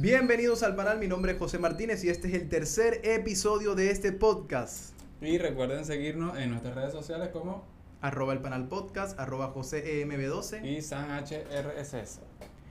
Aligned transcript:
Bienvenidos 0.00 0.62
al 0.62 0.76
canal, 0.76 0.98
mi 0.98 1.08
nombre 1.08 1.32
es 1.32 1.38
José 1.38 1.58
Martínez 1.58 2.02
y 2.04 2.08
este 2.08 2.28
es 2.28 2.32
el 2.32 2.48
tercer 2.48 3.02
episodio 3.04 3.74
de 3.74 3.90
este 3.90 4.12
podcast. 4.12 4.94
Y 5.20 5.36
recuerden 5.36 5.84
seguirnos 5.84 6.38
en 6.38 6.48
nuestras 6.52 6.74
redes 6.74 6.92
sociales 6.92 7.28
como 7.34 7.66
Arroba 8.00 8.32
el 8.32 8.38
panel 8.38 8.66
podcast, 8.66 9.20
arroba 9.20 9.48
José 9.48 10.02
EMB12. 10.02 10.64
y 10.64 10.80
SanHRSS. 10.80 12.20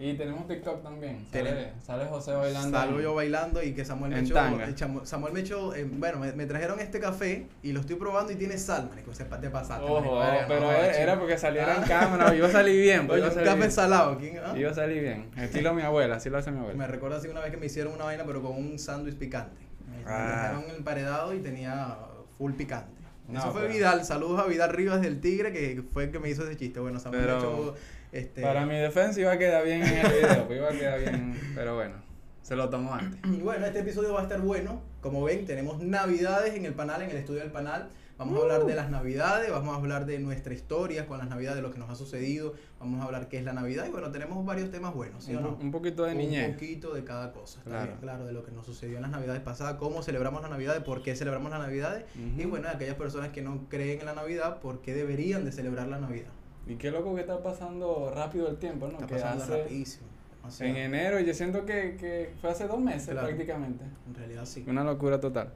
Y 0.01 0.13
tenemos 0.13 0.47
TikTok 0.47 0.81
también. 0.81 1.25
Sale, 1.29 1.73
sale 1.85 2.05
José 2.05 2.31
bailando. 2.31 2.77
Salgo 2.77 3.01
yo 3.01 3.13
bailando 3.15 3.61
y 3.61 3.73
que 3.73 3.83
Samuel 3.83 4.13
me 4.13 4.23
chamo- 4.23 5.05
Samuel 5.05 5.33
me 5.33 5.41
echó, 5.41 5.75
eh, 5.75 5.83
bueno, 5.83 6.19
me, 6.19 6.31
me 6.31 6.45
trajeron 6.45 6.79
este 6.79 7.01
café 7.01 7.47
y 7.63 7.73
lo 7.73 7.81
estoy 7.81 7.97
probando 7.97 8.31
y 8.31 8.35
tiene 8.37 8.57
sal, 8.57 8.87
marico, 8.89 9.13
se 9.13 9.25
te 9.25 9.49
pasaste. 9.49 9.83
Ojo, 9.85 9.99
no, 10.01 10.21
pero 10.47 10.71
era, 10.71 11.19
porque 11.19 11.37
saliera 11.37 11.75
en 11.75 11.83
Ah. 11.83 11.87
cámara. 11.87 12.33
Iba 12.33 12.47
a 12.47 12.51
salir 12.51 12.79
bien. 12.81 13.07
pues, 13.07 13.19
Oye, 13.19 13.27
un 13.27 13.33
salir 13.33 13.45
café 13.47 13.59
bien. 13.59 13.71
salado, 13.71 14.17
¿quién? 14.17 14.39
ah? 14.43 14.57
Iba 14.57 14.71
a 14.71 14.73
salir 14.73 15.01
bien. 15.01 15.29
Estilo 15.35 15.73
mi 15.73 15.81
abuela, 15.81 16.15
así 16.15 16.29
lo 16.29 16.37
hace 16.37 16.49
mi 16.51 16.57
Me 16.59 16.63
abuela. 16.63 16.87
recuerda 16.87 17.17
así 17.17 17.27
una 17.27 17.41
vez 17.41 17.51
que 17.51 17.57
me 17.57 17.65
hicieron 17.65 17.93
una 17.93 18.05
vaina 18.05 18.23
pero 18.25 18.41
con 18.41 18.53
un 18.55 18.79
sándwich 18.79 19.15
picante. 19.17 19.61
Me 19.85 19.97
me 19.97 20.03
Ah. 20.07 20.51
dejaron 20.53 20.63
emparedado 20.77 21.33
y 21.33 21.39
tenía 21.39 21.97
full 22.37 22.53
picante. 22.53 22.93
No, 23.27 23.39
Eso 23.39 23.51
fue 23.51 23.61
pero- 23.63 23.73
Vidal, 23.73 24.05
saludos 24.05 24.39
a 24.39 24.45
Vidal 24.45 24.71
Rivas 24.71 25.01
del 25.01 25.19
Tigre 25.19 25.51
que 25.51 25.83
fue 25.91 26.05
el 26.05 26.11
que 26.11 26.19
me 26.19 26.29
hizo 26.29 26.43
ese 26.45 26.55
chiste. 26.57 26.79
Bueno, 26.79 26.99
Samuel 26.99 27.21
Pero- 27.25 27.35
me 27.35 27.39
echó, 27.43 27.75
este, 28.11 28.41
Para 28.41 28.65
mi 28.65 28.75
defensa 28.75 29.19
iba 29.21 29.31
a 29.33 29.37
quedar 29.37 29.63
bien 29.65 29.83
en 29.83 29.97
el 30.05 30.11
video. 30.11 30.47
pues 30.47 30.59
iba 30.59 30.69
a 30.69 30.71
quedar 30.71 30.99
bien. 30.99 31.39
Pero 31.55 31.75
bueno, 31.75 31.95
se 32.41 32.55
lo 32.55 32.69
tomó 32.69 32.93
antes. 32.95 33.19
Y 33.31 33.37
bueno, 33.41 33.65
este 33.65 33.79
episodio 33.79 34.13
va 34.13 34.21
a 34.21 34.23
estar 34.23 34.41
bueno. 34.41 34.81
Como 35.01 35.23
ven, 35.23 35.45
tenemos 35.45 35.81
navidades 35.81 36.55
en 36.55 36.65
el 36.65 36.73
panel, 36.73 37.01
en 37.03 37.09
el 37.11 37.17
estudio 37.17 37.39
del 37.41 37.51
panel. 37.51 37.83
Vamos 38.17 38.37
a 38.37 38.41
hablar 38.41 38.65
de 38.65 38.75
las 38.75 38.89
navidades, 38.89 39.49
vamos 39.49 39.73
a 39.73 39.77
hablar 39.77 40.05
de 40.05 40.19
nuestra 40.19 40.53
historia 40.53 41.07
con 41.07 41.19
las 41.19 41.29
navidades, 41.29 41.55
de 41.55 41.61
lo 41.61 41.71
que 41.71 41.79
nos 41.79 41.89
ha 41.89 41.95
sucedido. 41.95 42.53
Vamos 42.77 42.99
a 42.99 43.05
hablar 43.05 43.29
qué 43.29 43.37
es 43.37 43.45
la 43.45 43.53
navidad. 43.53 43.85
Y 43.87 43.91
bueno, 43.91 44.11
tenemos 44.11 44.45
varios 44.45 44.69
temas 44.71 44.93
buenos, 44.93 45.23
¿sí 45.23 45.33
o 45.33 45.37
Un, 45.37 45.43
no? 45.45 45.57
un 45.61 45.71
poquito 45.71 46.03
de 46.03 46.11
Un 46.11 46.17
niñez. 46.17 46.51
poquito 46.51 46.93
de 46.93 47.05
cada 47.05 47.31
cosa, 47.31 47.59
está 47.59 47.69
Claro. 47.69 47.85
bien, 47.85 47.97
claro, 48.01 48.25
de 48.25 48.33
lo 48.33 48.43
que 48.43 48.51
nos 48.51 48.65
sucedió 48.65 48.97
en 48.97 49.03
las 49.03 49.11
navidades 49.11 49.41
pasadas, 49.41 49.75
cómo 49.75 50.03
celebramos 50.03 50.41
las 50.41 50.51
navidades, 50.51 50.83
por 50.83 51.01
qué 51.01 51.15
celebramos 51.15 51.49
las 51.49 51.61
navidades. 51.61 52.03
Y 52.37 52.43
bueno, 52.43 52.67
aquellas 52.67 52.95
personas 52.95 53.29
que 53.29 53.41
no 53.41 53.69
creen 53.69 54.01
en 54.01 54.05
la 54.07 54.13
navidad, 54.15 54.59
por 54.59 54.81
qué 54.81 54.93
deberían 54.93 55.45
de 55.45 55.53
celebrar 55.53 55.87
la 55.87 55.99
navidad. 55.99 56.27
Y 56.69 56.75
qué 56.75 56.91
loco 56.91 57.13
que 57.15 57.21
está 57.21 57.41
pasando 57.43 58.11
rápido 58.15 58.47
el 58.47 58.57
tiempo, 58.57 58.85
¿no? 58.87 58.93
Está 58.93 59.07
que 59.07 59.15
pasando 59.15 59.43
hace 59.43 59.57
rapidísimo. 59.63 60.07
O 60.43 60.63
en 60.63 60.75
enero, 60.77 61.19
yo 61.19 61.33
siento 61.33 61.65
que, 61.65 61.97
que 61.99 62.31
fue 62.39 62.49
hace 62.51 62.65
dos 62.67 62.79
meses 62.79 63.09
Claro. 63.09 63.27
prácticamente. 63.27 63.83
en 64.07 64.15
realidad 64.15 64.45
sí. 64.45 64.63
Una 64.67 64.83
locura 64.83 65.19
total. 65.19 65.49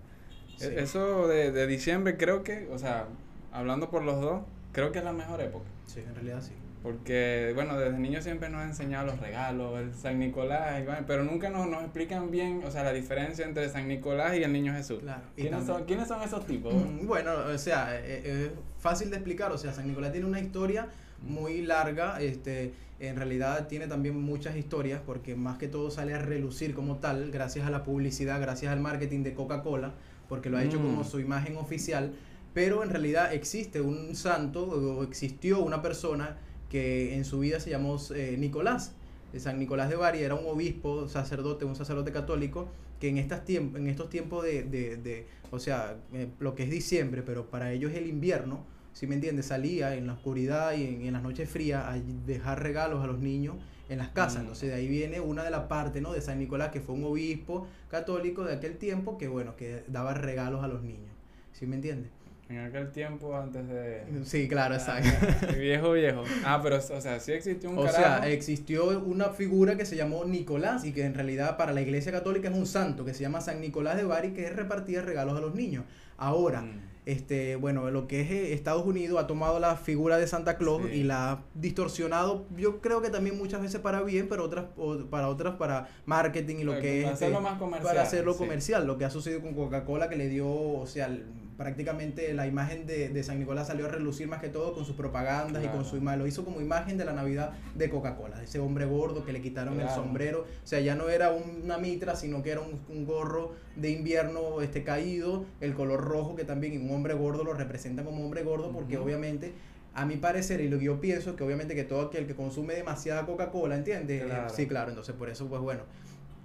Sí. 0.57 0.65
E- 0.65 0.81
Eso 0.83 1.27
de, 1.27 1.51
de 1.51 1.67
diciembre 1.67 2.17
creo 2.17 2.43
que, 2.43 2.67
o 2.71 2.77
sea, 2.77 3.05
hablando 3.51 3.89
por 3.89 4.03
los 4.03 4.19
dos, 4.21 4.41
creo 4.71 4.91
que 4.91 4.99
es 4.99 5.05
la 5.05 5.13
mejor 5.13 5.39
época. 5.41 5.65
Sí, 5.85 6.01
en 6.05 6.13
realidad 6.15 6.41
sí. 6.41 6.51
Porque, 6.83 7.53
bueno, 7.55 7.79
desde 7.79 7.97
niños 7.97 8.25
siempre 8.25 8.49
nos 8.49 8.59
han 8.59 8.67
enseñado 8.69 9.05
los 9.05 9.17
regalos, 9.19 9.79
el 9.79 9.93
San 9.93 10.19
Nicolás, 10.19 10.81
y 10.81 11.03
pero 11.07 11.23
nunca 11.23 11.49
nos, 11.49 11.65
nos 11.69 11.81
explican 11.81 12.29
bien, 12.29 12.61
o 12.65 12.69
sea, 12.71 12.83
la 12.83 12.91
diferencia 12.91 13.45
entre 13.45 13.69
San 13.69 13.87
Nicolás 13.87 14.35
y 14.35 14.43
el 14.43 14.51
niño 14.51 14.73
Jesús. 14.73 14.99
Claro. 14.99 15.21
Y 15.37 15.43
¿Quiénes, 15.43 15.59
también- 15.59 15.77
son, 15.77 15.85
¿Quiénes 15.87 16.07
son 16.09 16.21
esos 16.23 16.45
tipos? 16.45 16.73
Mm, 16.73 17.07
Bueno, 17.07 17.31
o 17.53 17.57
sea, 17.57 17.97
eh, 17.97 18.47
es 18.47 18.51
fácil 18.79 19.09
de 19.11 19.15
explicar. 19.15 19.49
O 19.53 19.57
sea, 19.57 19.71
San 19.71 19.87
Nicolás 19.87 20.11
tiene 20.11 20.27
una 20.27 20.41
historia 20.41 20.87
muy 21.27 21.61
larga. 21.61 22.21
Este, 22.21 22.73
en 22.99 23.15
realidad 23.15 23.67
tiene 23.67 23.87
también 23.87 24.19
muchas 24.19 24.55
historias 24.55 25.01
porque 25.05 25.35
más 25.35 25.57
que 25.57 25.67
todo 25.67 25.91
sale 25.91 26.13
a 26.13 26.19
relucir 26.19 26.73
como 26.73 26.97
tal 26.97 27.31
gracias 27.31 27.65
a 27.65 27.69
la 27.69 27.83
publicidad, 27.83 28.39
gracias 28.39 28.71
al 28.71 28.79
marketing 28.79 29.23
de 29.23 29.33
Coca-Cola, 29.33 29.93
porque 30.29 30.49
lo 30.49 30.57
ha 30.57 30.63
hecho 30.63 30.79
Mm. 30.79 30.83
como 30.83 31.03
su 31.03 31.19
imagen 31.19 31.57
oficial. 31.57 32.13
Pero 32.53 32.83
en 32.83 32.89
realidad 32.91 33.33
existe 33.33 33.81
un 33.81 34.15
santo 34.15 34.63
o 34.63 35.03
existió 35.03 35.59
una 35.63 35.81
persona 35.81 36.37
que 36.69 37.15
en 37.15 37.25
su 37.25 37.39
vida 37.39 37.59
se 37.59 37.69
llamó 37.71 37.97
eh, 38.15 38.35
Nicolás. 38.37 38.93
Eh, 39.33 39.39
San 39.39 39.57
Nicolás 39.59 39.89
de 39.89 39.95
Bari 39.95 40.19
era 40.19 40.35
un 40.35 40.45
obispo, 40.45 41.07
sacerdote, 41.09 41.65
un 41.65 41.75
sacerdote 41.75 42.11
católico 42.11 42.67
que 42.99 43.09
en, 43.09 43.17
estas 43.17 43.43
tiemp- 43.45 43.75
en 43.75 43.87
estos 43.87 44.09
tiempos 44.09 44.43
de, 44.43 44.63
de, 44.63 44.97
de- 44.97 45.25
o 45.51 45.59
sea, 45.59 45.97
eh, 46.13 46.27
lo 46.39 46.55
que 46.55 46.63
es 46.63 46.69
diciembre, 46.69 47.21
pero 47.23 47.47
para 47.49 47.71
ellos 47.73 47.91
es 47.91 47.97
el 47.97 48.07
invierno, 48.07 48.63
si 48.93 49.07
me 49.07 49.15
entiendes, 49.15 49.47
salía 49.47 49.95
en 49.95 50.07
la 50.07 50.13
oscuridad 50.13 50.73
y 50.73 50.85
en, 50.87 51.01
en 51.05 51.13
las 51.13 51.21
noches 51.23 51.49
frías 51.49 51.83
a 51.85 51.95
dejar 52.25 52.61
regalos 52.63 53.03
a 53.03 53.07
los 53.07 53.19
niños 53.19 53.55
en 53.89 53.97
las 53.97 54.09
casas. 54.09 54.37
Mm. 54.37 54.41
Entonces 54.41 54.69
de 54.69 54.75
ahí 54.75 54.87
viene 54.87 55.19
una 55.19 55.43
de 55.43 55.49
las 55.51 55.63
partes, 55.63 56.01
¿no? 56.01 56.13
De 56.13 56.21
San 56.21 56.39
Nicolás, 56.39 56.69
que 56.69 56.79
fue 56.79 56.95
un 56.95 57.03
obispo 57.03 57.67
católico 57.89 58.43
de 58.43 58.53
aquel 58.53 58.77
tiempo 58.77 59.17
que, 59.17 59.27
bueno, 59.27 59.55
que 59.55 59.83
daba 59.87 60.13
regalos 60.13 60.63
a 60.63 60.67
los 60.67 60.81
niños. 60.83 61.11
¿Sí 61.51 61.65
me 61.65 61.75
entiendes? 61.75 62.09
En 62.49 62.59
aquel 62.59 62.91
tiempo 62.91 63.35
antes 63.35 63.67
de... 63.67 64.03
Sí, 64.25 64.47
claro, 64.47 64.75
exacto. 64.75 65.09
Ah, 65.41 65.51
viejo, 65.59 65.93
viejo. 65.93 66.23
Ah, 66.45 66.59
pero, 66.61 66.77
o 66.77 67.01
sea, 67.01 67.19
sí 67.19 67.31
existió 67.31 67.69
un 67.71 67.79
O 67.79 67.85
carajo. 67.85 67.97
sea, 68.23 68.29
existió 68.31 68.99
una 68.99 69.29
figura 69.29 69.75
que 69.77 69.85
se 69.85 69.95
llamó 69.95 70.23
Nicolás 70.25 70.85
y 70.85 70.91
que 70.91 71.05
en 71.05 71.13
realidad 71.15 71.57
para 71.57 71.71
la 71.73 71.81
iglesia 71.81 72.11
católica 72.11 72.49
es 72.49 72.55
un 72.55 72.67
santo 72.67 73.05
que 73.05 73.13
se 73.13 73.21
llama 73.21 73.41
San 73.41 73.59
Nicolás 73.61 73.95
de 73.95 74.03
Bari 74.03 74.33
que 74.33 74.49
repartía 74.49 75.01
regalos 75.01 75.37
a 75.37 75.41
los 75.41 75.55
niños. 75.55 75.85
Ahora, 76.17 76.61
Mm. 76.61 76.92
Este, 77.05 77.55
bueno, 77.57 77.89
lo 77.91 78.07
que 78.07 78.21
es 78.21 78.31
eh, 78.31 78.53
Estados 78.53 78.85
Unidos 78.85 79.21
ha 79.21 79.27
tomado 79.27 79.59
la 79.59 79.75
figura 79.75 80.17
de 80.17 80.27
Santa 80.27 80.57
Claus 80.57 80.83
Sí. 80.89 80.99
y 80.99 81.03
la 81.03 81.31
ha 81.31 81.43
distorsionado, 81.55 82.45
yo 82.57 82.79
creo 82.81 83.01
que 83.01 83.09
también 83.09 83.37
muchas 83.37 83.61
veces 83.61 83.81
para 83.81 84.01
bien, 84.01 84.27
pero 84.29 84.43
otras 84.45 84.65
o 84.77 84.97
para 85.09 85.27
otras 85.29 85.55
para 85.55 85.89
marketing 86.05 86.57
y 86.59 86.63
lo 86.63 86.71
Para- 86.71 86.81
que 86.81 86.97
es 86.99 87.03
para 87.03 87.13
hacerlo 87.15 87.37
este, 87.39 87.49
más 87.49 87.59
comercial, 87.59 87.87
para 87.87 88.01
hacerlo 88.03 88.33
sí. 88.33 88.39
comercial, 88.39 88.87
lo 88.87 88.97
que 88.97 89.05
ha 89.05 89.09
sucedido 89.09 89.41
con 89.41 89.53
Coca-Cola 89.53 90.09
que 90.09 90.15
le 90.15 90.29
dio, 90.29 90.47
o 90.49 90.85
sea, 90.87 91.09
prácticamente 91.57 92.33
la 92.33 92.47
imagen 92.47 92.85
de, 92.85 93.09
de 93.09 93.23
San 93.23 93.39
Nicolás 93.39 93.67
salió 93.67 93.85
a 93.85 93.89
relucir 93.89 94.27
más 94.27 94.41
que 94.41 94.49
todo 94.49 94.73
con 94.73 94.85
sus 94.85 94.95
propagandas 94.95 95.63
y 95.63 95.67
con 95.67 95.85
su 95.85 95.97
imagen, 95.97 96.19
lo 96.19 96.27
hizo 96.27 96.43
como 96.43 96.61
imagen 96.61 96.97
de 96.97 97.05
la 97.05 97.13
Navidad 97.13 97.53
de 97.75 97.89
Coca-Cola, 97.89 98.37
de 98.37 98.45
ese 98.45 98.59
hombre 98.59 98.85
gordo 98.85 99.25
que 99.25 99.33
le 99.33 99.41
quitaron 99.41 99.79
el 99.79 99.89
sombrero, 99.89 100.41
o 100.41 100.67
sea, 100.67 100.79
ya 100.79 100.95
no 100.95 101.09
era 101.09 101.31
una 101.31 101.77
mitra, 101.77 102.15
sino 102.15 102.43
que 102.43 102.51
era 102.51 102.61
un, 102.61 102.79
un 102.89 103.05
gorro 103.05 103.53
de 103.75 103.89
invierno 103.89 104.61
este 104.61 104.83
caído, 104.83 105.45
el 105.61 105.73
color 105.73 106.01
rojo 106.01 106.35
que 106.35 106.43
también 106.43 106.81
un 106.81 106.95
hombre 106.95 107.13
gordo 107.13 107.43
lo 107.43 107.53
representa 107.53 108.03
como 108.03 108.23
hombre 108.23 108.43
gordo 108.43 108.71
porque 108.71 108.97
obviamente 108.97 109.53
a 109.95 110.05
mi 110.05 110.17
parecer 110.17 110.61
y 110.61 110.69
lo 110.69 110.79
que 110.79 110.85
yo 110.85 110.99
pienso 110.99 111.31
es 111.31 111.35
que 111.35 111.43
obviamente 111.43 111.75
que 111.75 111.83
todo 111.83 112.01
aquel 112.01 112.25
que 112.25 112.35
consume 112.35 112.73
demasiada 112.73 113.25
Coca-Cola, 113.25 113.75
¿entiendes? 113.75 114.23
Claro. 114.23 114.49
sí, 114.49 114.67
claro, 114.67 114.89
entonces 114.89 115.15
por 115.15 115.29
eso 115.29 115.47
pues 115.47 115.61
bueno, 115.61 115.83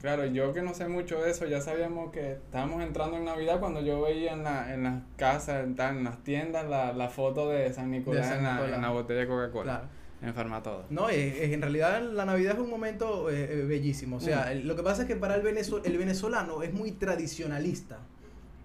Claro, 0.00 0.25
yo 0.26 0.53
que 0.53 0.62
no 0.62 0.75
sé 0.75 0.86
mucho 0.86 1.20
de 1.20 1.31
eso, 1.32 1.44
ya 1.47 1.60
sabíamos 1.60 2.12
que 2.12 2.32
estábamos 2.32 2.82
entrando 2.82 3.16
en 3.16 3.25
Navidad 3.25 3.59
cuando 3.59 3.81
yo 3.81 4.00
veía 4.03 4.32
en, 4.32 4.44
la, 4.44 4.72
en 4.72 4.84
las 4.84 5.03
casas, 5.16 5.64
en, 5.64 5.75
tal- 5.75 5.97
en 5.98 6.04
las 6.04 6.22
tiendas, 6.22 6.69
la, 6.69 6.92
la 6.92 7.09
foto 7.09 7.48
de 7.48 7.72
San 7.72 7.91
Nicolás, 7.91 8.26
San 8.26 8.38
en, 8.38 8.44
la, 8.44 8.53
Nicolás. 8.54 8.76
en 8.76 8.82
la 8.82 8.91
botella 8.91 9.20
de 9.20 9.26
Coca-Cola. 9.26 9.64
claro. 9.64 9.98
En 10.20 10.34
Farmatodo. 10.34 10.84
No, 10.91 11.08
es, 11.08 11.37
es- 11.41 11.53
en 11.53 11.62
realidad 11.62 12.00
la 12.03 12.25
Navidad 12.25 12.54
es 12.54 12.60
un 12.60 12.70
momento 12.70 13.31
eh, 13.31 13.60
eh, 13.60 13.64
bellísimo. 13.66 14.16
O 14.16 14.20
sea, 14.20 14.47
Mm. 14.47 14.50
el- 14.53 14.69
lo 14.69 14.76
que 14.76 14.82
pasa 14.82 15.03
es 15.03 15.08
que 15.08 15.16
para 15.16 15.34
el, 15.37 15.42
venezo- 15.42 15.81
el 15.84 15.97
venezolano 15.98 16.62
es 16.62 16.72
muy 16.72 16.92
tradicionalista 16.92 17.98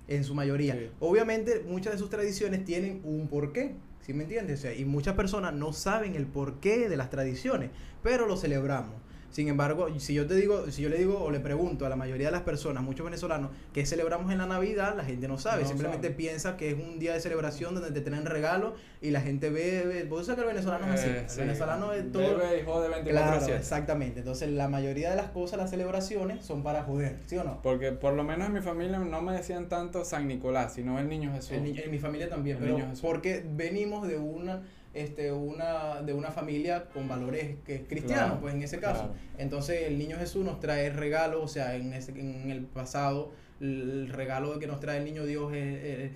en 0.08 0.24
su 0.24 0.36
mayoría. 0.36 0.74
Sí. 0.74 0.90
Obviamente 1.00 1.64
muchas 1.68 1.94
de 1.94 2.00
sus 2.00 2.10
tradiciones 2.10 2.64
tienen 2.66 3.02
un 3.04 3.28
porqué, 3.28 3.76
¿sí 4.02 4.14
me 4.14 4.24
entiendes? 4.24 4.60
O 4.60 4.62
sea, 4.64 4.74
y 4.74 4.84
muchas 4.86 5.16
personas 5.16 5.54
no 5.54 5.74
saben 5.74 6.16
el 6.16 6.26
porqué 6.26 6.90
de 6.90 6.98
las 6.98 7.10
tradiciones, 7.10 7.70
pero 8.02 8.26
lo 8.28 8.36
celebramos. 8.36 8.96
Sin 9.34 9.48
embargo, 9.48 9.88
si 10.00 10.14
yo 10.14 10.28
te 10.28 10.36
digo, 10.36 10.70
si 10.70 10.84
yo 10.84 10.90
le 10.90 10.98
digo 11.00 11.20
o 11.20 11.32
le 11.32 11.40
pregunto 11.40 11.86
a 11.86 11.90
la 11.90 11.96
mayoría 11.96 12.28
de 12.28 12.32
las 12.32 12.44
personas, 12.44 12.84
muchos 12.84 13.04
venezolanos, 13.04 13.50
que 13.74 13.84
celebramos 13.86 14.32
en 14.32 14.38
la 14.38 14.46
Navidad, 14.46 14.96
la 14.96 15.04
gente 15.04 15.28
no 15.28 15.38
sabe, 15.40 15.64
No 15.64 15.68
simplemente 15.70 16.08
sabe. 16.10 16.16
piensa 16.16 16.56
que 16.56 16.70
es 16.70 16.76
un 16.76 17.00
día 17.00 17.14
de 17.14 17.20
celebración 17.20 17.74
donde 17.74 17.90
te 17.92 18.02
traen 18.02 18.26
regalos 18.28 18.74
y 19.02 19.10
la 19.10 19.22
gente 19.22 19.50
ve 19.50 20.06
vos 20.08 20.28
sabés 20.28 20.36
que 20.44 20.48
el 20.50 20.54
venezolano 20.56 20.86
es 20.94 21.00
así, 21.02 21.10
Eh, 21.10 21.20
el 21.24 21.30
sí. 21.30 21.40
venezolano 21.40 21.94
es 21.94 22.12
todo 22.12 22.38
Bebe 22.38 22.62
y 22.62 22.64
jode 22.64 22.90
24/7. 22.90 23.10
Claro, 23.10 23.56
exactamente. 23.56 24.20
Entonces, 24.20 24.50
la 24.52 24.68
mayoría 24.70 25.10
de 25.10 25.16
las 25.16 25.30
cosas, 25.32 25.58
las 25.58 25.72
celebraciones, 25.72 26.46
son 26.46 26.62
para 26.62 26.84
joder, 26.84 27.18
¿sí 27.26 27.36
o 27.38 27.44
no? 27.44 27.60
Porque 27.64 27.92
por 27.92 28.14
lo 28.14 28.24
menos 28.24 28.48
en 28.48 28.54
mi 28.54 28.62
familia 28.62 29.00
no 29.00 29.22
me 29.24 29.34
decían 29.34 29.68
tanto 29.68 30.06
San 30.06 30.28
Nicolás, 30.28 30.76
sino 30.76 31.00
el 31.00 31.10
niño 31.10 31.32
Jesús. 31.34 31.54
En, 31.54 31.66
en 31.66 31.90
mi 31.92 31.98
familia 31.98 32.30
también, 32.30 32.58
El 32.58 32.64
pero 32.64 32.76
niño 32.76 32.90
Jesús. 32.90 33.02
porque 33.02 33.44
venimos 33.52 34.08
de 34.08 34.18
una 34.18 34.62
este 34.94 35.32
una 35.32 36.02
de 36.02 36.14
una 36.14 36.32
familia 36.32 36.86
con 36.94 37.08
valores 37.08 37.58
que 37.66 37.76
es 37.76 37.82
cristiano, 37.88 38.26
Claro, 38.26 38.42
pues 38.42 38.54
en 38.54 38.64
ese 38.64 38.80
caso. 38.80 39.04
claro. 39.06 39.16
Entonces, 39.38 39.84
el 39.88 39.98
niño 39.98 40.18
Jesús 40.18 40.46
nos 40.46 40.60
trae 40.60 40.90
regalos, 40.92 41.42
o 41.44 41.48
sea, 41.48 41.76
en 41.76 41.94
ese, 41.94 42.12
en 42.12 42.52
el 42.52 42.66
pasado 42.66 43.32
el 43.62 44.10
regalo 44.10 44.60
que 44.60 44.68
nos 44.68 44.80
trae 44.82 44.98
el 44.98 45.06
niño 45.06 45.26
Dios 45.26 45.54
es 45.54 46.12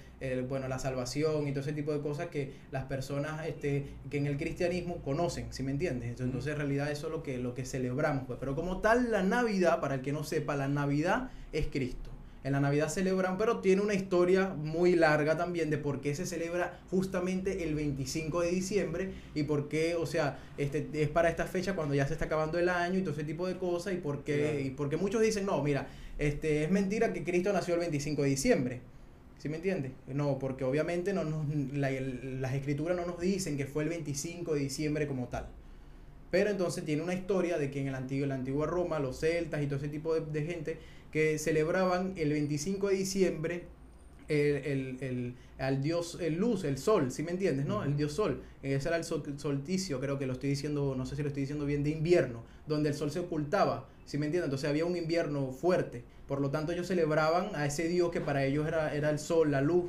bueno 0.49 0.67
la 0.67 0.79
salvación 0.79 1.47
y 1.47 1.51
todo 1.51 1.61
ese 1.61 1.71
tipo 1.71 1.93
de 1.93 2.01
cosas 2.01 2.27
que 2.27 2.53
las 2.71 2.85
personas 2.85 3.47
este 3.47 3.85
que 4.09 4.17
en 4.17 4.25
el 4.27 4.37
cristianismo 4.37 4.97
conocen 4.97 5.53
¿sí 5.53 5.63
me 5.63 5.71
entiendes? 5.71 6.09
Entonces, 6.09 6.25
entonces, 6.25 6.51
en 6.53 6.57
realidad 6.57 6.91
eso 6.91 7.07
es 7.07 7.13
lo 7.13 7.23
que 7.23 7.37
lo 7.37 7.53
que 7.53 7.63
celebramos 7.63 8.23
pues 8.27 8.37
pero 8.39 8.53
como 8.55 8.81
tal 8.81 9.11
la 9.11 9.23
Navidad 9.23 9.79
para 9.79 9.95
el 9.95 10.01
que 10.01 10.11
no 10.11 10.23
sepa 10.25 10.55
la 10.57 10.67
Navidad 10.67 11.29
es 11.53 11.67
Cristo 11.67 12.09
en 12.47 12.53
la 12.53 12.59
Navidad 12.59 12.89
celebran, 12.89 13.37
pero 13.37 13.59
tiene 13.59 13.81
una 13.81 13.93
historia 13.93 14.47
muy 14.49 14.95
larga 14.95 15.37
también 15.37 15.69
de 15.69 15.77
por 15.77 16.01
qué 16.01 16.15
se 16.15 16.25
celebra 16.25 16.79
justamente 16.89 17.63
el 17.63 17.75
25 17.75 18.41
de 18.41 18.49
diciembre 18.51 19.11
y 19.35 19.43
por 19.43 19.67
qué, 19.69 19.95
o 19.95 20.05
sea, 20.05 20.39
este 20.57 20.87
es 20.93 21.09
para 21.09 21.29
esta 21.29 21.45
fecha 21.45 21.75
cuando 21.75 21.93
ya 21.93 22.07
se 22.07 22.13
está 22.13 22.25
acabando 22.25 22.57
el 22.57 22.69
año 22.69 22.97
y 22.99 23.01
todo 23.01 23.13
ese 23.13 23.23
tipo 23.23 23.47
de 23.47 23.57
cosas 23.57 23.93
y 23.93 23.97
por 23.97 24.23
qué, 24.23 24.39
Claro. 24.39 24.59
y 24.59 24.69
porque 24.71 24.97
muchos 24.97 25.21
dicen, 25.21 25.45
no, 25.45 25.61
mira, 25.61 25.87
este 26.17 26.63
es 26.63 26.71
mentira 26.71 27.13
que 27.13 27.23
Cristo 27.23 27.53
nació 27.53 27.75
el 27.75 27.81
25 27.81 28.23
de 28.23 28.29
diciembre. 28.29 28.81
¿Sí 29.37 29.49
me 29.49 29.57
entiendes? 29.57 29.91
No, 30.07 30.39
porque 30.39 30.63
obviamente 30.63 31.13
no 31.13 31.23
nos, 31.23 31.45
la- 31.73 31.91
el- 31.91 32.41
las 32.41 32.55
escrituras 32.55 32.97
no 32.97 33.05
nos 33.05 33.19
dicen 33.19 33.55
que 33.55 33.65
fue 33.67 33.83
el 33.83 33.89
25 33.89 34.55
de 34.55 34.61
diciembre 34.61 35.05
como 35.05 35.27
tal. 35.27 35.45
Pero 36.31 36.49
entonces 36.49 36.83
tiene 36.83 37.03
una 37.03 37.13
historia 37.13 37.57
de 37.57 37.69
que 37.71 37.79
en 37.79 37.87
el 37.87 37.95
antiguo, 37.95 38.25
la 38.25 38.35
antigua 38.35 38.65
Roma, 38.67 38.99
los 38.99 39.19
celtas 39.19 39.61
y 39.61 39.67
todo 39.67 39.77
ese 39.77 39.87
tipo 39.89 40.13
de, 40.13 40.21
de 40.21 40.43
gente 40.45 40.77
que 41.17 41.39
celebraban 41.39 42.13
el 42.15 42.29
25 42.31 42.89
de 42.89 42.95
diciembre 42.95 43.63
el, 44.27 44.37
el, 44.37 44.97
el, 45.01 45.33
al 45.57 45.81
dios 45.81 46.19
el 46.21 46.35
luz, 46.35 46.63
el 46.63 46.77
sol, 46.77 47.11
¿sí 47.11 47.23
me 47.23 47.31
entiendes? 47.31 47.65
¿no? 47.65 47.83
El 47.83 47.97
dios 47.97 48.13
sol. 48.13 48.43
Ese 48.61 48.87
era 48.87 48.97
el 48.97 49.03
sol- 49.03 49.23
solsticio, 49.37 49.99
creo 49.99 50.19
que 50.19 50.27
lo 50.27 50.33
estoy 50.33 50.49
diciendo, 50.51 50.93
no 50.95 51.07
sé 51.07 51.15
si 51.15 51.23
lo 51.23 51.29
estoy 51.29 51.41
diciendo 51.41 51.65
bien, 51.65 51.83
de 51.83 51.89
invierno, 51.89 52.43
donde 52.67 52.89
el 52.89 52.95
sol 52.95 53.09
se 53.09 53.19
ocultaba, 53.19 53.87
¿sí 54.05 54.19
me 54.19 54.27
entiendes? 54.27 54.45
Entonces 54.45 54.69
había 54.69 54.85
un 54.85 54.95
invierno 54.95 55.51
fuerte. 55.51 56.03
Por 56.27 56.39
lo 56.39 56.51
tanto, 56.51 56.71
ellos 56.71 56.85
celebraban 56.85 57.55
a 57.55 57.65
ese 57.65 57.87
dios 57.87 58.11
que 58.11 58.21
para 58.21 58.45
ellos 58.45 58.67
era, 58.67 58.93
era 58.93 59.09
el 59.09 59.17
sol, 59.17 59.49
la 59.49 59.61
luz. 59.61 59.85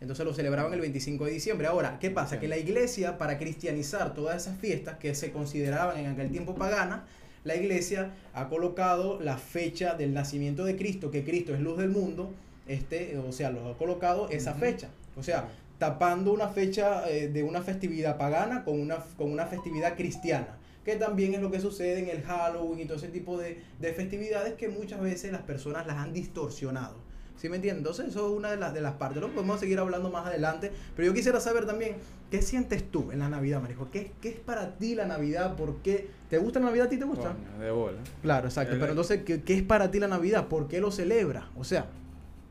Entonces 0.00 0.24
lo 0.24 0.32
celebraban 0.32 0.72
el 0.74 0.80
25 0.80 1.24
de 1.24 1.32
diciembre. 1.32 1.66
Ahora, 1.66 1.98
¿qué 1.98 2.10
pasa? 2.10 2.38
Que 2.38 2.46
la 2.46 2.56
iglesia, 2.56 3.18
para 3.18 3.36
cristianizar 3.36 4.14
todas 4.14 4.42
esas 4.42 4.56
fiestas 4.60 4.98
que 4.98 5.12
se 5.16 5.32
consideraban 5.32 5.98
en 5.98 6.06
aquel 6.06 6.30
tiempo 6.30 6.54
paganas, 6.54 7.00
la 7.44 7.56
iglesia 7.56 8.14
ha 8.34 8.48
colocado 8.48 9.20
la 9.20 9.38
fecha 9.38 9.94
del 9.94 10.12
nacimiento 10.14 10.64
de 10.64 10.76
Cristo, 10.76 11.10
que 11.10 11.24
Cristo 11.24 11.54
es 11.54 11.60
luz 11.60 11.78
del 11.78 11.90
mundo, 11.90 12.30
este, 12.66 13.16
o 13.18 13.32
sea, 13.32 13.50
lo 13.50 13.68
ha 13.68 13.78
colocado 13.78 14.28
esa 14.28 14.54
fecha. 14.54 14.90
O 15.16 15.22
sea, 15.22 15.48
tapando 15.78 16.32
una 16.32 16.48
fecha 16.48 17.08
eh, 17.08 17.28
de 17.28 17.42
una 17.42 17.62
festividad 17.62 18.18
pagana 18.18 18.64
con 18.64 18.80
una, 18.80 18.98
con 19.16 19.32
una 19.32 19.46
festividad 19.46 19.96
cristiana. 19.96 20.58
Que 20.84 20.96
también 20.96 21.34
es 21.34 21.40
lo 21.40 21.50
que 21.50 21.60
sucede 21.60 21.98
en 21.98 22.08
el 22.08 22.22
Halloween 22.22 22.80
y 22.80 22.84
todo 22.86 22.96
ese 22.96 23.08
tipo 23.08 23.38
de, 23.38 23.62
de 23.78 23.92
festividades 23.92 24.54
que 24.54 24.68
muchas 24.68 25.00
veces 25.00 25.32
las 25.32 25.42
personas 25.42 25.86
las 25.86 25.96
han 25.96 26.12
distorsionado. 26.12 26.96
¿Sí 27.38 27.48
me 27.48 27.56
entiendes? 27.56 27.78
Entonces 27.78 28.08
eso 28.08 28.28
es 28.30 28.36
una 28.36 28.50
de 28.50 28.56
las, 28.58 28.74
de 28.74 28.80
las 28.80 28.94
partes. 28.94 29.22
Lo 29.22 29.28
podemos 29.30 29.58
seguir 29.60 29.78
hablando 29.78 30.10
más 30.10 30.26
adelante. 30.26 30.72
Pero 30.96 31.06
yo 31.08 31.14
quisiera 31.14 31.38
saber 31.40 31.66
también, 31.66 31.96
¿qué 32.30 32.42
sientes 32.42 32.90
tú 32.90 33.10
en 33.12 33.20
la 33.20 33.28
Navidad, 33.28 33.62
Marijo? 33.62 33.88
¿Qué, 33.92 34.10
¿Qué 34.20 34.30
es 34.30 34.40
para 34.40 34.76
ti 34.76 34.94
la 34.96 35.06
Navidad? 35.06 35.54
¿Por 35.56 35.76
qué? 35.76 36.08
¿Te 36.28 36.38
gusta 36.38 36.58
la 36.58 36.66
Navidad? 36.66 36.86
¿A 36.86 36.90
ti 36.90 36.96
te 36.98 37.04
gusta? 37.04 37.32
Coño, 37.34 37.64
de 37.64 37.70
bola. 37.70 37.98
Claro, 38.22 38.48
exacto. 38.48 38.74
El- 38.74 38.80
Pero 38.80 38.92
entonces, 38.92 39.22
¿qué, 39.24 39.42
qué 39.42 39.54
es 39.54 39.62
para 39.62 39.90
ti 39.90 39.98
la 40.00 40.08
Navidad? 40.08 40.48
¿Por 40.48 40.66
qué 40.68 40.80
lo 40.80 40.90
celebras? 40.90 41.44
O 41.56 41.64
sea, 41.64 41.86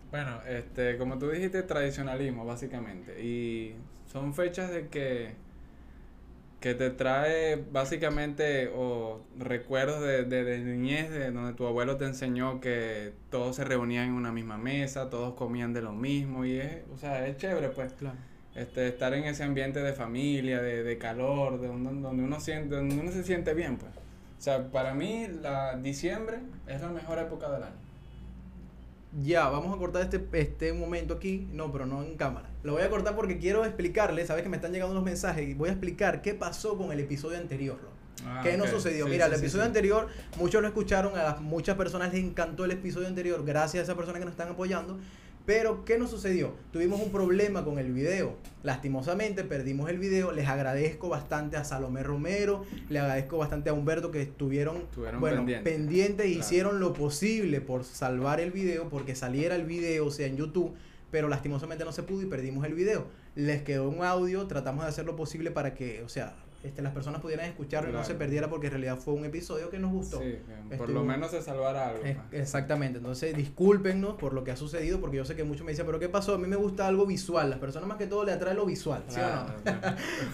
Bueno, 0.10 0.40
este, 0.48 0.98
como 0.98 1.18
tú 1.20 1.30
dijiste, 1.30 1.64
tradicionalismo, 1.64 2.46
básicamente. 2.46 3.22
Y 3.22 3.76
son 4.10 4.34
fechas 4.34 4.72
de 4.72 4.88
que, 4.88 5.34
que 6.60 6.74
te 6.74 6.90
trae 6.90 7.64
básicamente 7.72 8.72
o 8.76 9.22
recuerdos 9.38 10.02
de, 10.02 10.24
de, 10.24 10.44
de 10.44 10.60
niñez, 10.60 11.12
de 11.12 11.32
donde 11.32 11.54
tu 11.54 11.68
abuelo 11.68 11.98
te 11.98 12.06
enseñó 12.06 12.60
que 12.60 13.14
todos 13.30 13.56
se 13.56 13.64
reunían 13.64 14.08
en 14.08 14.14
una 14.14 14.32
misma 14.32 14.58
mesa, 14.58 15.10
todos 15.10 15.36
comían 15.36 15.74
de 15.74 15.82
lo 15.82 15.94
mismo. 15.94 16.46
Y 16.46 16.60
es, 16.60 16.78
o 16.94 16.98
sea, 16.98 17.28
es 17.28 17.38
chévere, 17.38 17.70
pues. 17.70 17.94
claro. 17.94 18.18
Este, 18.56 18.88
estar 18.88 19.14
en 19.14 19.26
ese 19.26 19.44
ambiente 19.44 19.82
de 19.82 19.94
familia, 19.94 20.60
de, 20.60 20.82
de 20.82 20.98
calor, 20.98 21.62
de 21.62 21.68
donde, 21.68 22.02
donde 22.02 22.24
uno 22.24 22.40
siente, 22.40 22.76
donde 22.76 22.96
uno 22.98 23.12
se 23.12 23.24
siente 23.24 23.54
bien, 23.54 23.78
pues. 23.78 23.92
O 24.40 24.42
sea, 24.42 24.72
para 24.72 24.96
mí, 24.96 25.28
la 25.42 25.78
diciembre 25.78 26.40
es 26.68 26.82
la 26.82 26.90
mejor 26.90 27.20
época 27.20 27.52
del 27.52 27.64
año. 27.64 27.87
Ya, 29.24 29.48
vamos 29.50 29.74
a 29.74 29.80
cortar 29.80 30.02
este, 30.04 30.24
este 30.34 30.74
momento 30.74 31.14
aquí. 31.16 31.48
No, 31.54 31.72
pero 31.72 31.86
no 31.86 32.04
en 32.04 32.16
cámara. 32.18 32.50
Lo 32.64 32.74
voy 32.74 32.82
a 32.84 32.90
cortar 32.90 33.16
porque 33.16 33.38
quiero 33.40 33.64
explicarle. 33.66 34.26
Sabes 34.26 34.44
que 34.44 34.50
me 34.50 34.58
están 34.58 34.72
llegando 34.74 34.92
unos 34.92 35.06
mensajes 35.06 35.48
y 35.48 35.54
voy 35.54 35.70
a 35.70 35.72
explicar 35.72 36.22
qué 36.22 36.34
pasó 36.34 36.78
con 36.78 36.92
el 36.92 37.00
episodio 37.00 37.38
anterior. 37.38 37.78
Lo. 37.82 37.98
Ah, 38.28 38.42
¿Qué 38.44 38.58
nos 38.58 38.68
ok. 38.70 38.74
sucedió? 38.76 39.06
Sí, 39.06 39.12
Mira, 39.12 39.28
sí, 39.28 39.34
el 39.34 39.40
episodio 39.40 39.64
sí. 39.64 39.68
anterior, 39.68 40.08
muchos 40.38 40.62
lo 40.62 40.68
escucharon, 40.68 41.16
a 41.18 41.24
las- 41.24 41.42
muchas 41.42 41.78
personas 41.78 42.12
les 42.14 42.24
encantó 42.24 42.66
el 42.66 42.72
episodio 42.72 43.08
anterior, 43.08 43.44
gracias 43.46 43.82
a 43.82 43.84
esas 43.84 43.96
personas 43.96 44.20
que 44.20 44.26
nos 44.26 44.34
están 44.34 44.50
apoyando. 44.50 44.98
Pero, 45.48 45.86
¿qué 45.86 45.98
nos 45.98 46.10
sucedió? 46.12 46.52
Tuvimos 46.74 47.00
un 47.00 47.10
problema 47.10 47.64
con 47.64 47.80
el 47.80 47.94
video. 47.94 48.36
Lastimosamente 48.64 49.46
perdimos 49.46 49.90
el 49.90 49.98
video. 49.98 50.34
Les 50.34 50.46
agradezco 50.50 51.08
bastante 51.08 51.56
a 51.56 51.64
Salomé 51.64 52.04
Romero, 52.04 52.66
le 52.90 53.00
agradezco 53.00 53.38
bastante 53.38 53.70
a 53.70 53.74
Humberto 53.74 54.12
que 54.12 54.22
estuvieron, 54.22 54.76
Estuvieron 54.76 55.22
bueno, 55.22 55.46
pendientes. 55.64 56.26
y 56.26 56.34
Claro. 56.34 56.46
hicieron 56.46 56.80
lo 56.82 56.92
posible 56.92 57.62
por 57.62 57.86
salvar 57.86 58.42
el 58.42 58.52
video, 58.52 58.90
porque 58.90 59.16
saliera 59.16 59.56
el 59.56 59.64
video, 59.66 60.08
o 60.08 60.12
sea, 60.12 60.28
en 60.28 60.36
YouTube. 60.36 60.74
Pero 61.12 61.30
lastimosamente 61.30 61.86
no 61.86 61.94
se 61.94 62.04
pudo 62.04 62.24
y 62.24 62.26
perdimos 62.26 62.66
el 62.66 62.74
video. 62.74 63.08
Les 63.36 63.62
quedó 63.62 63.88
un 63.88 64.04
audio, 64.04 64.48
tratamos 64.48 64.84
de 64.84 64.90
hacer 64.90 65.06
lo 65.06 65.16
posible 65.16 65.52
para 65.52 65.74
que, 65.74 66.04
o 66.04 66.10
sea, 66.10 66.36
este, 66.64 66.82
las 66.82 66.92
personas 66.94 67.22
pudieran 67.22 67.46
escucharlo 67.46 67.90
y 67.90 67.94
no 67.94 68.04
se 68.04 68.16
perdiera 68.16 68.50
porque 68.50 68.68
en 68.68 68.74
realidad 68.74 68.98
fue 68.98 69.14
un 69.14 69.26
episodio 69.26 69.70
que 69.70 69.80
nos 69.80 69.92
gustó. 69.92 70.20
Sí, 70.20 70.40
por 70.78 70.90
lo 70.90 71.04
menos 71.04 71.32
se 71.32 71.42
salvara 71.42 71.90
algo. 71.90 72.04
Es- 72.04 72.18
pues. 72.30 72.42
exactamente, 72.42 72.98
entonces 72.98 73.36
discúlpenos 73.36 74.16
por 74.16 74.34
lo 74.34 74.44
que 74.44 74.52
ha 74.52 74.56
sucedido, 74.56 75.00
porque 75.00 75.18
yo 75.18 75.26
sé 75.26 75.36
que 75.36 75.44
muchos 75.44 75.66
me 75.66 75.72
dicen, 75.72 75.86
pero 75.86 76.00
¿qué 76.00 76.10
pasó? 76.10 76.34
A 76.36 76.38
mí 76.38 76.48
me 76.48 76.56
gusta 76.56 76.88
algo 76.88 77.06
visual, 77.06 77.50
las 77.50 77.60
personas 77.60 77.88
más 77.88 77.98
que 77.98 78.08
todo 78.08 78.24
le 78.26 78.32
atrae 78.32 78.54
lo 78.56 78.66
visual, 78.66 79.04
¿sí 79.08 79.16
Claro, 79.16 79.52
o 79.58 79.62
claro. 79.64 79.80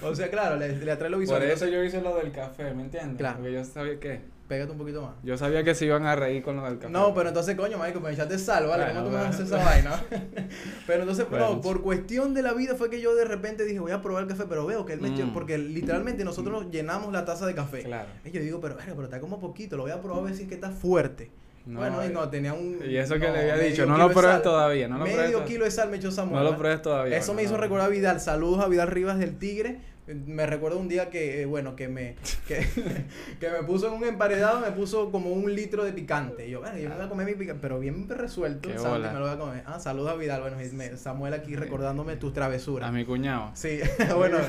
no? 0.02 0.08
o 0.08 0.16
sea, 0.16 0.30
claro, 0.30 0.56
le, 0.58 0.78
le 0.78 0.92
atrae 0.92 1.10
lo 1.10 1.18
visual. 1.20 1.42
Por 1.42 1.50
eso 1.50 1.68
yo 1.68 1.84
hice 1.84 2.02
lo 2.02 2.16
del 2.16 2.32
café, 2.32 2.74
¿me 2.74 2.84
entiendes? 2.84 3.18
Claro. 3.18 3.38
Porque 3.38 3.54
yo 3.54 3.64
sabía 3.66 4.00
que 4.00 4.22
Pégate 4.48 4.72
un 4.74 4.78
poquito 4.78 5.02
más. 5.02 5.14
yo 5.24 5.38
sabía 5.38 5.64
que 5.64 5.74
se 5.74 5.86
iban 5.86 6.06
a 6.06 6.16
reír 6.16 6.44
con 6.44 6.58
lo 6.58 6.64
del 6.66 6.78
café. 6.78 6.92
No, 6.92 7.14
pero 7.14 7.30
entonces, 7.30 7.56
coño, 7.56 7.78
Michael, 7.78 8.02
me 8.02 8.12
echaste 8.12 8.38
sal, 8.38 8.68
¿vale? 8.68 8.84
Bueno, 8.84 9.00
¿Cómo 9.00 9.06
tú 9.06 9.12
me 9.16 9.18
bueno. 9.22 9.34
haces 9.34 9.48
esa 9.48 9.58
vaina? 9.66 10.04
pero 10.88 11.00
entonces, 11.04 11.30
Bueno. 11.30 11.50
no, 11.56 11.62
por 11.62 11.82
cuestión 11.82 12.34
de 12.34 12.42
la 12.42 12.54
vida 12.54 12.76
fue 12.76 12.90
que 12.90 13.00
yo 13.02 13.16
de 13.16 13.26
repente 13.26 13.64
dije, 13.64 13.80
voy 13.80 13.92
a 13.94 14.02
probar 14.02 14.24
el 14.24 14.30
café, 14.30 14.44
pero 14.48 14.66
veo 14.66 14.86
que 14.86 14.94
él 14.94 15.02
me 15.02 15.10
echó, 15.10 15.26
Mm. 15.26 15.34
porque 15.34 15.58
literalmente 15.58 16.26
nosotros 16.26 16.68
llenamos 16.72 17.12
la 17.14 17.24
taza 17.26 17.46
de 17.46 17.56
café. 17.56 17.84
Claro. 17.84 18.10
Y 18.26 18.32
yo 18.32 18.42
digo, 18.42 18.60
pero, 18.62 18.76
pero 18.78 19.04
está 19.06 19.20
como 19.20 19.40
poquito, 19.40 19.78
lo 19.78 19.84
voy 19.84 19.92
a 19.92 20.02
probar 20.02 20.20
a 20.20 20.26
ver 20.26 20.36
si 20.36 20.44
es 20.44 20.50
que 20.50 20.56
está 20.56 20.70
fuerte. 20.72 21.32
No, 21.66 21.80
bueno, 21.80 22.04
y 22.04 22.08
eh, 22.08 22.10
no, 22.10 22.28
tenía 22.30 22.54
un... 22.54 22.80
y 22.86 22.98
eso 22.98 23.14
que 23.14 23.26
no, 23.28 23.32
le 23.32 23.40
había 23.52 23.56
dicho, 23.64 23.86
no 23.86 23.98
lo 23.98 24.10
pruebes 24.12 24.34
sal. 24.34 24.42
todavía, 24.42 24.90
no 24.90 24.98
lo 24.98 25.06
pruebes 25.06 25.24
Medio 25.28 25.46
kilo 25.46 25.64
de 25.64 25.72
sal 25.72 25.90
me 25.90 25.96
echó 25.96 26.12
Samuel. 26.12 26.44
No 26.44 26.52
lo 26.52 26.58
pruebes 26.58 26.82
todavía. 26.82 27.16
Eso 27.18 27.32
no, 27.32 27.38
me 27.38 27.44
hizo 27.44 27.56
recordar 27.56 27.86
a 27.86 27.90
Vidal. 27.90 28.20
Saludos 28.20 28.60
a 28.62 28.68
Vidal 28.68 28.90
Rivas 28.90 29.18
del 29.18 29.38
Tigre. 29.38 29.80
Me 30.06 30.46
recuerdo 30.46 30.80
un 30.80 30.90
día 30.90 31.10
que, 31.10 31.42
eh, 31.42 31.46
bueno, 31.46 31.78
que 31.78 31.88
me, 31.88 32.16
que, 32.46 32.60
que 33.40 33.50
me 33.50 33.64
puso 33.64 33.88
en 33.88 33.94
un 33.94 34.04
emparedado, 34.04 34.60
me 34.60 34.72
puso 34.72 35.12
como 35.12 35.30
un 35.32 35.56
litro 35.56 35.86
de 35.86 35.94
picante. 35.94 36.46
Y 36.48 36.52
yo, 36.52 36.60
bueno, 36.60 36.78
yo 36.78 36.90
me 36.90 36.96
voy 36.96 37.06
a 37.06 37.10
comer 37.10 37.26
mi 37.28 37.34
picante, 37.36 37.60
pero 37.62 37.80
bien 37.80 38.10
resuelto. 38.10 38.68
Qué 38.70 38.78
bola. 38.78 39.14
me 39.14 39.20
lo 39.20 39.26
voy 39.26 39.34
a 39.36 39.38
comer. 39.40 39.64
Ah, 39.66 39.80
saludos 39.80 40.12
a 40.12 40.16
Vidal. 40.16 40.42
Bueno, 40.42 40.58
me- 40.74 40.98
Samuel 40.98 41.34
aquí 41.34 41.56
recordándome 41.56 42.18
tus 42.18 42.34
travesuras. 42.34 42.90
A 42.90 42.92
mi 42.92 43.06
cuñado. 43.06 43.52
Sí, 43.54 43.80
bueno, 44.18 44.40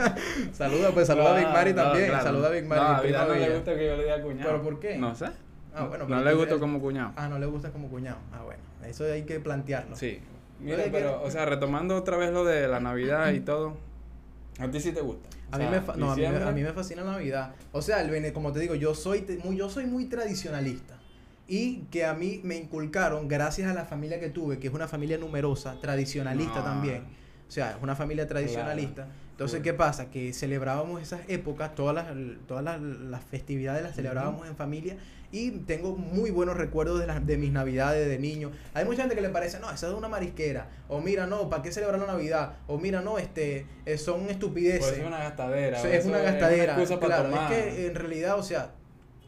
saluda, 0.52 0.90
pues 0.92 1.06
saluda 1.06 1.34
a 1.34 1.38
Big 1.38 1.48
Mari 1.48 1.72
No, 1.74 1.82
también. 1.82 2.08
claro. 2.08 2.24
Saluda 2.24 2.46
a 2.48 2.50
Big 2.50 2.64
Mari. 2.66 2.80
No, 2.80 2.86
a 2.88 3.00
Vidal 3.00 3.28
no 3.28 3.34
le 3.34 3.54
gusta 3.54 3.74
que 3.76 3.86
yo 3.86 3.96
le 3.96 4.02
diga 4.04 4.22
cuñado. 4.22 4.50
¿Pero 4.50 4.62
por 4.62 4.80
qué? 4.80 4.96
No 4.98 5.14
sé. 5.14 5.26
Ah, 5.74 5.84
bueno, 5.86 6.06
no 6.08 6.20
le 6.22 6.34
gusta 6.34 6.58
como 6.58 6.80
cuñado. 6.80 7.12
Ah, 7.16 7.28
no 7.28 7.38
le 7.38 7.46
gusta 7.46 7.70
como 7.70 7.88
cuñado. 7.88 8.18
Ah, 8.32 8.42
bueno, 8.44 8.62
eso 8.86 9.04
hay 9.04 9.22
que 9.22 9.40
plantearlo. 9.40 9.96
Sí. 9.96 10.20
Mira, 10.60 10.84
pero, 10.92 11.20
que- 11.20 11.26
o 11.26 11.30
sea, 11.30 11.46
retomando 11.46 11.96
otra 11.96 12.16
vez 12.16 12.32
lo 12.32 12.44
de 12.44 12.68
la 12.68 12.80
Navidad 12.80 13.32
y 13.32 13.40
todo. 13.40 13.76
A 14.60 14.70
ti 14.70 14.80
sí 14.80 14.92
te 14.92 15.00
gusta. 15.00 15.28
O 15.52 15.54
A 15.54 15.58
mí, 15.58 15.64
me 15.64 15.80
no, 15.96 16.12
a, 16.12 16.16
mí, 16.16 16.24
a 16.24 16.52
mí 16.52 16.62
me 16.62 16.72
fascina 16.72 17.02
la 17.02 17.12
Navidad. 17.12 17.54
O 17.72 17.82
sea, 17.82 18.00
el 18.02 18.10
bene- 18.10 18.32
como 18.32 18.52
te 18.52 18.60
digo, 18.60 18.74
yo 18.74 18.94
soy, 18.94 19.22
te- 19.22 19.38
muy, 19.38 19.56
yo 19.56 19.68
soy 19.70 19.86
muy 19.86 20.04
tradicionalista. 20.06 20.96
Y 21.48 21.78
que 21.90 22.04
a 22.04 22.14
mí 22.14 22.40
me 22.44 22.56
inculcaron, 22.56 23.26
gracias 23.26 23.68
a 23.68 23.74
la 23.74 23.84
familia 23.84 24.20
que 24.20 24.28
tuve, 24.30 24.58
que 24.60 24.68
es 24.68 24.72
una 24.74 24.86
familia 24.86 25.18
numerosa, 25.18 25.80
tradicionalista 25.80 26.58
No. 26.60 26.64
también. 26.64 27.02
O 27.48 27.50
sea, 27.50 27.72
es 27.72 27.82
una 27.82 27.96
familia 27.96 28.28
tradicionalista. 28.28 29.08
Entonces. 29.40 29.62
¿qué 29.62 29.72
pasa? 29.72 30.10
Que 30.10 30.32
celebrábamos 30.32 31.00
esas 31.00 31.20
épocas, 31.28 31.74
todas 31.74 31.94
las, 31.94 32.06
todas 32.46 32.62
las, 32.62 32.80
las 32.80 33.24
festividades 33.24 33.82
las 33.82 33.94
celebrábamos 33.94 34.46
en 34.46 34.56
familia. 34.56 34.96
Y 35.32 35.50
tengo 35.50 35.96
muy 35.96 36.30
buenos 36.30 36.56
recuerdos 36.56 36.98
de, 36.98 37.06
las, 37.06 37.24
de 37.24 37.36
mis 37.38 37.52
navidades 37.52 38.08
de 38.08 38.18
niño. 38.18 38.50
Hay 38.74 38.84
mucha 38.84 39.02
gente 39.02 39.14
que 39.14 39.20
le 39.20 39.28
parece, 39.28 39.60
no, 39.60 39.70
esa 39.70 39.88
es 39.88 39.94
una 39.94 40.08
marisquera. 40.08 40.68
O 40.88 41.00
mira, 41.00 41.26
no, 41.26 41.48
¿para 41.48 41.62
qué 41.62 41.70
celebrar 41.70 42.00
la 42.00 42.06
Navidad? 42.06 42.54
O 42.66 42.78
mira, 42.78 43.00
no, 43.00 43.16
este, 43.16 43.64
eh, 43.86 43.96
son 43.96 44.28
estupideces. 44.28 44.80
Pues 44.80 44.98
es 44.98 45.06
una 45.06 45.18
gastadera. 45.18 45.80
O 45.80 45.86
es 45.86 46.04
una 46.04 46.18
gastadera. 46.18 46.74
claro, 46.98 47.30
tomar. 47.30 47.52
es 47.52 47.74
que 47.74 47.86
en 47.86 47.94
realidad, 47.94 48.38
o 48.38 48.42
sea, 48.42 48.72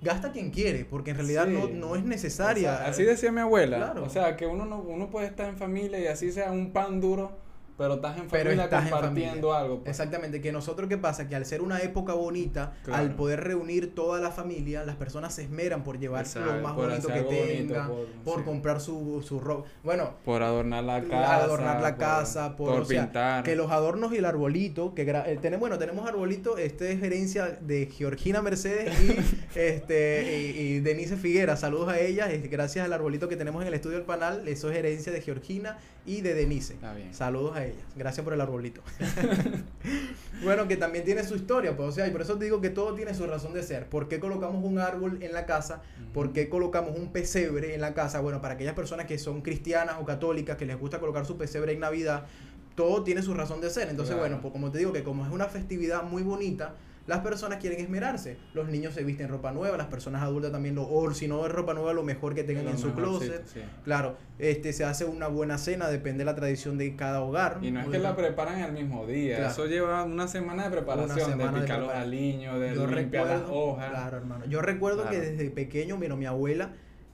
gasta 0.03 0.33
quien 0.33 0.51
quiere, 0.51 0.85
porque 0.85 1.13
en 1.13 1.17
realidad 1.17 1.47
Sí. 1.47 1.53
no, 1.53 1.69
no 1.69 1.97
es 1.97 2.05
necesaria. 2.05 2.73
O 2.75 2.77
sea, 2.79 2.87
así 2.89 3.05
decía 3.05 3.31
mi 3.31 3.41
abuela. 3.41 3.77
Claro. 3.77 4.05
O 4.05 4.11
sea, 4.11 4.37
que 4.37 4.47
uno 4.47 4.67
no, 4.67 4.81
uno 4.81 5.09
puede 5.09 5.29
estar 5.29 5.49
en 5.49 5.57
familia 5.57 6.01
y 6.01 6.07
así 6.07 6.33
sea 6.33 6.51
un 6.51 6.73
pan 6.73 7.01
duro, 7.01 7.39
pero 7.83 7.95
estás 7.95 8.17
en 8.19 8.29
Pero 8.29 8.51
familia 8.51 8.65
en 8.65 8.71
compartiendo 8.71 9.49
familia. 9.49 9.59
algo. 9.59 9.79
pues. 9.81 9.91
Exactamente, 9.91 10.41
que 10.41 10.53
nosotros 10.53 10.89
qué 10.89 10.99
pasa, 10.99 11.29
que 11.29 11.35
al 11.37 11.45
ser 11.47 11.63
una 11.63 11.81
época 11.81 12.15
bonita, 12.15 12.73
Claro. 12.85 13.03
al 13.03 13.15
poder 13.15 13.41
reunir 13.45 13.95
toda 13.95 14.21
la 14.21 14.31
familia, 14.31 14.85
las 14.85 14.97
personas 14.97 15.35
se 15.35 15.43
esmeran 15.43 15.85
por 15.85 15.99
llevar 15.99 16.25
Exacto, 16.25 16.53
lo 16.55 16.63
más 16.63 16.75
bonito 16.75 17.09
que 17.09 17.23
tengan, 17.23 17.89
por- 17.89 18.07
por, 18.25 18.39
sí. 18.39 18.45
comprar 18.45 18.81
su, 18.81 19.23
su 19.27 19.41
ropa. 19.41 19.69
Bueno, 19.83 20.15
Por 20.25 20.43
adornar 20.43 20.85
la 20.85 21.03
casa. 21.03 21.37
adornar 21.45 21.81
la 21.83 21.91
por- 21.91 21.99
casa, 21.99 22.57
por, 22.57 22.71
por 22.73 22.81
o 22.83 22.85
sea, 22.85 23.05
pintar. 23.05 23.45
que 23.45 23.57
los 23.57 23.71
adornos 23.71 24.13
y 24.13 24.17
el 24.19 24.25
arbolito, 24.25 24.95
que 24.95 25.03
eh, 25.03 25.39
tenemos, 25.41 25.61
bueno, 25.61 25.79
tenemos 25.79 26.07
arbolito, 26.09 26.59
este 26.59 26.93
es 26.93 27.03
herencia 27.03 27.59
de 27.61 27.87
Georgina 27.87 28.43
Mercedes 28.43 28.93
y 29.03 29.17
este 29.59 30.53
y, 30.57 30.61
y 30.77 30.81
Denise 30.81 31.17
Figuera, 31.17 31.57
saludos 31.57 31.89
a 31.89 31.99
ellas, 32.01 32.31
gracias 32.51 32.85
al 32.85 32.93
arbolito 32.93 33.29
que 33.29 33.37
tenemos 33.37 33.63
en 33.63 33.69
el 33.69 33.75
estudio 33.75 33.97
del 33.97 34.07
panal, 34.07 34.47
eso 34.49 34.71
es 34.71 34.77
herencia 34.79 35.13
de 35.13 35.21
Georgina 35.21 35.79
y 36.05 36.21
de 36.21 36.35
Denise. 36.35 36.75
Está 36.75 36.95
bien. 36.95 37.15
Saludos 37.15 37.57
a 37.57 37.65
ellas, 37.65 37.72
gracias 37.97 38.25
por 38.25 38.33
el 38.35 38.41
arbolito. 38.41 38.83
bueno, 40.43 40.67
que 40.69 40.77
también 40.77 41.05
tiene 41.05 41.25
su 41.25 41.35
historia, 41.35 41.77
pues, 41.77 41.89
o 41.89 41.93
sea, 41.93 42.07
y 42.07 42.11
por 42.11 42.23
eso 42.23 42.37
te 42.39 42.45
digo 42.45 42.61
que 42.61 42.71
todo 42.71 42.95
tiene 42.95 43.15
su 43.15 43.27
razón 43.27 43.53
de 43.55 43.63
ser. 43.63 43.89
¿Por 43.89 44.09
qué 44.09 44.21
colocamos 44.21 44.65
un 44.65 44.79
árbol 44.79 45.23
en 45.23 45.33
la 45.33 45.47
casa? 45.47 45.83
¿Por 46.13 46.33
qué 46.33 46.49
colocamos 46.49 46.97
un 46.99 47.13
pesebre 47.13 47.75
en 47.75 47.81
la 47.81 47.95
casa? 47.95 48.21
Bueno, 48.21 48.41
para 48.41 48.55
aquellas 48.55 48.75
personas 48.75 49.07
que 49.07 49.19
son 49.19 49.43
cristianas 49.43 49.97
o 50.01 50.05
católicas, 50.05 50.57
que 50.57 50.67
les 50.67 50.79
gusta 50.79 50.99
colocar 51.01 51.27
su 51.27 51.37
pesebre 51.37 51.73
en 51.73 51.81
Navidad, 51.81 52.27
todo 52.75 53.05
tiene 53.05 53.23
su 53.23 53.35
razón 53.35 53.61
de 53.61 53.71
ser. 53.71 53.89
Entonces, 53.89 54.15
Claro. 54.15 54.29
bueno, 54.29 54.43
pues 54.43 54.53
como 54.53 54.71
te 54.71 54.79
digo 54.79 54.93
que 54.93 55.03
como 55.03 55.25
es 55.27 55.33
una 55.33 55.47
festividad 55.47 56.03
muy 56.03 56.23
bonita, 56.23 56.75
las 57.07 57.19
personas 57.21 57.59
quieren 57.59 57.81
esmerarse. 57.81 58.37
Los 58.55 58.69
niños 58.69 58.95
se 58.95 59.03
visten 59.03 59.29
ropa 59.29 59.51
nueva, 59.53 59.77
las 59.77 59.89
personas 59.89 60.23
adultas 60.23 60.53
también, 60.53 60.75
lo, 60.77 60.89
o 60.89 61.13
si 61.13 61.27
no 61.27 61.45
es 61.47 61.51
ropa 61.53 61.75
nueva, 61.75 61.93
lo 61.93 62.03
mejor 62.05 62.35
que 62.35 62.45
tengan 62.45 62.65
Lo 62.67 62.71
en 62.71 62.79
su 62.79 62.93
closet. 62.95 63.45
sí. 63.47 63.61
Claro, 63.85 64.17
este 64.39 64.73
se 64.73 64.85
hace 64.85 65.05
una 65.05 65.27
buena 65.29 65.59
cena, 65.59 65.89
depende 65.89 66.19
de 66.19 66.25
la 66.27 66.35
tradición 66.35 66.79
de 66.79 66.95
cada 66.95 67.21
hogar. 67.23 67.59
Y 67.61 67.71
no 67.73 67.81
es 67.81 67.89
que 67.89 67.99
la 67.99 68.15
preparan 68.15 68.61
el 68.61 68.73
mismo 68.73 69.07
día, 69.07 69.37
Claro. 69.39 69.51
eso 69.53 69.67
lleva 69.67 70.05
una 70.05 70.29
semana 70.29 70.65
de 70.65 70.71
preparación, 70.71 71.31
semana 71.31 71.53
de 71.53 71.57
de 71.59 71.63
picar 71.67 71.81
los 71.81 71.93
aliños, 71.93 72.61
de 72.61 72.75
yo 72.75 72.87
limpiar 72.87 73.27
las 73.27 73.41
recuerdo, 73.41 73.55
hojas. 73.65 73.91
claro, 73.91 74.17
hermano. 74.19 74.45
Yo 74.47 74.63
recuerdo 74.63 75.09
que 75.09 75.19
desde 75.21 75.51
pequeño, 75.51 75.97
mira, 75.97 76.15
mi 76.17 76.27
abuela 76.27 76.73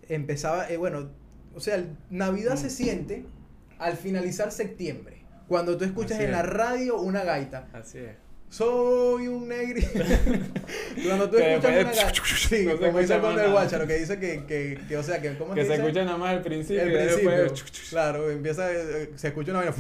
empezaba, 0.09 0.69
eh, 0.71 0.77
bueno, 0.77 1.09
o 1.55 1.61
sea, 1.61 1.77
el- 1.77 1.97
Navidad 2.11 2.55
Mm. 2.55 2.59
se 2.59 2.71
siente 2.71 3.25
al 3.79 3.97
finalizar 3.97 4.53
septiembre. 4.53 5.25
Cuando 5.49 5.77
tú 5.79 5.85
escuchas 5.85 6.19
Así 6.19 6.25
en 6.25 6.33
la 6.33 6.43
radio 6.43 7.01
una 7.01 7.25
gaita. 7.25 7.69
Así 7.73 7.99
es. 7.99 8.17
Soy 8.51 9.29
un 9.29 9.47
negri. 9.47 9.83
Cuando 11.07 11.29
tú 11.31 11.37
escuchas 11.37 11.85
una. 11.85 12.13
Sí, 12.49 12.65
no 12.65 12.77
como 12.79 12.99
dice 12.99 13.15
escucha 13.15 13.45
el. 13.45 13.51
Guácharo, 13.53 13.87
que 13.87 13.95
dice 13.99 14.19
que, 14.19 14.45
que, 14.47 14.81
que, 14.89 14.97
o 14.97 15.03
sea, 15.03 15.21
que, 15.21 15.37
¿cómo 15.37 15.53
es 15.53 15.57
Que 15.61 15.65
se 15.67 15.71
dice? 15.73 15.83
escucha 15.83 16.05
nada 16.05 16.17
más 16.17 16.35
el 16.35 16.43
principio 16.43 16.83
el 16.83 16.93
principio. 16.93 17.31
después... 17.31 17.63
Claro, 17.91 18.31
empieza, 18.31 18.73
eh, 18.73 19.11
se 19.17 19.29
escucha 19.29 19.53
una 19.53 19.61
vaina. 19.61 19.75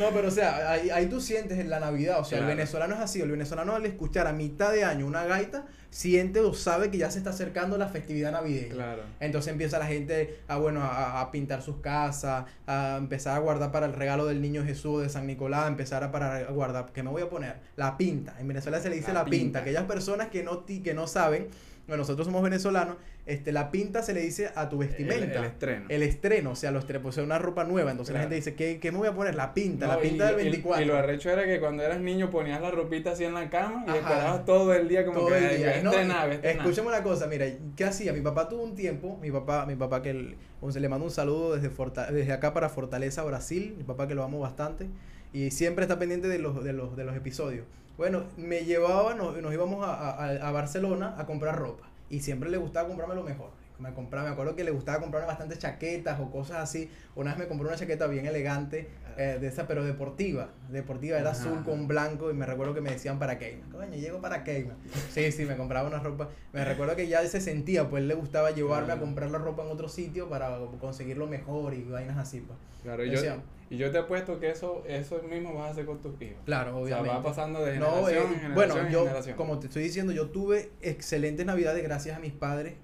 No, 0.00 0.10
pero 0.12 0.28
o 0.28 0.30
sea, 0.32 0.72
ahí, 0.72 0.90
ahí 0.90 1.06
tú 1.06 1.20
sientes 1.20 1.58
en 1.58 1.70
la 1.70 1.78
Navidad, 1.78 2.18
o 2.20 2.24
sea, 2.24 2.38
Claro. 2.38 2.50
el 2.50 2.56
venezolano 2.56 2.94
es 2.96 3.00
así, 3.00 3.20
el 3.20 3.30
venezolano 3.30 3.74
al 3.76 3.86
escuchar 3.86 4.26
a 4.26 4.32
mitad 4.32 4.72
de 4.72 4.82
año 4.84 5.06
una 5.06 5.24
gaita, 5.24 5.66
siente 5.90 6.40
o 6.40 6.54
sabe 6.54 6.90
que 6.90 6.98
ya 6.98 7.10
se 7.10 7.18
está 7.18 7.30
acercando 7.30 7.76
la 7.78 7.88
festividad 7.88 8.32
navideña. 8.32 8.74
Claro. 8.74 9.02
Entonces 9.20 9.52
empieza 9.52 9.78
la 9.78 9.86
gente 9.86 10.38
a, 10.48 10.56
bueno, 10.56 10.82
a, 10.82 11.20
a 11.20 11.30
pintar 11.30 11.62
sus 11.62 11.76
casas, 11.78 12.44
a 12.66 12.96
empezar 12.98 13.36
a 13.36 13.40
guardar 13.40 13.72
para 13.72 13.86
el 13.86 13.92
regalo 13.92 14.26
del 14.26 14.40
niño 14.40 14.64
Jesús 14.64 15.02
de 15.02 15.08
San 15.08 15.26
Nicolás, 15.26 15.68
empezar 15.68 16.02
a, 16.04 16.10
para, 16.12 16.36
a 16.36 16.50
guardar, 16.52 16.90
¿qué 16.92 17.02
me 17.02 17.10
voy 17.10 17.22
a 17.22 17.28
poner? 17.28 17.56
La 17.76 17.96
pinta. 17.96 18.34
En 18.40 18.46
Venezuela 18.48 18.80
se 18.80 18.88
le 18.88 18.96
dice 18.96 19.08
La 19.08 19.20
la, 19.20 19.24
pinta. 19.24 19.38
pinta. 19.44 19.58
Aquellas 19.60 19.84
personas 19.84 20.28
que 20.28 20.42
no, 20.42 20.58
ti- 20.60 20.80
que 20.82 20.94
no 20.94 21.06
saben, 21.06 21.48
bueno, 21.86 22.02
nosotros 22.02 22.26
somos 22.26 22.42
venezolanos, 22.42 22.96
este, 23.26 23.52
la 23.52 23.70
pinta 23.70 24.02
se 24.02 24.14
le 24.14 24.20
dice 24.20 24.50
a 24.54 24.68
tu 24.68 24.78
vestimenta. 24.78 25.24
El, 25.24 25.30
el 25.32 25.44
estreno. 25.44 25.86
El 25.88 26.02
estreno, 26.02 26.50
o 26.52 26.56
sea, 26.56 26.70
los 26.70 26.84
pues, 26.84 27.16
una 27.18 27.38
ropa 27.38 27.64
nueva. 27.64 27.90
Entonces 27.90 28.14
la 28.14 28.20
gente 28.20 28.36
dice, 28.36 28.54
¿qué, 28.54 28.78
qué 28.80 28.92
me 28.92 28.98
voy 28.98 29.08
a 29.08 29.12
poner? 29.14 29.34
La 29.34 29.52
pinta, 29.54 29.86
No, 29.86 29.94
la 29.94 30.00
pinta 30.00 30.32
y- 30.32 30.36
del 30.36 30.40
y- 30.46 30.50
24. 30.50 30.82
Y, 30.82 30.86
lo 30.86 30.96
arrecho 30.96 31.30
era 31.30 31.44
que 31.44 31.58
cuando 31.60 31.82
eras 31.82 32.00
niño 32.00 32.30
ponías 32.30 32.60
la 32.60 32.70
ropita 32.70 33.10
así 33.12 33.24
en 33.24 33.34
la 33.34 33.50
cama 33.50 33.84
y 33.86 33.90
Ajá. 33.90 33.98
esperabas 33.98 34.44
todo 34.44 34.72
el 34.74 34.88
día 34.88 35.04
como 35.04 35.18
todo 35.20 35.28
que 35.30 35.38
el 35.38 35.44
"Ay, 35.44 35.56
día. 35.58 35.82
No, 35.82 35.90
estrenar, 35.90 36.22
voy 36.26 36.30
a 36.30 36.34
estrenar". 36.36 36.56
escúchame 36.66 36.88
una 36.88 37.02
cosa, 37.02 37.26
mira, 37.26 37.46
¿qué 37.76 37.84
hacía? 37.84 38.12
Mi 38.12 38.20
papá 38.20 38.48
tuvo 38.48 38.62
un 38.62 38.74
tiempo, 38.74 39.18
mi 39.20 39.30
papá, 39.30 39.66
mi 39.66 39.74
papá 39.76 40.02
que 40.02 40.10
el- 40.10 40.36
le 40.62 40.88
mando 40.88 41.04
un 41.06 41.10
saludo 41.10 41.54
desde, 41.54 41.70
Forta- 41.70 42.10
desde 42.10 42.32
acá 42.32 42.52
para 42.54 42.68
Fortaleza, 42.68 43.22
Brasil, 43.24 43.74
mi 43.76 43.84
papá 43.84 44.06
que 44.08 44.14
lo 44.14 44.22
amo 44.24 44.38
bastante 44.40 44.88
y 45.32 45.50
siempre 45.50 45.84
está 45.84 45.98
pendiente 45.98 46.28
de 46.28 46.38
los, 46.38 46.62
de 46.64 46.72
los, 46.72 46.96
de 46.96 47.04
los 47.04 47.16
episodios. 47.16 47.64
Bueno, 48.00 48.24
me 48.38 48.64
llevaba, 48.64 49.12
nos, 49.12 49.36
nos 49.42 49.52
íbamos 49.52 49.86
a, 49.86 49.92
a, 49.92 50.48
a 50.48 50.52
Barcelona 50.52 51.16
a 51.18 51.26
comprar 51.26 51.58
ropa 51.58 51.86
y 52.08 52.20
siempre 52.20 52.48
le 52.48 52.56
gustaba 52.56 52.88
comprarme 52.88 53.14
lo 53.14 53.22
mejor. 53.22 53.50
Me 53.78 53.92
compraba, 53.92 54.26
me 54.26 54.32
acuerdo 54.32 54.56
que 54.56 54.64
le 54.64 54.70
gustaba 54.70 55.00
comprarme 55.00 55.26
bastantes 55.26 55.58
chaquetas 55.58 56.18
o 56.18 56.30
cosas 56.30 56.60
así. 56.60 56.90
Una 57.14 57.32
vez 57.32 57.40
me 57.40 57.46
compró 57.46 57.68
una 57.68 57.76
chaqueta 57.76 58.06
bien 58.06 58.24
elegante, 58.24 58.88
eh, 59.18 59.36
de 59.38 59.46
esa, 59.46 59.66
pero 59.66 59.84
deportiva. 59.84 60.48
Deportiva, 60.70 61.18
era 61.18 61.32
Ajá. 61.32 61.40
azul 61.40 61.62
con 61.62 61.88
blanco 61.88 62.30
y 62.30 62.34
me 62.34 62.46
recuerdo 62.46 62.72
que 62.72 62.80
me 62.80 62.90
decían 62.90 63.18
para 63.18 63.38
Keima. 63.38 63.66
Coño, 63.70 63.94
llego 63.94 64.18
para 64.22 64.44
Keima. 64.44 64.76
Sí, 65.10 65.30
sí, 65.30 65.44
me 65.44 65.58
compraba 65.58 65.86
una 65.86 65.98
ropa. 65.98 66.30
Me 66.54 66.64
recuerdo 66.64 66.96
que 66.96 67.06
ya 67.06 67.20
él 67.20 67.28
se 67.28 67.42
sentía, 67.42 67.90
pues 67.90 68.00
él 68.00 68.08
le 68.08 68.14
gustaba 68.14 68.50
llevarme 68.50 68.94
a 68.94 68.98
comprar 68.98 69.30
la 69.30 69.36
ropa 69.36 69.62
en 69.62 69.72
otro 69.72 69.90
sitio 69.90 70.30
para 70.30 70.58
conseguir 70.80 71.18
lo 71.18 71.26
mejor 71.26 71.74
y 71.74 71.82
vainas 71.82 72.16
así, 72.16 72.40
pues. 72.40 72.58
Claro, 72.82 73.04
yo, 73.04 73.20
y 73.70 73.76
yo 73.76 73.90
te 73.92 73.98
apuesto 73.98 74.40
que 74.40 74.50
eso, 74.50 74.82
eso 74.88 75.22
mismo 75.22 75.54
vas 75.54 75.68
a 75.68 75.70
hacer 75.70 75.86
con 75.86 76.02
tus 76.02 76.20
hijos. 76.20 76.38
Claro, 76.44 76.80
O 76.80 76.86
sea, 76.86 77.00
obviamente. 77.00 77.16
va 77.16 77.22
pasando 77.22 77.64
de 77.64 77.78
No, 77.78 78.04
generación 78.04 78.16
eh, 78.16 78.20
en 78.20 78.40
generación 78.40 78.54
bueno, 78.54 78.78
en 78.78 78.92
yo, 78.92 79.04
generación. 79.04 79.36
como 79.36 79.58
te 79.60 79.66
estoy 79.68 79.84
diciendo, 79.84 80.12
yo 80.12 80.26
tuve 80.30 80.70
excelentes 80.82 81.46
navidades 81.46 81.82
gracias 81.84 82.16
a 82.16 82.20
mis 82.20 82.32
padres. 82.32 82.74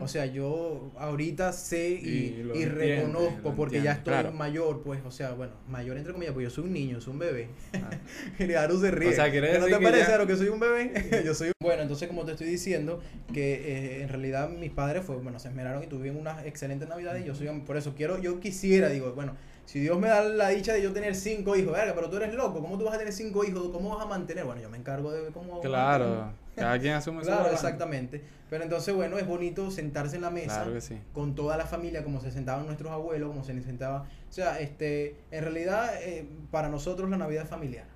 O 0.00 0.06
sea, 0.08 0.26
yo 0.26 0.92
ahorita 0.98 1.52
sé 1.52 1.88
y, 1.90 2.42
reconozco 2.64 3.54
porque 3.54 3.82
ya 3.82 3.92
estoy 3.92 4.12
claro. 4.12 4.32
mayor, 4.32 4.82
pues, 4.82 5.00
o 5.04 5.10
sea, 5.10 5.32
bueno, 5.32 5.52
mayor 5.68 5.96
entre 5.96 6.12
comillas, 6.12 6.32
pues 6.32 6.44
yo 6.44 6.50
soy 6.50 6.64
un 6.64 6.72
niño, 6.72 7.00
soy 7.00 7.12
un 7.14 7.18
bebé. 7.18 7.48
Ah. 7.74 7.90
Se 8.76 8.90
ríe. 8.90 9.08
O 9.08 9.12
sea, 9.12 9.30
¿Que 9.32 9.40
¿No 9.40 9.64
te 9.66 9.70
que 9.70 9.78
parece, 9.80 10.10
ya- 10.12 10.26
que 10.26 10.36
soy 10.36 10.48
un 10.48 10.60
bebé? 10.60 11.22
yo 11.24 11.34
soy 11.34 11.48
un... 11.48 11.52
Bueno, 11.60 11.82
entonces, 11.82 12.06
como 12.08 12.24
te 12.24 12.32
estoy 12.32 12.46
diciendo, 12.46 13.00
que 13.32 13.54
eh, 13.54 14.02
en 14.02 14.08
realidad 14.08 14.48
mis 14.48 14.70
padres 14.70 15.04
fue, 15.04 15.16
bueno, 15.16 15.38
se 15.38 15.48
esmeraron 15.48 15.82
y 15.82 15.86
tuvieron 15.86 16.20
unas 16.20 16.46
excelentes 16.46 16.88
navidades 16.88 17.24
y 17.24 17.26
yo 17.26 17.34
soy, 17.34 17.48
por 17.66 17.76
eso 17.76 17.94
quiero, 17.96 18.20
yo 18.20 18.38
quisiera, 18.38 18.88
digo, 18.88 19.12
bueno, 19.14 19.34
si 19.66 19.80
Dios 19.80 19.98
me 19.98 20.08
da 20.08 20.22
la 20.22 20.48
dicha 20.50 20.72
de 20.72 20.80
yo 20.80 20.92
tener 20.92 21.14
cinco 21.16 21.56
hijos, 21.56 21.72
verga, 21.72 21.92
pero 21.94 22.08
tú 22.08 22.16
eres 22.16 22.32
loco, 22.32 22.60
¿cómo 22.60 22.78
tú 22.78 22.84
vas 22.84 22.94
a 22.94 22.98
tener 22.98 23.12
cinco 23.12 23.44
hijos? 23.44 23.68
¿Cómo 23.72 23.96
vas 23.96 24.06
a 24.06 24.08
mantener? 24.08 24.44
Bueno, 24.44 24.62
yo 24.62 24.70
me 24.70 24.78
encargo 24.78 25.10
de 25.10 25.30
cómo... 25.32 25.60
Claro, 25.60 26.30
cada 26.54 26.78
quien 26.78 26.94
asume 26.94 27.20
su 27.20 27.26
Claro, 27.26 27.50
exactamente. 27.50 28.22
Pero 28.48 28.62
entonces, 28.62 28.94
bueno, 28.94 29.18
es 29.18 29.26
bonito 29.26 29.72
sentarse 29.72 30.16
en 30.16 30.22
la 30.22 30.30
mesa 30.30 30.62
Claro 30.62 30.72
que 30.72 30.80
sí. 30.80 30.96
con 31.12 31.34
toda 31.34 31.56
la 31.56 31.66
familia, 31.66 32.04
como 32.04 32.20
se 32.20 32.30
sentaban 32.30 32.64
nuestros 32.64 32.92
abuelos, 32.92 33.28
como 33.28 33.42
se 33.42 33.60
sentaba. 33.60 34.06
O 34.30 34.32
sea, 34.32 34.60
este, 34.60 35.16
en 35.32 35.42
realidad, 35.42 35.90
eh, 36.00 36.28
para 36.52 36.68
nosotros 36.68 37.10
la 37.10 37.16
Navidad 37.16 37.42
es 37.42 37.50
familiar. 37.50 37.86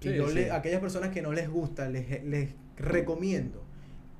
Y 0.00 0.12
yo 0.14 0.28
sí. 0.28 0.34
le, 0.34 0.50
a 0.50 0.56
aquellas 0.56 0.80
personas 0.80 1.10
que 1.10 1.22
no 1.22 1.32
les 1.32 1.48
gusta, 1.48 1.88
les, 1.88 2.24
les 2.24 2.50
recomiendo 2.76 3.62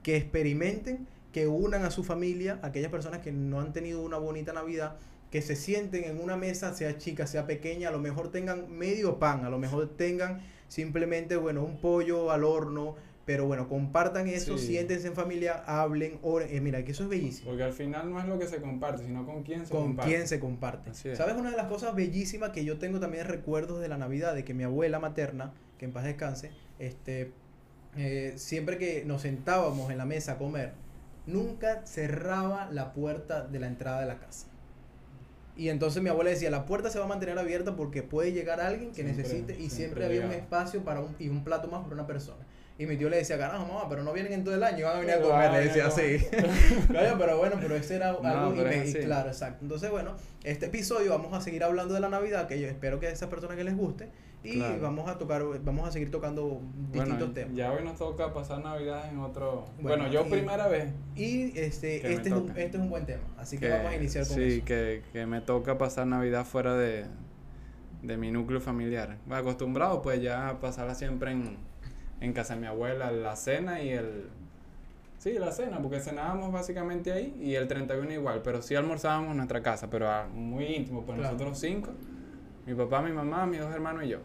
que 0.04 0.16
experimenten, 0.16 1.08
que 1.32 1.48
unan 1.48 1.84
a 1.84 1.90
su 1.90 2.04
familia, 2.04 2.60
aquellas 2.62 2.90
personas 2.90 3.20
que 3.20 3.32
no 3.32 3.60
han 3.60 3.72
tenido 3.72 4.02
una 4.02 4.18
bonita 4.18 4.52
Navidad, 4.52 4.96
que 5.30 5.42
se 5.42 5.54
sienten 5.56 6.04
en 6.04 6.20
una 6.20 6.36
mesa, 6.36 6.74
sea 6.74 6.98
chica, 6.98 7.26
sea 7.26 7.46
pequeña, 7.46 7.88
a 7.88 7.92
lo 7.92 7.98
mejor 8.00 8.30
tengan 8.32 8.70
medio 8.70 9.18
pan, 9.18 9.44
a 9.44 9.50
lo 9.50 9.58
mejor 9.58 9.88
tengan 9.96 10.40
simplemente, 10.68 11.36
bueno, 11.36 11.62
un 11.64 11.80
pollo 11.80 12.30
al 12.32 12.42
horno, 12.44 12.96
pero 13.26 13.46
bueno, 13.46 13.68
compartan 13.68 14.26
eso, 14.26 14.58
Sí. 14.58 14.68
siéntense 14.68 15.06
en 15.06 15.14
familia, 15.14 15.62
hablen, 15.66 16.18
oren. 16.22 16.48
Eh, 16.52 16.60
mira, 16.60 16.84
que 16.84 16.90
eso 16.92 17.04
es 17.04 17.08
bellísimo. 17.08 17.50
Porque 17.50 17.62
al 17.62 17.72
final 17.72 18.10
no 18.10 18.18
es 18.18 18.26
lo 18.26 18.38
que 18.40 18.48
se 18.48 18.60
comparte, 18.60 19.04
sino 19.04 19.24
con 19.24 19.44
quién 19.44 19.66
se 19.66 19.72
Con 19.72 19.82
comparte. 19.88 20.10
quién 20.10 20.26
se 20.26 20.40
comparte. 20.40 20.94
¿Sabes 21.14 21.36
una 21.36 21.50
de 21.52 21.56
las 21.56 21.66
cosas 21.68 21.94
bellísimas 21.94 22.50
que 22.50 22.64
yo 22.64 22.78
tengo 22.78 22.98
también 22.98 23.26
recuerdos 23.28 23.80
de 23.80 23.86
la 23.88 23.98
Navidad? 23.98 24.34
De 24.34 24.44
que 24.44 24.52
mi 24.52 24.64
abuela 24.64 24.98
materna, 24.98 25.52
que 25.78 25.84
en 25.84 25.92
paz 25.92 26.04
descanse, 26.04 26.50
este, 26.80 27.30
eh, 27.96 28.32
siempre 28.36 28.78
que 28.78 29.04
nos 29.04 29.22
sentábamos 29.22 29.92
en 29.92 29.98
la 29.98 30.06
mesa 30.06 30.32
a 30.32 30.38
comer, 30.38 30.72
nunca 31.26 31.86
cerraba 31.86 32.68
la 32.72 32.92
puerta 32.92 33.46
de 33.46 33.60
la 33.60 33.68
entrada 33.68 34.00
de 34.00 34.06
la 34.06 34.18
casa. 34.18 34.46
Y 35.60 35.68
entonces 35.68 36.02
mi 36.02 36.08
abuela 36.08 36.30
decía, 36.30 36.48
la 36.50 36.64
puerta 36.64 36.88
se 36.88 36.98
va 36.98 37.04
a 37.04 37.08
mantener 37.08 37.38
abierta 37.38 37.76
porque 37.76 38.02
puede 38.02 38.32
llegar 38.32 38.62
alguien 38.62 38.92
que 38.92 39.02
Siempre, 39.02 39.16
necesite 39.24 39.52
y 39.52 39.68
siempre 39.68 39.76
siempre, 39.76 40.04
había 40.06 40.24
un 40.24 40.32
espacio 40.32 40.82
para 40.82 41.00
un, 41.00 41.14
y 41.18 41.28
un 41.28 41.44
plato 41.44 41.68
más 41.68 41.82
para 41.82 41.92
una 41.92 42.06
persona. 42.06 42.46
Y 42.78 42.86
mi 42.86 42.96
tío 42.96 43.10
le 43.10 43.18
decía, 43.18 43.36
carajo, 43.36 43.66
mamá, 43.66 43.86
pero 43.86 44.02
no 44.02 44.10
vienen 44.14 44.32
en 44.32 44.42
todo 44.42 44.54
el 44.54 44.62
año, 44.62 44.86
van 44.86 44.96
a 44.96 45.00
venir 45.00 45.16
a 45.16 45.20
comer. 45.20 45.52
Le 45.52 45.58
decía 45.66 45.88
así. 45.88 46.16
Pero 46.88 47.36
bueno, 47.36 47.56
pero 47.60 47.76
ese 47.76 47.96
era 47.96 48.12
No, 48.12 48.26
algo 48.26 48.56
y 48.56 48.74
así. 48.74 49.00
claro, 49.00 49.28
exacto. 49.28 49.58
Entonces, 49.62 49.90
bueno, 49.90 50.16
este 50.44 50.64
episodio 50.64 51.10
vamos 51.10 51.34
a 51.34 51.42
seguir 51.42 51.62
hablando 51.62 51.92
de 51.92 52.00
la 52.00 52.08
Navidad, 52.08 52.48
que 52.48 52.58
yo 52.58 52.66
espero 52.66 52.98
que 52.98 53.08
a 53.08 53.10
esas 53.10 53.28
personas 53.28 53.58
que 53.58 53.64
les 53.64 53.76
guste. 53.76 54.08
Y 54.42 54.54
Claro. 54.54 54.80
vamos 54.80 55.06
a 55.08 55.18
tocar, 55.18 55.42
vamos 55.62 55.86
a 55.86 55.92
seguir 55.92 56.10
tocando 56.10 56.62
distintos 56.90 57.18
Bueno, 57.18 57.32
temas. 57.34 57.54
ya 57.54 57.72
hoy 57.72 57.84
nos 57.84 57.98
toca 57.98 58.32
pasar 58.32 58.62
Navidad 58.64 59.10
en 59.10 59.18
otro... 59.18 59.66
Bueno, 59.82 60.04
Bueno, 60.04 60.08
yo 60.10 60.26
y- 60.26 60.30
primera 60.30 60.66
vez. 60.66 60.92
Y 61.14 61.58
este, 61.58 61.96
este, 62.14 62.28
es 62.30 62.34
un, 62.34 62.48
este 62.56 62.76
es 62.78 62.82
un 62.82 62.88
buen 62.88 63.04
tema. 63.04 63.22
Así 63.36 63.58
que, 63.58 63.66
que- 63.66 63.72
vamos 63.72 63.92
a 63.92 63.96
iniciar 63.96 64.26
con 64.26 64.36
sí, 64.36 64.42
eso. 64.42 64.64
que, 64.64 65.02
que 65.12 65.26
me 65.26 65.42
toca 65.42 65.76
pasar 65.76 66.06
Navidad 66.06 66.46
fuera 66.46 66.74
de, 66.74 67.04
de 68.02 68.16
mi 68.16 68.30
núcleo 68.30 68.62
familiar. 68.62 69.18
Acostumbrado 69.30 70.00
pues 70.00 70.22
ya 70.22 70.48
a 70.48 70.58
pasarla 70.58 70.94
siempre 70.94 71.32
en, 71.32 71.58
en 72.22 72.32
casa 72.32 72.54
de 72.54 72.60
mi 72.60 72.66
abuela, 72.66 73.10
la 73.12 73.36
cena 73.36 73.82
y 73.82 73.90
el... 73.90 74.28
Sí, 75.18 75.32
la 75.34 75.52
cena, 75.52 75.80
porque 75.82 76.00
cenábamos 76.00 76.50
básicamente 76.50 77.12
ahí 77.12 77.36
y 77.42 77.54
el 77.56 77.68
31 77.68 78.10
igual, 78.10 78.40
pero 78.42 78.62
sí 78.62 78.74
almorzábamos 78.74 79.32
en 79.32 79.36
nuestra 79.36 79.62
casa, 79.62 79.90
pero 79.90 80.08
ah, 80.10 80.26
muy 80.32 80.64
íntimo, 80.64 81.02
pues 81.04 81.18
Claro. 81.18 81.34
nosotros 81.34 81.58
cinco, 81.58 81.90
mi 82.66 82.74
papá, 82.74 83.02
mi 83.02 83.12
mamá, 83.12 83.46
mis 83.46 83.60
dos 83.60 83.72
hermanos 83.74 84.04
y 84.04 84.08
yo. 84.08 84.18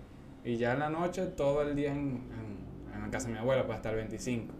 Y 0.43 0.57
ya 0.57 0.73
en 0.73 0.79
la 0.79 0.89
noche 0.89 1.25
todo 1.27 1.61
el 1.63 1.75
día 1.75 1.91
en, 1.91 1.99
en, 1.99 2.93
en 2.95 3.01
la 3.01 3.09
casa 3.09 3.27
de 3.27 3.33
mi 3.33 3.39
abuela, 3.39 3.65
pues 3.65 3.77
hasta 3.77 3.89
el 3.89 3.95
25. 3.97 4.53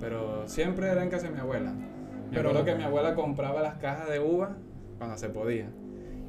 Pero 0.00 0.46
siempre 0.46 0.88
era 0.88 1.02
en 1.02 1.10
casa 1.10 1.28
de 1.28 1.34
mi 1.34 1.40
abuela. 1.40 1.72
Me 1.72 1.88
Pero- 2.36 2.50
acuerdo 2.50 2.64
que 2.66 2.74
mi 2.74 2.84
abuela 2.84 3.14
compraba 3.14 3.60
las 3.62 3.74
cajas 3.78 4.08
de 4.08 4.20
uva 4.20 4.56
cuando 4.98 5.16
se 5.16 5.28
podía. 5.28 5.66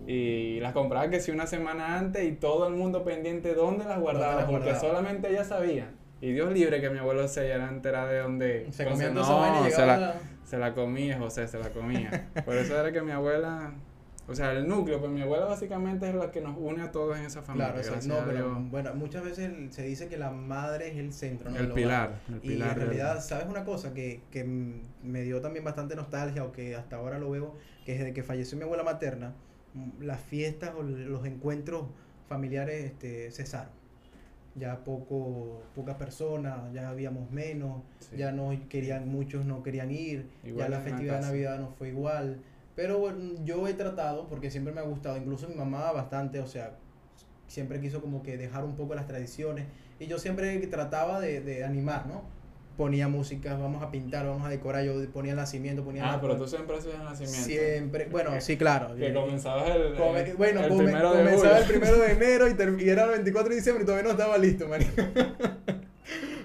Y 0.07 0.59
las 0.61 0.73
compraba 0.73 1.09
que 1.09 1.19
si 1.19 1.29
una 1.31 1.45
semana 1.45 1.97
antes 1.99 2.23
y 2.23 2.31
todo 2.31 2.67
el 2.67 2.73
mundo 2.73 3.03
pendiente 3.03 3.53
dónde 3.53 3.85
las 3.85 3.99
guardaba, 3.99 4.35
las 4.35 4.45
porque 4.45 4.71
guardaba? 4.71 4.79
solamente 4.79 5.29
ella 5.29 5.43
sabía. 5.43 5.91
Y 6.21 6.31
Dios 6.31 6.51
libre 6.51 6.81
que 6.81 6.89
mi 6.89 6.97
abuelo 6.97 7.27
se 7.27 7.47
ya 7.47 7.67
enterara 7.69 8.09
de 8.09 8.19
dónde. 8.19 8.67
Se 8.71 8.85
comían 8.85 9.13
no, 9.13 9.23
se 9.69 9.85
la, 9.85 10.15
se 10.45 10.57
la 10.57 10.73
comía, 10.73 11.19
José, 11.19 11.47
se 11.47 11.59
la 11.59 11.69
comía. 11.69 12.27
Por 12.43 12.55
eso 12.55 12.77
era 12.79 12.91
que 12.91 13.01
mi 13.01 13.11
abuela, 13.11 13.71
o 14.29 14.35
sea, 14.35 14.51
el 14.53 14.67
núcleo, 14.67 14.99
pues 14.99 15.11
mi 15.11 15.21
abuela 15.21 15.45
básicamente 15.45 16.07
es 16.07 16.15
la 16.15 16.31
que 16.31 16.39
nos 16.41 16.55
une 16.57 16.83
a 16.83 16.91
todos 16.91 17.17
en 17.17 17.25
esa 17.25 17.41
familia. 17.41 17.73
Claro, 17.73 17.97
o 17.97 18.01
sea, 18.01 18.07
no, 18.21 18.25
pero 18.27 18.59
bueno, 18.61 18.93
muchas 18.95 19.23
veces 19.23 19.51
se 19.73 19.83
dice 19.83 20.07
que 20.07 20.17
la 20.17 20.31
madre 20.31 20.89
es 20.91 20.97
el 20.97 21.11
centro, 21.13 21.49
¿no? 21.49 21.57
el 21.57 21.71
pilar, 21.71 22.19
el 22.29 22.35
Y 22.37 22.39
pilar. 22.39 22.69
en 22.69 22.75
del- 22.79 22.83
realidad, 22.87 23.21
¿sabes 23.21 23.47
una 23.49 23.65
cosa 23.65 23.93
que, 23.93 24.21
que 24.31 24.43
me 24.43 25.21
dio 25.23 25.41
también 25.41 25.65
bastante 25.65 25.95
nostalgia 25.95 26.43
o 26.43 26.51
que 26.51 26.75
hasta 26.75 26.97
ahora 26.97 27.17
lo 27.19 27.29
veo? 27.31 27.55
Que 27.85 27.93
desde 27.97 28.13
que 28.13 28.23
falleció 28.23 28.57
mi 28.57 28.63
abuela 28.63 28.83
materna, 28.83 29.33
las 29.99 30.19
fiestas 30.21 30.71
o 30.77 30.83
los 30.83 31.25
encuentros 31.25 31.85
familiares 32.27 32.85
este, 32.85 33.31
cesaron. 33.31 33.71
ya 34.55 34.83
poco, 34.83 35.61
pocas 35.75 35.95
personas, 35.95 36.73
ya 36.73 36.89
habíamos 36.89 37.31
menos, 37.31 37.81
Sí. 37.99 38.17
ya 38.17 38.31
no 38.31 38.51
querían, 38.67 39.07
muchos 39.07 39.45
no 39.45 39.63
querían 39.63 39.89
ir, 39.91 40.27
Igual 40.43 40.65
ya 40.65 40.69
la 40.69 40.77
en 40.77 40.83
festividad 40.83 41.15
de. 41.21 41.27
Navidad 41.27 41.59
no 41.59 41.69
fue 41.77 41.89
igual. 41.89 42.41
Pero 42.79 42.97
bueno, 42.97 43.17
yo 43.43 43.67
he 43.67 43.73
tratado, 43.73 44.25
porque 44.29 44.49
siempre 44.49 44.71
me 44.73 44.79
ha 44.79 44.83
gustado, 44.83 45.17
incluso 45.17 45.49
mi 45.49 45.55
mamá 45.55 45.91
bastante, 45.91 46.39
o 46.39 46.47
sea, 46.47 46.77
siempre 47.45 47.81
quiso 47.81 47.99
como 47.99 48.23
que 48.23 48.37
dejar 48.37 48.63
un 48.63 48.77
poco 48.77 48.95
las 48.95 49.05
tradiciones, 49.05 49.65
y 49.99 50.07
yo 50.07 50.17
siempre 50.17 50.55
trataba 50.67 51.19
de, 51.19 51.41
de 51.41 51.65
animar, 51.65 52.07
¿no? 52.07 52.21
Ponía 52.77 53.09
música, 53.09 53.57
vamos 53.57 53.83
a 53.83 53.91
pintar, 53.91 54.25
vamos 54.25 54.45
a 54.47 54.49
decorar, 54.49 54.85
yo 54.85 54.93
ponía 55.11 55.31
el 55.31 55.37
nacimiento, 55.37 55.83
ponía 55.83 56.07
Ah, 56.07 56.15
la- 56.15 56.21
pero 56.21 56.37
tú 56.37 56.47
siempre 56.47 56.77
hacías 56.77 56.95
el 56.95 57.03
nacimiento. 57.03 57.43
Siempre, 57.43 58.05
bueno, 58.09 58.31
sí, 58.39 58.55
claro. 58.55 58.95
Que 58.95 59.13
comenzabas 59.13 59.69
el, 59.75 59.95
come- 59.95 60.33
bueno, 60.35 60.61
el 60.61 60.69
come- 60.69 60.83
primero 60.85 61.11
de 61.11 61.23
comenzaba 61.25 61.57
el 61.59 61.65
primero 61.65 61.97
de 61.99 62.11
enero 62.13 62.47
y, 62.47 62.53
ter- 62.53 62.77
y 62.81 62.87
era 62.89 63.03
el 63.03 63.09
24 63.09 63.49
de 63.49 63.55
diciembre 63.57 63.83
y 63.83 63.85
todavía 63.85 64.05
no 64.05 64.11
estaba 64.11 64.37
listo, 64.37 64.69
marico. 64.69 64.91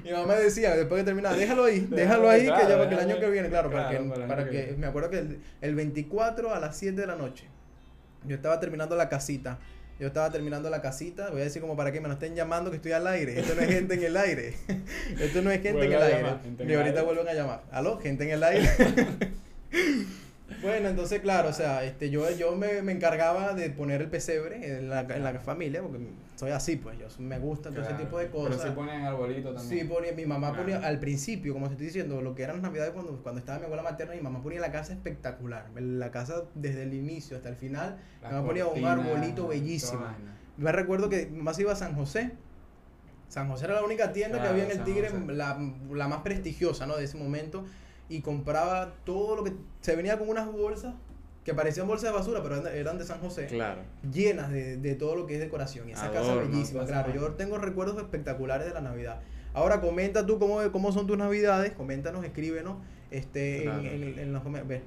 Mi 0.05 0.13
mamá 0.13 0.35
decía, 0.35 0.77
después 0.77 1.01
de 1.01 1.05
terminar, 1.05 1.35
déjalo 1.35 1.65
ahí, 1.65 1.81
déjalo 1.91 2.29
ahí, 2.29 2.45
claro, 2.45 2.61
que 2.63 2.69
ya 2.69 2.77
para 2.77 2.89
que 2.91 2.95
el 2.95 3.01
año 3.01 3.21
que 3.21 3.31
viene, 3.31 3.49
claro, 3.49 3.71
para 3.71 3.89
que, 3.89 3.97
para 4.29 4.45
que 4.45 4.67
que, 4.67 4.77
me 4.77 4.87
acuerdo 4.87 5.09
que 5.09 5.19
el, 5.19 5.41
el 5.63 5.75
24 5.75 6.55
a 6.55 6.61
las 6.61 6.77
7 6.77 7.01
de 7.01 7.07
la 7.07 7.17
noche, 7.17 7.47
yo 8.27 8.37
estaba 8.37 8.61
terminando 8.61 8.97
la 8.97 9.09
casita, 9.09 9.59
yo 9.99 10.07
estaba 10.09 10.31
terminando 10.31 10.69
la 10.69 10.83
casita, 10.83 11.31
voy 11.31 11.41
a 11.41 11.45
decir 11.45 11.63
como 11.63 11.75
para 11.75 11.91
que 11.91 12.03
me 12.03 12.09
lo 12.09 12.15
estén 12.15 12.35
llamando 12.35 12.71
que 12.71 12.77
estoy 12.77 12.93
al 12.93 13.07
aire, 13.07 13.41
esto 13.41 13.55
no 13.55 13.63
es 13.63 13.69
gente 13.69 13.95
en 13.95 14.03
el 14.03 14.17
aire, 14.17 14.55
esto 15.19 15.41
no 15.41 15.51
es 15.51 15.63
gente 15.63 15.73
Vuelve 15.79 15.95
en 15.95 16.01
el 16.01 16.03
aire, 16.03 16.23
llamar, 16.23 16.43
gente 16.43 16.65
y 16.65 16.75
ahorita 16.75 16.91
aire. 17.01 17.03
vuelven 17.03 17.29
a 17.29 17.33
llamar, 17.33 17.63
aló, 17.73 17.99
gente 17.99 18.25
en 18.25 18.31
el 18.31 18.43
aire. 18.45 18.69
Bueno, 20.65 20.89
entonces, 20.89 21.21
claro, 21.21 21.51
o 21.51 21.53
sea, 21.53 21.85
este, 21.85 22.09
yo, 22.11 22.29
yo 22.31 22.57
me, 22.57 22.81
me 22.83 22.93
encargaba 22.93 23.53
de 23.53 23.69
poner 23.71 24.01
el 24.01 24.09
pesebre 24.09 24.79
en 24.79 24.89
la, 24.89 25.01
en 25.03 25.23
la 25.23 25.39
familia, 25.39 25.83
porque 25.83 25.99
soy 26.37 26.51
así, 26.53 26.77
pues, 26.77 26.99
yo 26.99 27.07
me 27.19 27.39
gusta 27.39 27.71
todo 27.71 27.83
ese 27.83 27.93
tipo 27.95 28.19
de 28.19 28.27
Pero 28.27 28.45
cosas. 28.45 28.63
sí 28.63 28.69
ponían 28.75 29.03
arbolito 29.05 29.53
también. 29.55 29.81
Sí, 29.81 29.87
ponía, 29.87 30.13
mi 30.13 30.25
mamá 30.27 30.49
Claro. 30.53 30.63
ponía 30.65 30.79
al 30.87 30.99
principio, 31.01 31.53
como 31.53 31.67
te 31.67 31.73
estoy 31.73 31.87
diciendo, 31.89 32.23
lo 32.23 32.35
que 32.35 32.43
eran 32.45 32.57
las 32.57 32.63
navidades 32.63 32.93
cuando, 32.93 33.23
cuando 33.23 33.41
estaba 33.41 33.59
mi 33.59 33.67
abuela 33.67 33.83
materna, 33.83 34.15
mi 34.15 34.21
mamá 34.23 34.43
ponía 34.43 34.61
la 34.61 34.73
casa 34.73 34.93
espectacular. 34.95 35.67
La 35.75 36.11
casa 36.11 36.45
desde 36.55 36.85
el 36.85 36.95
inicio 36.95 37.37
hasta 37.37 37.51
el 37.51 37.57
final, 37.57 37.99
Las 38.23 38.31
mi 38.33 38.37
mamá 38.37 38.49
ponía 38.49 38.67
un 38.67 38.85
arbolito 38.85 39.49
bellísimo. 39.49 40.03
Me 40.57 40.73
recuerdo 40.73 41.09
que 41.11 41.27
mi 41.27 41.39
mamá 41.39 41.53
se 41.53 41.63
iba 41.63 41.73
a 41.73 41.77
San 41.77 41.95
José. 41.95 42.33
San 43.29 43.49
José 43.51 43.65
era 43.65 43.75
la 43.75 43.83
única 43.85 44.13
tienda 44.13 44.41
que 44.41 44.49
había 44.49 44.65
en 44.65 44.71
el 44.71 44.77
San 44.77 44.85
Tigre, 44.87 45.11
la, 45.29 45.59
la 45.93 46.09
más 46.09 46.21
prestigiosa, 46.23 46.87
¿no? 46.87 46.97
De 46.97 47.05
ese 47.05 47.17
momento. 47.17 47.65
Y 48.09 48.21
compraba 48.21 48.93
todo 49.05 49.37
lo 49.37 49.45
que... 49.45 49.53
Se 49.81 49.97
venía 49.97 50.19
con 50.19 50.29
unas 50.29 50.51
bolsas 50.51 50.95
que 51.45 51.53
parecían 51.55 51.87
bolsas 51.87 52.11
de 52.11 52.17
basura, 52.17 52.43
pero 52.43 52.67
eran- 52.69 52.97
de 52.99 53.05
San 53.05 53.21
José 53.21 53.47
Claro. 53.47 53.83
llenas 54.13 54.51
de, 54.51 54.79
de 54.79 54.95
todo 54.95 55.15
lo 55.15 55.27
que 55.27 55.35
es 55.35 55.41
decoración. 55.41 55.89
Y 55.89 55.93
esa 55.93 56.11
casa 56.11 56.31
Adornos, 56.33 56.51
bellísima, 56.51 56.87
claro. 56.87 57.13
Yo 57.15 57.33
tengo 57.33 57.59
recuerdos 57.59 57.99
espectaculares 57.99 58.67
de 58.67 58.73
la 58.73 58.81
Navidad. 58.81 59.21
Ahora 59.53 59.81
comenta 59.81 60.25
tú 60.27 60.39
cómo, 60.39 60.61
cómo 60.73 60.91
son 60.93 61.07
tus 61.07 61.19
Navidades, 61.19 61.73
coméntanos, 61.73 62.25
escríbenos, 62.25 62.77
este, 63.11 63.63
Claro. 63.63 63.81
en, 63.81 63.87
en- 64.05 64.19
en 64.19 64.33
los, 64.33 64.43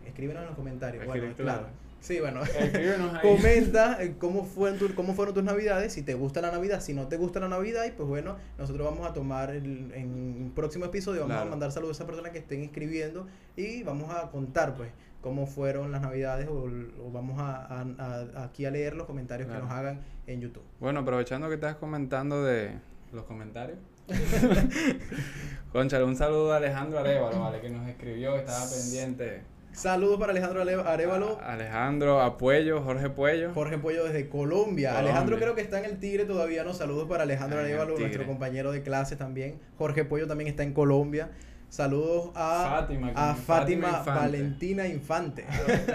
escríbenos 0.08 0.42
en 0.42 0.48
los 0.48 0.56
comentarios. 0.56 1.06
Bueno, 1.06 1.28
claro. 1.36 1.68
Sí, 2.00 2.20
bueno. 2.20 2.42
Comenta 3.22 4.02
eh, 4.02 4.16
cómo 4.20 4.46
fueron, 4.46 4.78
tu- 4.80 4.94
cómo 4.96 5.14
fueron 5.14 5.34
tus 5.34 5.44
navidades, 5.44 5.94
si 5.94 6.04
te 6.04 6.14
gusta 6.14 6.42
la 6.42 6.52
Navidad, 6.52 6.80
si 6.82 6.94
no 6.94 7.08
te 7.08 7.18
gusta 7.18 7.40
la 7.40 7.48
Navidad, 7.50 7.86
y 7.86 7.92
pues 7.92 8.08
bueno, 8.08 8.38
nosotros 8.58 8.86
vamos 8.90 9.10
a 9.10 9.14
tomar 9.14 9.50
el- 9.50 9.92
en 9.94 10.10
un 10.10 10.52
próximo 10.56 10.86
episodio, 10.86 11.22
vamos 11.22 11.36
Claro. 11.36 11.48
a 11.48 11.50
mandar 11.52 11.72
saludos 11.72 11.96
a 11.96 11.98
esas 11.98 12.08
personas 12.08 12.32
que 12.32 12.38
estén 12.40 12.62
escribiendo 12.64 13.28
y 13.56 13.84
vamos 13.84 14.14
a 14.14 14.30
contar 14.30 14.76
pues 14.76 14.90
cómo 15.22 15.48
fueron 15.48 15.92
las 15.92 16.02
Navidades 16.02 16.48
o, 16.48 16.70
o 17.04 17.12
vamos 17.12 17.40
a, 17.40 17.66
a- 17.66 17.86
a- 17.98 18.44
aquí 18.46 18.66
a 18.66 18.72
leer 18.72 18.96
los 18.96 19.08
comentarios 19.08 19.48
Claro. 19.48 19.64
que 19.64 19.68
nos 19.68 19.78
hagan 19.78 20.02
en 20.28 20.40
YouTube. 20.42 20.64
Bueno, 20.80 21.00
aprovechando 21.02 21.48
que 21.50 21.56
estás 21.56 21.76
comentando 21.76 22.44
de 22.44 22.72
los 23.12 23.24
comentarios. 23.26 23.80
Conchale, 25.72 26.04
un 26.06 26.16
saludo 26.16 26.54
a 26.54 26.58
Alejandro 26.58 27.00
Arevalo, 27.00 27.40
¿vale? 27.42 27.60
Que 27.60 27.70
nos 27.70 27.88
escribió, 27.90 28.36
estaba 28.38 28.64
pendiente. 28.70 29.42
Saludos 29.78 30.20
para 30.20 30.32
Alejandro 30.32 30.62
Ale- 30.64 30.74
Arevalo, 30.74 31.40
Alejandro, 31.40 32.20
Apuello, 32.20 32.82
Jorge 32.82 33.12
Puello. 33.12 33.54
Jorge 33.54 33.78
Pollo 33.78 34.06
desde 34.06 34.28
Colombia. 34.28 34.90
Colombia. 34.90 34.98
Alejandro 34.98 35.38
creo 35.38 35.54
que 35.54 35.62
está 35.62 35.78
en 35.78 35.86
el 35.86 36.00
Tigre 36.00 36.26
todavía, 36.26 36.64
¿no? 36.64 36.74
Saludos 36.74 37.08
para 37.08 37.24
Alejandro 37.24 37.60
Arevalo, 37.60 37.96
nuestro 37.96 38.26
compañero 38.26 38.72
de 38.72 38.82
clase 38.82 39.16
también. 39.16 39.60
Jorge 39.78 40.04
Pollo 40.04 40.26
también 40.26 40.48
está 40.48 40.64
en 40.64 40.74
Colombia. 40.74 41.30
Saludos 41.70 42.32
a 42.34 42.80
Fátima, 42.80 43.12
a 43.14 43.36
Fátima, 43.36 43.88
Infante. 43.90 44.10
Valentina 44.10 44.88
Infante. 44.88 45.46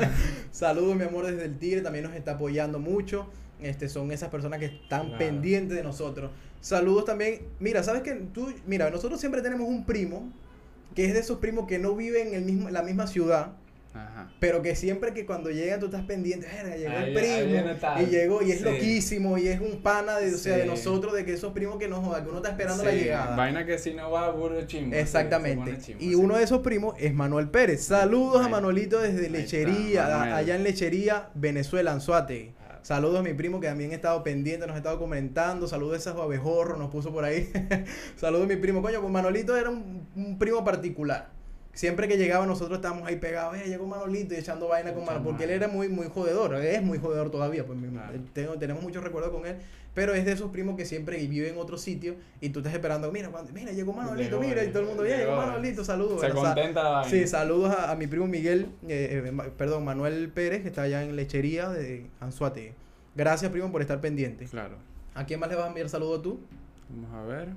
Saludos, 0.52 0.94
mi 0.94 1.02
amor, 1.02 1.26
desde 1.26 1.44
el 1.46 1.58
Tigre. 1.58 1.80
También 1.80 2.04
nos 2.04 2.14
está 2.14 2.32
apoyando 2.32 2.78
mucho. 2.78 3.26
Este, 3.60 3.88
son 3.88 4.12
esas 4.12 4.28
personas 4.28 4.60
que 4.60 4.66
están 4.66 5.06
Claro. 5.08 5.18
pendientes 5.18 5.76
de 5.76 5.82
nosotros. 5.82 6.30
Saludos 6.60 7.04
también. 7.06 7.40
Mira, 7.58 7.82
¿sabes 7.82 8.02
que 8.02 8.12
Tú, 8.14 8.52
mira, 8.64 8.90
nosotros 8.90 9.18
siempre 9.18 9.42
tenemos 9.42 9.66
un 9.68 9.84
primo 9.84 10.30
que 10.94 11.06
es 11.06 11.14
de 11.14 11.18
esos 11.20 11.38
primos 11.38 11.66
que 11.66 11.80
no 11.80 11.96
viven 11.96 12.28
en 12.28 12.34
el 12.34 12.42
mismo, 12.42 12.68
en 12.68 12.74
la 12.74 12.82
misma 12.82 13.08
ciudad. 13.08 13.54
Ajá. 13.94 14.30
Pero 14.40 14.62
que 14.62 14.74
siempre 14.74 15.12
que 15.12 15.26
cuando 15.26 15.50
llegan 15.50 15.78
tú 15.78 15.86
estás 15.86 16.02
pendiente, 16.04 16.46
"Verga, 16.46 16.76
llegó 16.76 16.90
Ahí- 16.96 17.08
el 17.08 17.14
primo 17.14 17.36
viene 17.52 17.74
tal". 17.74 18.02
y 18.02 18.06
llegó 18.06 18.40
y 18.42 18.52
es 18.52 18.58
Sí. 18.58 18.64
loquísimo 18.64 19.36
y 19.38 19.48
es 19.48 19.60
un 19.60 19.82
pana 19.82 20.16
de, 20.18 20.34
o 20.34 20.38
sea, 20.38 20.56
de 20.56 20.64
nosotros, 20.64 21.12
de 21.12 21.24
que 21.26 21.34
esos 21.34 21.52
primos 21.52 21.76
que 21.78 21.88
nos 21.88 22.04
jodan, 22.04 22.22
que 22.24 22.28
uno 22.30 22.38
está 22.38 22.50
esperando 22.50 22.82
la 22.84 22.92
llegada. 22.92 23.36
Vaina 23.36 23.66
que 23.66 23.78
si 23.78 23.92
no 23.92 24.10
va 24.10 24.30
burro 24.30 24.62
chimbo. 24.66 24.96
Exactamente. 24.96 25.76
chimbo, 25.78 26.02
y 26.02 26.14
uno 26.14 26.36
de 26.38 26.44
esos 26.44 26.60
primos 26.60 26.94
es 26.98 27.12
Manuel 27.12 27.50
Pérez. 27.50 27.84
Saludos 27.84 28.44
a 28.44 28.48
Manuelito 28.48 28.98
desde 28.98 29.28
Lechería, 29.28 30.02
está, 30.04 30.36
allá 30.36 30.56
en 30.56 30.62
Lechería, 30.64 31.28
Venezuela, 31.34 31.92
Anzuategui. 31.92 32.54
Ah. 32.66 32.78
Saludos 32.82 33.20
a 33.20 33.22
mi 33.22 33.34
primo 33.34 33.60
que 33.60 33.66
también 33.68 33.90
ha 33.92 33.94
estado 33.94 34.22
pendiente, 34.24 34.66
nos 34.66 34.74
ha 34.74 34.78
estado 34.78 34.98
comentando. 34.98 35.68
Saludos 35.68 35.94
a 35.94 36.10
esos 36.10 36.20
abejorros, 36.20 36.78
nos 36.78 36.90
puso 36.90 37.12
por 37.12 37.24
ahí. 37.24 37.50
Saludos 38.16 38.44
a 38.46 38.48
mi 38.48 38.56
primo. 38.56 38.80
Coño, 38.80 39.00
pues 39.00 39.12
Manolito 39.12 39.54
era 39.56 39.68
un, 39.70 40.08
un 40.16 40.38
primo 40.38 40.64
particular. 40.64 41.28
Siempre 41.74 42.06
que 42.06 42.18
llegaba 42.18 42.44
nosotros 42.44 42.76
estábamos 42.78 43.08
ahí 43.08 43.16
pegados, 43.16 43.56
eh, 43.56 43.64
llegó 43.66 43.86
Manolito 43.86 44.34
y 44.34 44.36
echando 44.36 44.68
vaina 44.68 44.92
con 44.92 45.06
Manolito, 45.06 45.30
porque 45.30 45.44
él 45.44 45.50
era 45.50 45.68
muy, 45.68 45.88
muy 45.88 46.06
jodedor, 46.08 46.54
es 46.56 46.82
muy 46.82 46.98
jodedor 46.98 47.30
todavía, 47.30 47.64
pues 47.64 47.78
Claro. 47.78 48.12
tengo- 48.34 48.58
tenemos 48.58 48.82
muchos 48.82 49.02
recuerdos 49.02 49.32
con 49.32 49.46
él, 49.46 49.56
pero 49.94 50.12
es 50.12 50.26
de 50.26 50.32
esos 50.32 50.50
primos 50.50 50.76
que 50.76 50.84
siempre 50.84 51.16
vive 51.26 51.48
en 51.48 51.56
otro 51.56 51.78
sitio 51.78 52.16
y 52.42 52.50
tú 52.50 52.58
estás 52.58 52.74
esperando, 52.74 53.10
mira, 53.10 53.30
cuando- 53.30 53.50
mira, 53.54 53.72
llegó 53.72 53.94
Manolito, 53.94 54.38
Llegó, 54.38 54.42
mira, 54.42 54.62
y 54.64 54.68
todo 54.68 54.80
el 54.82 54.88
mundo, 54.88 55.02
"Bien, 55.02 55.16
llegó 55.20 55.30
llegó". 55.32 55.46
Manolito, 55.46 55.82
saludos. 55.82 56.20
Se 56.20 56.26
Bueno, 56.26 56.42
contenta 56.42 56.82
la 56.82 56.90
vaina. 56.90 57.10
Sí, 57.10 57.26
saludos 57.26 57.70
a, 57.74 57.90
a 57.90 57.96
mi 57.96 58.06
primo 58.06 58.26
Miguel, 58.26 58.66
eh, 58.86 59.22
eh, 59.24 59.50
perdón, 59.56 59.82
Manuel 59.86 60.28
Pérez, 60.28 60.60
que 60.60 60.68
está 60.68 60.82
allá 60.82 61.02
en 61.02 61.16
Lechería 61.16 61.70
de 61.70 62.06
Anzuate. 62.20 62.74
Gracias, 63.16 63.50
primo, 63.50 63.72
por 63.72 63.80
estar 63.80 63.98
pendiente. 64.02 64.44
Claro. 64.44 64.76
¿A 65.14 65.24
quién 65.24 65.40
más 65.40 65.48
le 65.48 65.56
vas 65.56 65.64
a 65.64 65.68
enviar 65.68 65.88
saludo 65.88 66.20
tú? 66.20 66.40
Vamos 66.90 67.14
a 67.14 67.22
ver. 67.26 67.48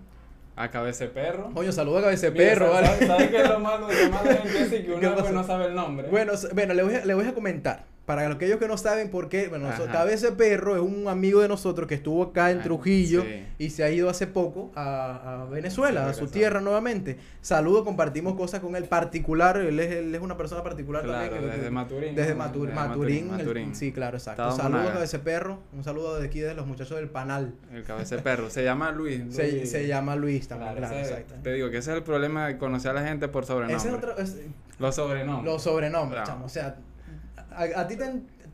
A 0.57 0.69
Cabece 0.71 1.07
Perro. 1.07 1.51
Coño, 1.53 1.71
saludos 1.71 1.99
a 1.99 2.03
Cabece 2.05 2.31
Perro, 2.31 2.71
¿sabes- 2.71 2.89
¿vale? 2.99 3.07
¿Sabes 3.07 3.29
qué 3.29 3.37
es 3.41 3.49
lo 3.49 3.59
malo 3.59 3.87
la 3.89 4.35
gente 4.35 4.59
así? 4.59 4.69
Que 4.83 4.85
¿Qué 4.85 5.07
uno 5.07 5.15
pues 5.17 5.31
no 5.33 5.43
sabe 5.43 5.65
el 5.65 5.75
nombre. 5.75 6.07
Bueno, 6.09 6.33
bueno 6.53 6.73
le, 6.73 6.83
voy 6.83 6.95
a, 6.95 7.05
le 7.05 7.13
voy 7.13 7.27
a 7.27 7.33
comentar. 7.33 7.83
Para 8.05 8.29
aquellos 8.29 8.59
que 8.59 8.67
no 8.67 8.77
saben 8.77 9.09
por 9.09 9.29
qué, 9.29 9.47
bueno, 9.47 9.67
Ajá. 9.67 9.91
Cabece 9.91 10.31
Perro 10.31 10.75
es 10.75 10.81
un 10.83 11.07
amigo 11.07 11.41
de 11.41 11.47
nosotros 11.47 11.87
que 11.87 11.95
estuvo 11.95 12.21
acá 12.21 12.51
en 12.51 12.59
Ah, 12.59 12.63
Trujillo 12.63 13.23
sí. 13.23 13.43
y 13.57 13.69
se 13.71 13.83
ha 13.83 13.89
ido 13.89 14.11
hace 14.11 14.27
poco 14.27 14.71
a, 14.75 15.41
a 15.41 15.45
Venezuela, 15.45 16.03
Sí, 16.03 16.09
a 16.11 16.13
su 16.13 16.27
tierra 16.27 16.61
nuevamente. 16.61 17.17
Saludos, 17.41 17.83
compartimos 17.83 18.35
cosas 18.35 18.59
con 18.59 18.75
él 18.75 18.83
particular, 18.83 19.57
él 19.57 19.79
es, 19.79 19.91
él 19.91 20.13
es 20.13 20.21
una 20.21 20.37
persona 20.37 20.61
particular 20.61 21.01
Claro, 21.03 21.31
también. 21.31 21.49
que- 21.51 21.57
desde 21.57 21.71
Maturín. 21.71 22.13
Desde. 22.15 22.35
Matur- 22.35 22.61
Desde 22.67 22.75
Maturín, 22.75 23.31
Maturín. 23.31 23.75
sí, 23.75 23.91
claro, 23.91 24.17
exacto. 24.17 24.51
Saludos 24.51 24.81
Monaga. 24.83 24.99
a 25.01 25.03
ese 25.03 25.17
perro, 25.17 25.57
un 25.73 25.83
saludo 25.83 26.19
de 26.19 26.27
aquí 26.27 26.41
de 26.41 26.53
los 26.53 26.67
muchachos 26.67 26.97
del 26.97 27.09
Panal. 27.09 27.55
El 27.73 27.83
Cabece 27.83 28.19
Perro. 28.19 28.51
Se 28.51 28.63
llama 28.63 28.91
Luis. 28.91 29.21
Se, 29.31 29.51
Luis. 29.51 29.71
se 29.71 29.87
llama 29.87 30.15
Luis 30.15 30.47
también, 30.47 30.73
Claro, 30.75 30.87
claro, 30.89 31.03
ese- 31.03 31.11
exacto. 31.13 31.33
Te 31.41 31.53
digo 31.53 31.71
que 31.71 31.77
ese 31.77 31.89
es 31.89 31.97
el 31.97 32.03
problema 32.03 32.45
de 32.45 32.59
conocer 32.59 32.91
a 32.91 32.93
la 32.93 33.03
gente 33.07 33.27
por 33.29 33.45
sobrenombre. 33.47 33.77
Ese 33.77 33.87
es 33.87 33.93
otro, 33.95 34.15
es- 34.19 34.37
Los 34.77 34.93
sobrenombres. 34.93 35.51
los 35.51 35.63
sobrenombres, 35.63 36.21
Claro. 36.21 36.27
chamo. 36.33 36.45
O 36.45 36.49
sea, 36.49 36.75
a, 37.55 37.81
a 37.81 37.87
ti 37.87 37.95
te 37.95 38.05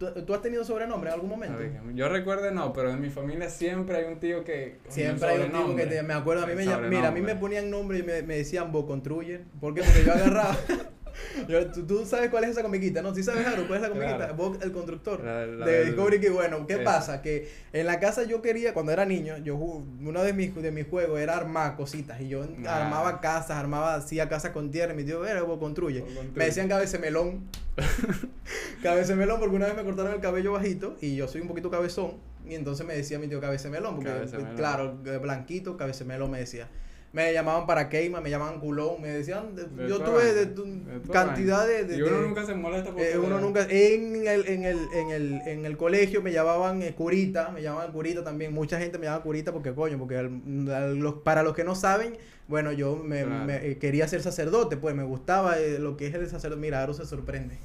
tú, 0.02 0.26
tú 0.26 0.34
has 0.34 0.42
tenido 0.42 0.64
sobrenombre 0.64 1.10
en 1.10 1.14
algún 1.14 1.30
momento. 1.30 1.58
Ver, 1.58 1.80
Yo 1.94 2.10
recuerdo 2.10 2.52
no, 2.52 2.74
pero 2.74 2.90
en 2.90 3.00
mi 3.00 3.10
familia 3.10 3.50
siempre 3.50 3.98
hay 3.98 4.06
un 4.06 4.20
tío 4.20 4.44
que. 4.44 4.78
Siempre 4.90 5.30
hay 5.30 5.40
un 5.42 5.52
tipo 5.52 5.76
que 5.76 5.86
te, 5.86 6.04
me 6.04 6.14
acuerdo, 6.14 6.44
a 6.44 6.48
mí 6.48 6.56
me 6.56 6.66
mira, 6.90 7.10
a 7.10 7.12
mí 7.12 7.22
me 7.22 7.36
ponían 7.36 7.70
nombre 7.70 8.00
y 8.00 8.04
me, 8.04 8.22
me 8.24 8.38
decían 8.38 8.72
Bo 8.72 8.86
Construyen. 8.88 9.46
¿Por 9.60 9.74
qué? 9.74 9.84
Porque 9.84 10.04
yo 10.06 10.14
agarraba. 10.14 10.58
yo- 11.48 11.72
tú, 11.72 11.86
tú 11.86 12.06
sabes 12.06 12.30
cuál 12.30 12.44
es 12.46 12.52
esa 12.52 12.62
comiquita, 12.62 13.02
¿no? 13.02 13.14
¿Sí 13.14 13.24
sabes, 13.24 13.46
Haru, 13.46 13.68
cuál 13.68 13.78
es 13.78 13.82
la 13.84 13.90
comiquita? 13.90 14.18
Claro. 14.36 14.58
El 14.62 14.72
constructor. 14.72 15.24
La- 15.24 15.46
la 15.46 15.66
de 15.66 15.86
Discovery 15.86 16.20
que 16.20 16.30
bueno, 16.30 16.66
¿qué 16.68 16.78
pasa? 16.78 17.22
Que 17.22 17.50
en 17.74 17.86
la 17.86 18.00
casa 18.00 18.24
yo 18.24 18.42
quería, 18.42 18.74
cuando 18.74 18.92
era 18.92 19.06
niño, 19.06 19.38
yo 19.40 19.56
uno 19.56 20.24
de 20.24 20.34
mis, 20.34 20.54
de 20.56 20.72
mis 20.72 20.88
juegos 20.88 21.20
era 21.20 21.38
armar 21.38 21.76
cositas. 21.76 22.20
Y 22.22 22.28
yo 22.30 22.46
Ah. 22.66 22.84
armaba 22.86 23.22
casas, 23.22 23.52
armaba, 23.58 23.96
hacía 23.96 24.30
casas 24.30 24.52
con 24.52 24.72
tierra. 24.72 24.94
Y 24.94 24.98
mi 24.98 25.04
tío, 25.04 25.26
era 25.26 25.42
Construye. 25.42 26.04
Me 26.36 26.46
decían 26.46 26.68
cabecemelón. 26.70 27.44
cabecemelón 28.84 29.40
porque 29.40 29.56
una 29.56 29.68
vez 29.68 29.76
me 29.76 29.84
cortaron 29.84 30.14
el 30.14 30.20
cabello 30.20 30.54
bajito 30.54 30.96
y 31.02 31.16
yo 31.16 31.28
soy 31.28 31.42
un 31.42 31.48
poquito 31.48 31.70
cabezón. 31.70 32.14
Y 32.48 32.56
entonces 32.56 32.86
me 32.86 32.96
decía 32.96 33.20
mi 33.20 33.28
tío 33.28 33.40
cabecemelón, 33.40 33.96
porque 33.96 34.10
Cabecemelón. 34.10 34.56
claro, 34.56 34.98
blanquito, 35.22 35.78
cabecemelón 35.78 36.32
me 36.32 36.40
decía. 36.40 36.68
Me 37.14 37.34
llamaban 37.34 37.66
para 37.68 37.90
queima, 37.90 38.22
me 38.22 38.30
llamaban 38.30 38.60
culón, 38.60 39.02
me 39.02 39.10
decían, 39.10 39.54
de- 39.56 39.64
yo 39.90 40.00
tuve 40.02 40.34
de, 40.34 40.46
de 40.46 41.02
cantidad 41.12 41.68
de, 41.68 41.84
Y 41.98 42.02
uno 42.02 42.22
nunca 42.22 42.46
se 42.46 42.54
molesta 42.54 42.92
por 42.92 43.02
eh, 43.02 43.18
uno 43.18 43.40
nunca, 43.40 43.68
en 43.70 44.28
el, 44.28 44.48
en 44.48 44.64
el, 44.64 44.78
en 44.94 45.10
el, 45.12 45.42
en 45.46 45.66
el 45.66 45.76
colegio 45.78 46.22
me 46.22 46.32
llamaban 46.32 46.82
eh, 46.82 46.94
curita, 46.94 47.50
me 47.52 47.62
llamaban 47.62 47.92
curita 47.92 48.24
también, 48.24 48.54
mucha 48.54 48.80
gente 48.80 48.98
me 48.98 49.06
llamaba 49.06 49.24
curita 49.24 49.52
porque 49.52 49.74
coño, 49.74 49.98
porque 50.00 50.18
al- 50.18 50.42
al- 50.74 50.96
los- 50.98 51.16
para 51.16 51.44
los 51.44 51.54
que 51.54 51.64
no 51.66 51.76
saben, 51.76 52.18
bueno, 52.52 52.72
yo 52.72 52.96
me, 52.98 53.24
Claro. 53.24 53.46
me, 53.46 53.78
quería 53.80 54.08
ser 54.08 54.22
sacerdote, 54.22 54.78
pues 54.78 54.94
me 54.94 55.04
gustaba 55.04 55.58
eh, 55.58 55.80
lo 55.80 55.98
que 55.98 56.06
es 56.06 56.14
el 56.14 56.30
sacerdote, 56.30 56.62
mira, 56.62 56.84
Aro 56.84 56.94
se 56.94 57.06
sorprende, 57.08 57.58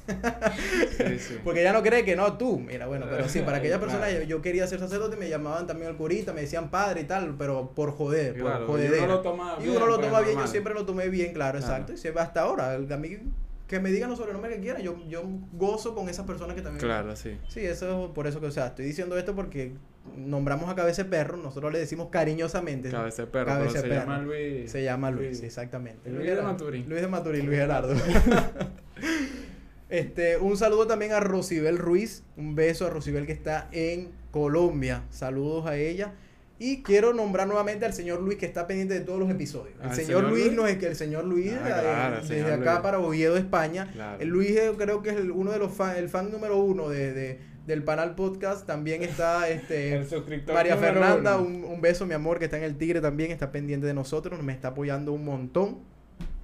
Sí, 0.97 1.19
sí. 1.19 1.37
porque 1.43 1.61
ella 1.61 1.73
no 1.73 1.83
cree 1.83 2.03
que 2.03 2.15
no, 2.15 2.37
tú, 2.37 2.59
mira, 2.59 2.87
bueno, 2.87 3.05
pero 3.09 3.29
sí, 3.29 3.41
para 3.41 3.57
aquella 3.57 3.79
persona 3.79 4.07
Claro. 4.07 4.21
yo, 4.23 4.37
yo 4.37 4.41
quería 4.41 4.65
ser 4.65 4.79
sacerdote, 4.79 5.15
me 5.17 5.29
llamaban 5.29 5.67
también 5.67 5.89
al 5.91 5.97
curita, 5.97 6.33
me 6.33 6.41
decían 6.41 6.71
padre 6.71 7.01
y 7.01 7.03
tal, 7.03 7.35
pero 7.37 7.71
por 7.75 7.91
joder, 7.91 8.33
Claro, 8.35 8.65
por 8.65 8.79
y 8.79 8.87
uno 8.87 9.05
lo 9.07 9.21
toma 9.21 9.57
Y 9.59 9.63
bien, 9.63 9.75
uno 9.75 9.85
lo 9.85 9.95
pues, 9.97 10.07
toma 10.07 10.21
bien, 10.21 10.39
yo 10.39 10.47
siempre 10.47 10.73
lo 10.73 10.85
tomé 10.85 11.09
bien, 11.09 11.33
claro, 11.33 11.59
exacto. 11.59 11.93
Y 11.93 11.97
siempre 11.97 12.23
hasta 12.23 12.41
ahora, 12.41 12.73
a 12.73 12.97
mí 12.97 13.19
que 13.67 13.81
me 13.81 13.91
digan 13.91 14.09
los 14.09 14.17
sobrenombres 14.17 14.55
que 14.55 14.61
quieran, 14.61 14.81
yo, 14.81 14.97
yo 15.09 15.23
gozo 15.51 15.93
con 15.93 16.07
esas 16.07 16.25
personas 16.25 16.55
que 16.55 16.61
también. 16.61 16.79
Claro, 16.79 17.13
sí. 17.17 17.37
Sí, 17.49 17.59
eso 17.65 18.13
por 18.15 18.25
eso 18.25 18.39
que, 18.39 18.47
o 18.47 18.51
sea, 18.51 18.67
estoy 18.67 18.85
diciendo 18.85 19.17
esto 19.17 19.35
porque 19.35 19.73
nombramos 20.15 20.69
a 20.69 20.75
Cabeza 20.75 21.03
de 21.03 21.09
Perro, 21.09 21.37
nosotros 21.37 21.71
le 21.73 21.79
decimos 21.79 22.07
cariñosamente. 22.11 22.89
Cabeza 22.89 23.23
de 23.23 23.27
perro, 23.27 23.45
Cabeza 23.47 23.73
pero 23.73 23.73
de 23.73 23.81
se 23.81 23.87
perro. 23.89 24.01
llama 24.11 24.19
Luis. 24.23 24.71
Se 24.71 24.83
llama 24.83 25.11
Luis, 25.11 25.43
exactamente. 25.43 26.09
Luis 26.09 26.27
de. 26.29 26.41
Maturín. 26.41 26.89
Luis 26.89 27.01
de 27.01 27.07
Maturín, 27.07 27.45
Luis 27.45 27.57
Gerardo. 27.59 27.93
este, 29.89 30.37
un 30.37 30.57
saludo 30.57 30.87
también 30.87 31.13
a 31.13 31.19
Rosibel 31.19 31.77
Ruiz, 31.77 32.23
un 32.35 32.55
beso 32.55 32.85
a 32.85 32.89
Rosibel 32.89 33.25
que 33.25 33.31
está 33.33 33.69
en 33.71 34.09
Colombia. 34.31 35.03
Saludos 35.09 35.65
a 35.65 35.77
ella. 35.77 36.13
Y 36.59 36.81
quiero 36.81 37.13
nombrar 37.13 37.47
nuevamente 37.47 37.85
al 37.85 37.93
señor 37.93 38.19
Luis 38.19 38.39
que 38.39 38.47
está 38.47 38.65
pendiente 38.65 38.95
de 38.95 39.01
todos 39.01 39.19
los 39.19 39.29
episodios. 39.29 39.75
El 39.79 39.89
¿Al 39.89 39.95
señor, 39.95 40.21
señor 40.23 40.31
Luis, 40.31 40.51
no 40.53 40.65
es 40.65 40.77
que 40.77 40.87
el 40.87 40.95
señor 40.95 41.25
Luis 41.25 41.53
Ah, 41.53 42.19
eh, 42.23 42.27
desde 42.27 42.51
acá 42.51 42.71
Luis. 42.71 42.81
para 42.81 42.99
Oviedo, 42.99 43.37
España. 43.37 43.87
Claro. 43.93 44.19
El 44.19 44.29
Luis 44.29 44.49
eh, 44.57 44.71
creo 44.75 45.03
que 45.03 45.11
es 45.11 45.17
el- 45.17 45.29
uno 45.29 45.51
de 45.51 45.59
los 45.59 45.71
fan, 45.71 45.95
el 45.97 46.09
fan 46.09 46.31
número 46.31 46.57
uno 46.57 46.89
de, 46.89 47.13
de- 47.13 47.39
del 47.67 47.83
Panal 47.83 48.15
Podcast. 48.15 48.65
También 48.65 49.03
está 49.03 49.47
este 49.49 50.03
María 50.51 50.77
Fernanda, 50.77 51.37
un, 51.37 51.63
un 51.63 51.81
beso, 51.81 52.07
mi 52.07 52.15
amor, 52.15 52.39
que 52.39 52.45
está 52.45 52.57
en 52.57 52.63
el 52.63 52.77
Tigre 52.77 53.01
también, 53.01 53.29
está 53.31 53.51
pendiente 53.51 53.85
de 53.85 53.93
nosotros, 53.93 54.41
me 54.41 54.53
está 54.53 54.69
apoyando 54.69 55.13
un 55.13 55.23
montón. 55.25 55.79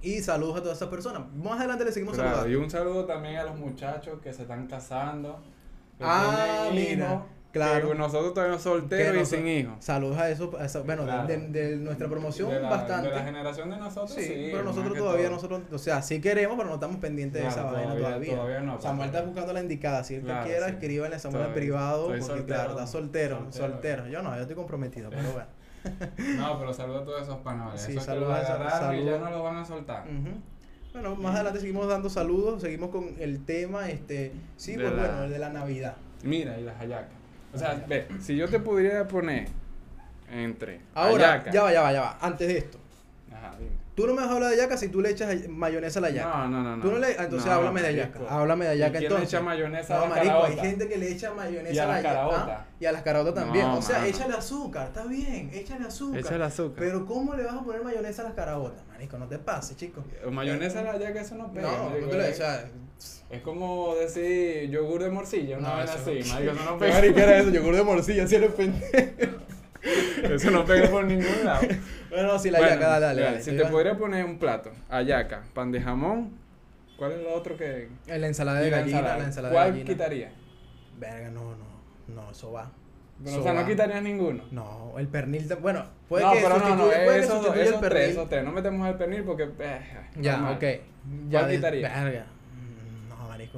Y 0.02 0.20
saludos 0.20 0.58
a 0.58 0.60
todas 0.62 0.76
esas 0.76 0.88
personas. 0.90 1.22
Más 1.34 1.58
adelante 1.58 1.84
le 1.84 1.90
seguimos 1.90 2.14
Claro, 2.14 2.30
y 2.30 2.34
saludando. 2.34 2.60
un 2.64 2.70
saludo 2.70 3.04
también 3.06 3.36
a 3.36 3.44
los 3.44 3.56
muchachos 3.56 4.20
que 4.20 4.32
se 4.34 4.42
están 4.42 4.66
casando. 4.66 5.42
Ah, 5.98 6.68
mira, 6.72 7.06
hijos, 7.06 7.22
claro. 7.54 7.88
que 7.88 7.94
nosotros 7.94 8.34
todavía 8.34 8.58
solteros 8.58 9.22
y 9.22 9.36
sin 9.36 9.48
hijos. 9.48 9.74
Saludos 9.80 10.18
a 10.18 10.28
esos, 10.28 10.54
a 10.54 10.64
esa- 10.66 10.80
bueno, 10.82 11.02
de- 11.02 11.08
Claro. 11.08 11.26
de, 11.28 11.36
de 11.48 11.76
nuestra 11.76 12.08
promoción 12.08 12.50
de 12.50 12.60
la, 12.60 12.68
bastante. 12.68 13.08
De 13.08 13.14
la 13.14 13.22
generación 13.24 13.70
de 13.70 13.76
nosotros, 13.78 14.12
Sí, 14.12 14.22
sí. 14.24 14.48
pero 14.52 14.64
nosotros 14.64 14.98
todavía, 14.98 15.24
todo. 15.26 15.34
nosotros, 15.36 15.62
o 15.72 15.78
sea, 15.78 16.02
sí 16.02 16.20
queremos, 16.20 16.56
pero 16.56 16.68
no 16.68 16.74
estamos 16.74 16.96
pendientes 16.98 17.42
de 17.42 17.48
esa 17.48 17.62
vaina 17.62 17.94
todavía- 17.96 18.34
todavía. 18.36 18.60
no, 18.60 18.80
Samuel 18.80 19.06
está 19.08 19.22
buscando 19.22 19.52
la 19.54 19.60
indicada, 19.62 20.04
si 20.04 20.16
él 20.16 20.22
Claro, 20.22 20.44
que 20.44 20.50
quiera, 20.50 20.66
sí. 20.68 20.72
escríbanle 20.74 21.16
a 21.16 21.18
Samuel 21.18 21.46
en 21.46 21.54
privado, 21.54 22.04
porque 22.06 22.20
soltero. 22.22 22.46
claro, 22.46 22.70
está 22.72 22.86
soltero, 22.86 23.36
soltero, 23.50 23.66
Soltero. 23.72 24.06
Yo 24.08 24.22
no, 24.22 24.34
yo 24.34 24.42
estoy 24.42 24.56
comprometido, 24.56 25.10
pero 25.10 25.32
bueno. 25.32 25.46
No, 26.38 26.58
pero 26.58 26.72
saludos 26.72 27.02
a 27.02 27.04
todos 27.04 27.22
esos 27.22 27.36
panas. 27.38 27.80
Sí, 27.80 27.98
saludos 28.00 28.28
lo 28.28 28.34
a 28.34 28.96
y 28.96 29.04
ya 29.04 29.18
no 29.18 29.30
los 29.30 29.42
van 29.42 29.56
a 29.58 29.64
soltar. 29.64 30.04
Bueno, 30.92 31.16
más 31.16 31.34
adelante 31.34 31.58
seguimos 31.60 31.88
dando 31.88 32.08
saludos, 32.08 32.62
seguimos 32.62 32.90
con 32.90 33.16
el 33.18 33.44
tema, 33.44 33.90
este, 33.90 34.32
sí, 34.56 34.74
pues 34.76 34.94
bueno, 34.94 35.24
el 35.24 35.30
de 35.30 35.38
la 35.40 35.48
Navidad. 35.48 35.96
Mira, 36.22 36.58
y 36.58 36.62
las 36.62 36.76
hallacas. 36.76 37.10
O 37.54 37.58
sea, 37.58 37.84
ve, 37.88 38.06
si 38.20 38.36
yo 38.36 38.48
te 38.48 38.58
pudiera 38.58 39.06
poner 39.06 39.48
entre 40.30 40.80
Ahora, 40.94 41.44
ya 41.52 41.62
va, 41.62 41.72
ya 41.72 41.82
va, 41.82 41.92
ya 41.92 42.00
va, 42.00 42.18
antes 42.20 42.48
de 42.48 42.58
esto. 42.58 42.78
Ajá, 43.32 43.54
dime. 43.58 43.84
Tú 43.94 44.08
no 44.08 44.14
me 44.14 44.22
vas 44.22 44.30
a 44.30 44.34
hablar 44.34 44.50
de 44.50 44.56
yaca 44.56 44.76
si 44.76 44.88
tú 44.88 45.00
le 45.00 45.10
echas 45.10 45.48
mayonesa 45.48 46.00
a 46.00 46.02
la 46.02 46.10
yaca. 46.10 46.28
No, 46.28 46.48
no, 46.48 46.62
no. 46.64 46.76
no. 46.78 46.82
Tú 46.82 46.90
no 46.90 46.98
le, 46.98 47.12
entonces 47.12 47.46
No, 47.46 47.52
háblame 47.52 47.80
de 47.82 47.92
marico. 47.96 48.18
yaca. 48.24 48.34
Háblame 48.34 48.64
de 48.66 48.74
¿Y 48.74 48.78
yaca 48.78 48.90
quién 48.90 49.00
le 49.02 49.06
entonces. 49.06 49.28
echa 49.34 49.40
mayonesa 49.44 49.94
a 49.94 49.96
no, 49.96 50.02
la 50.02 50.16
marico, 50.16 50.44
hay 50.44 50.56
gente 50.58 50.88
que 50.88 50.98
le 50.98 51.12
echa 51.12 51.32
mayonesa 51.32 51.74
Y 51.74 51.78
a 51.78 51.84
a 51.84 51.86
la 51.86 51.92
las 51.94 52.02
yaca. 52.02 52.66
Y 52.80 52.86
a 52.86 52.92
las 52.92 53.02
caraotas 53.02 53.34
también. 53.34 53.66
O 53.66 53.80
sea, 53.82 54.04
échale 54.08 54.34
azúcar, 54.34 54.88
está 54.88 55.04
bien, 55.04 55.50
échale 55.52 55.86
azúcar. 55.86 56.18
Echa 56.20 56.34
el 56.34 56.42
azúcar. 56.42 56.76
Pero 56.80 57.06
¿cómo 57.06 57.34
le 57.34 57.44
vas 57.44 57.54
a 57.54 57.62
poner 57.62 57.84
mayonesa 57.84 58.22
a 58.22 58.24
las 58.24 58.34
caraotas, 58.34 58.84
marico? 58.88 59.16
No 59.16 59.28
te 59.28 59.38
pases, 59.38 59.76
chico. 59.76 60.02
Mayonesa 60.28 60.80
a 60.80 60.82
la 60.82 60.98
yaca, 60.98 61.20
eso 61.20 61.36
no 61.36 61.52
pega. 61.52 61.70
No, 61.70 61.90
no 61.90 62.06
te 62.08 62.18
le 62.18 62.30
echas. 62.30 62.64
Es 63.30 63.42
como 63.42 63.94
decir 63.96 64.70
yogur 64.70 65.02
de 65.02 65.10
morcilla, 65.10 65.58
una 65.58 65.68
No, 65.70 65.76
vaina 65.76 65.92
así. 65.92 66.20
no. 66.20 66.34
Marico, 66.34 66.52
eso 66.52 66.64
no 66.64 66.78
¿Qué 66.78 66.84
pega. 67.12 67.22
era 67.24 67.38
eso? 67.38 67.50
Yogur 67.50 67.76
de 67.76 67.82
morcilla, 67.84 68.26
si 68.26 68.34
eres 68.36 68.52
pendejo. 68.52 69.38
Eso 70.22 70.50
no 70.50 70.64
pega 70.64 70.88
por 70.88 71.04
ningún 71.04 71.44
lado. 71.44 71.66
Bueno, 72.10 72.32
no, 72.32 72.38
si 72.38 72.50
la 72.50 72.58
Bueno, 72.58 72.74
yaca, 72.74 72.98
dale, 73.00 73.22
dale. 73.22 73.42
Si 73.42 73.50
te 73.50 73.56
iba- 73.56 73.70
podría 73.70 73.96
poner 73.98 74.24
un 74.24 74.38
plato, 74.38 74.70
hallaca, 74.88 75.42
pan 75.52 75.72
de 75.72 75.80
jamón, 75.82 76.30
¿cuál 76.96 77.12
es 77.12 77.22
lo 77.22 77.34
otro 77.34 77.56
que...? 77.56 77.88
La 78.06 78.26
ensalada 78.26 78.60
de 78.60 78.70
la 78.70 78.78
gallina, 78.78 78.98
ensalada. 78.98 79.18
la 79.18 79.24
ensalada 79.24 79.52
¿Cuál 79.54 79.64
de 79.66 79.70
gallina. 79.72 79.86
quitaría? 79.94 80.32
Verga, 80.98 81.30
no, 81.30 81.56
no. 81.56 81.74
No, 82.14 82.30
eso 82.30 82.52
va. 82.52 82.70
O 83.26 83.42
sea, 83.42 83.52
no 83.52 83.66
quitarías 83.66 84.02
ninguno. 84.02 84.44
No, 84.50 84.94
el 84.98 85.08
pernil. 85.08 85.46
Bueno, 85.60 85.84
puede 86.08 86.24
no, 86.24 86.32
que 86.32 86.40
pero 86.40 86.58
no, 86.58 86.76
no, 86.76 86.84
puede 86.84 87.04
que 87.04 87.18
esos, 87.20 87.32
sustituya 87.34 87.62
esos 87.62 87.74
el 87.74 87.80
tres, 87.80 87.90
pernil. 87.92 88.10
esos 88.10 88.28
tres. 88.28 88.44
No 88.44 88.52
metemos 88.52 88.88
el 88.88 88.94
pernil 88.94 89.22
porque... 89.24 89.48
eh, 89.58 89.80
Ya, 90.20 90.32
normal. 90.36 90.54
ok. 90.54 90.60
¿Cuál 90.60 91.30
Ya 91.30 91.48
quitaría? 91.48 91.88
Verga. 92.04 92.26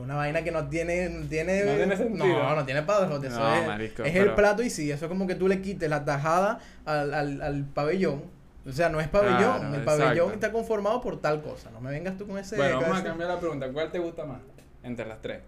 Una 0.02 0.16
vaina 0.16 0.42
que 0.42 0.50
no 0.50 0.68
tiene, 0.68 1.09
no 1.09 1.26
tiene, 1.26 1.64
No 1.64 1.74
tiene 1.74 1.96
sentido. 1.96 2.26
No, 2.26 2.54
no 2.56 2.64
tiene 2.64 2.82
padre, 2.82 3.06
eso 3.28 3.38
No, 3.40 3.54
es, 3.54 3.66
marico, 3.66 4.02
es 4.04 4.14
el 4.14 4.22
pero- 4.24 4.35
plato 4.37 4.62
y 4.62 4.70
sí, 4.70 4.90
eso 4.90 5.06
es 5.06 5.09
como 5.09 5.26
que 5.26 5.35
tú 5.35 5.48
le 5.48 5.61
quites 5.62 5.88
la 5.88 6.04
tajada 6.04 6.59
al, 6.85 7.12
al, 7.14 7.42
al 7.42 7.64
pabellón. 7.64 8.22
O 8.66 8.72
sea, 8.72 8.88
no 8.88 9.00
es 9.00 9.06
pabellón, 9.09 9.59
Claro, 9.61 9.74
el 9.76 9.82
pabellón 9.85 10.11
exacto. 10.12 10.32
está 10.35 10.52
conformado 10.52 11.00
por 11.00 11.20
tal 11.20 11.40
cosa. 11.42 11.70
No 11.70 11.80
me 11.80 11.90
vengas 11.90 12.16
tú 12.16 12.26
con 12.26 12.37
ese 12.38 12.56
Bueno, 12.56 12.80
vamos 12.80 12.98
a 12.98 13.04
cambiar 13.04 13.28
la 13.30 13.38
pregunta. 13.38 13.68
¿Cuál 13.72 13.92
te 13.92 13.98
gusta 14.00 14.24
más 14.24 14.40
entre 14.82 15.06
las 15.06 15.22
tres? 15.22 15.40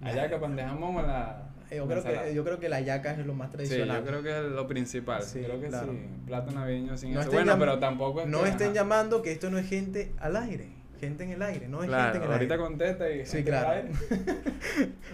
¿Hallaca, 0.00 0.40
pan 0.40 0.56
de 0.56 0.62
jamón 0.64 0.96
o 0.96 1.02
la 1.02 1.48
Eh, 1.70 1.76
Yo 1.76 1.86
creo, 1.88 2.02
que, 2.04 2.34
yo 2.34 2.44
creo 2.44 2.60
que 2.60 2.68
la 2.68 2.80
yaca 2.80 3.12
es 3.12 3.24
lo 3.26 3.32
más 3.34 3.48
Sí, 3.50 3.56
tradicional. 3.56 4.00
yo 4.00 4.06
creo 4.06 4.22
que 4.22 4.36
es 4.38 4.44
lo 4.52 4.66
principal. 4.68 5.22
Sí, 5.22 5.40
creo 5.42 5.58
que 5.60 5.68
claro. 5.68 5.92
sí. 5.92 5.98
Plato 6.26 6.50
navideño 6.52 6.96
sin 6.98 7.14
No 7.14 7.20
eso. 7.20 7.30
estén 7.30 7.44
Bueno, 7.46 7.58
pero 7.58 7.78
tampoco 7.78 8.20
es 8.22 8.26
No 8.28 8.42
que, 8.42 8.50
estén 8.50 8.66
ajá. 8.68 8.74
llamando 8.74 9.22
que 9.22 9.32
esto 9.32 9.48
no 9.50 9.56
es 9.58 9.66
gente 9.68 10.12
al 10.20 10.36
aire. 10.36 10.68
Gente 11.02 11.24
en 11.24 11.30
el 11.30 11.42
aire, 11.42 11.66
no 11.66 11.82
es 11.82 11.90
gente 11.90 12.18
en 12.18 12.22
el 12.22 12.30
ahorita 12.30 12.54
aire. 12.54 12.64
contesta 12.64 13.10
y... 13.10 13.26
Sí, 13.26 13.42
claro. 13.42 13.88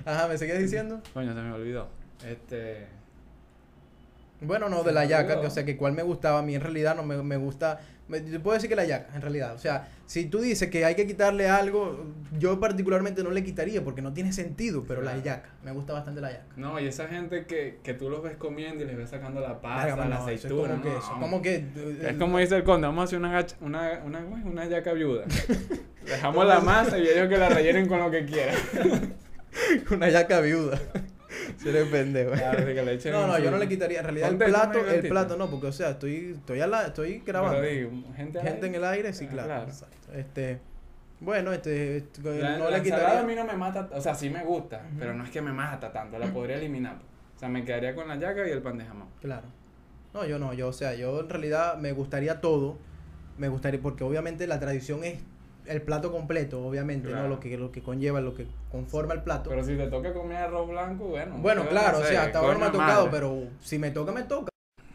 Ajá, 0.05 0.29
¿me 0.29 0.37
seguías 0.37 0.59
diciendo? 0.59 1.01
Coño, 1.15 1.33
se 1.33 1.41
me 1.41 1.51
olvidó. 1.51 1.89
Este... 2.27 2.87
Bueno, 4.41 4.69
no, 4.69 4.85
de 4.85 4.93
la 4.93 5.05
yaca, 5.05 5.41
que, 5.41 5.47
o 5.47 5.51
sea, 5.51 5.65
que 5.65 5.77
cuál 5.77 5.93
me 5.95 6.03
gustaba, 6.03 6.39
a 6.39 6.43
mí 6.43 6.55
en 6.55 6.61
realidad 6.61 6.95
no 6.95 7.03
me, 7.03 7.21
me 7.25 7.37
gusta, 7.37 7.81
me, 8.07 8.25
yo 8.25 8.41
puedo 8.41 8.55
decir 8.55 8.71
que 8.71 8.77
la 8.77 8.85
yaca, 8.85 9.13
en 9.17 9.21
realidad, 9.21 9.53
o 9.55 9.59
sea, 9.59 9.89
si 10.07 10.27
tú 10.27 10.39
dices 10.41 10.71
que 10.71 10.85
hay 10.85 10.95
que 10.95 11.07
quitarle 11.09 11.49
algo, 11.49 12.05
yo 12.39 12.61
particularmente 12.61 13.25
no 13.25 13.31
le 13.33 13.43
quitaría 13.43 13.83
porque 13.83 14.01
no 14.01 14.13
tiene 14.15 14.33
sentido, 14.33 14.85
pero 14.87 15.03
la 15.03 15.11
Claro. 15.15 15.25
yaca, 15.25 15.49
me 15.65 15.73
gusta 15.73 15.93
bastante 15.93 16.21
la 16.21 16.31
yaca. 16.31 16.45
No, 16.57 16.79
y 16.79 16.87
esa 16.87 17.09
gente 17.09 17.47
que, 17.47 17.81
que 17.83 17.95
tú 17.95 18.09
los 18.11 18.23
ves 18.23 18.37
comiendo 18.37 18.85
y 18.85 18.87
les 18.87 18.97
ves 18.97 19.11
sacando 19.11 19.41
la 19.41 19.61
pasta, 19.61 19.97
la 19.97 20.05
no, 20.07 20.15
eso 20.15 20.29
es 20.31 20.45
aceituna. 20.45 20.69
como 20.77 20.83
que, 20.83 20.89
no, 20.91 20.99
eso, 20.99 21.13
no. 21.15 21.21
como 21.21 21.43
que, 21.43 21.65
Es 22.09 22.17
como 22.17 22.39
dice 22.39 22.57
el 22.57 22.63
conde, 22.65 22.87
vamos 22.87 23.03
a 23.03 23.05
hacer 23.07 23.19
una, 23.19 23.33
gacha- 23.33 23.57
una, 23.61 24.01
una, 24.05 24.21
una 24.21 24.67
yaca 24.67 24.93
viuda. 24.93 25.25
Dejamos 26.07 26.47
la 26.47 26.61
masa 26.61 26.97
y 26.97 27.03
ellos 27.09 27.29
que 27.29 27.37
la 27.37 27.49
rellenen 27.49 27.87
con 27.89 27.99
lo 27.99 28.11
que 28.11 28.25
quieran. 28.25 28.55
una 29.91 30.09
yaca 30.09 30.41
viuda. 30.41 30.79
Pendejo. 31.91 32.33
Que 32.33 32.83
le 32.83 32.95
echen 32.95 33.13
No, 33.13 33.27
no, 33.27 33.39
yo 33.39 33.51
no 33.51 33.59
le 33.59 33.69
quitaría, 33.69 33.99
en 34.01 34.05
realidad 34.05 34.31
el 34.31 34.37
plato, 34.39 34.87
el 34.87 35.09
plato 35.09 35.37
no, 35.37 35.51
porque 35.51 35.67
o 35.69 35.73
sea, 35.73 35.91
estoy, 35.91 36.35
estoy, 36.39 36.61
a 36.61 36.67
la, 36.67 36.87
estoy 36.87 37.23
grabando. 37.27 37.61
Digo, 37.63 37.91
gente, 38.17 38.41
Gente 38.41 38.67
en 38.67 38.75
el 38.75 38.85
aire, 38.85 39.13
sí, 39.13 39.27
Ah, 39.29 39.33
claro. 39.33 39.49
claro. 39.49 39.65
Exacto. 39.69 40.13
Este, 40.15 40.61
bueno, 41.21 41.53
este, 41.53 41.97
este, 41.99 42.23
La, 42.41 42.59
no 42.59 42.71
la 42.71 42.79
le 42.79 42.83
quitaría. 42.85 43.21
a 43.21 43.23
mí 43.25 43.35
no 43.35 43.45
me 43.45 43.55
mata, 43.57 43.89
o 43.93 44.01
sea, 44.01 44.15
sí 44.15 44.31
me 44.31 44.45
gusta, 44.45 44.83
pero 44.99 45.15
no 45.15 45.25
es 45.25 45.31
que 45.31 45.43
me 45.43 45.53
mata 45.53 45.93
tanto, 45.93 46.19
la 46.19 46.27
podría 46.27 46.57
eliminar. 46.57 46.97
O 47.37 47.39
sea, 47.39 47.49
me 47.49 47.65
quedaría 47.65 47.95
con 47.95 48.09
la 48.09 48.17
yaca 48.17 48.47
y 48.47 48.51
el 48.51 48.63
pan 48.63 48.79
de 48.79 48.85
jamón. 48.85 49.09
Claro. 49.21 49.47
No, 50.15 50.25
yo 50.27 50.39
no, 50.39 50.55
yo, 50.55 50.69
o 50.69 50.73
sea, 50.73 50.95
yo 50.95 51.21
en 51.21 51.29
realidad 51.29 51.77
me 51.79 51.93
gustaría 51.93 52.41
todo. 52.41 52.79
Me 53.37 53.49
gustaría, 53.49 53.81
porque 53.81 54.03
obviamente 54.05 54.47
la 54.47 54.59
tradición 54.59 55.05
es 55.05 55.19
el 55.69 55.83
plato 55.83 56.11
completo, 56.11 56.65
obviamente, 56.67 57.09
Claro. 57.09 57.25
¿no? 57.25 57.29
Lo 57.29 57.41
que, 57.41 57.57
lo 57.57 57.71
que 57.71 57.83
conlleva, 57.83 58.21
lo 58.21 58.35
que 58.35 58.47
conforma 58.71 59.15
el 59.15 59.23
plato. 59.23 59.51
Pero 59.51 59.63
si 59.65 59.77
te 59.77 59.87
toca 59.89 60.13
comer 60.13 60.39
arroz 60.39 60.69
blanco, 60.69 61.05
bueno. 61.05 61.37
bueno, 61.39 61.69
claro, 61.69 61.99
o 61.99 62.05
sea, 62.05 62.25
hasta 62.25 62.39
ahora 62.41 62.55
no 62.55 62.61
me 62.61 62.67
ha 62.67 62.73
tocado, 62.73 63.07
madre. 63.07 63.11
pero 63.11 63.43
si 63.61 63.79
me 63.79 63.91
toca, 63.91 64.13
me 64.13 64.23
toca. 64.23 64.49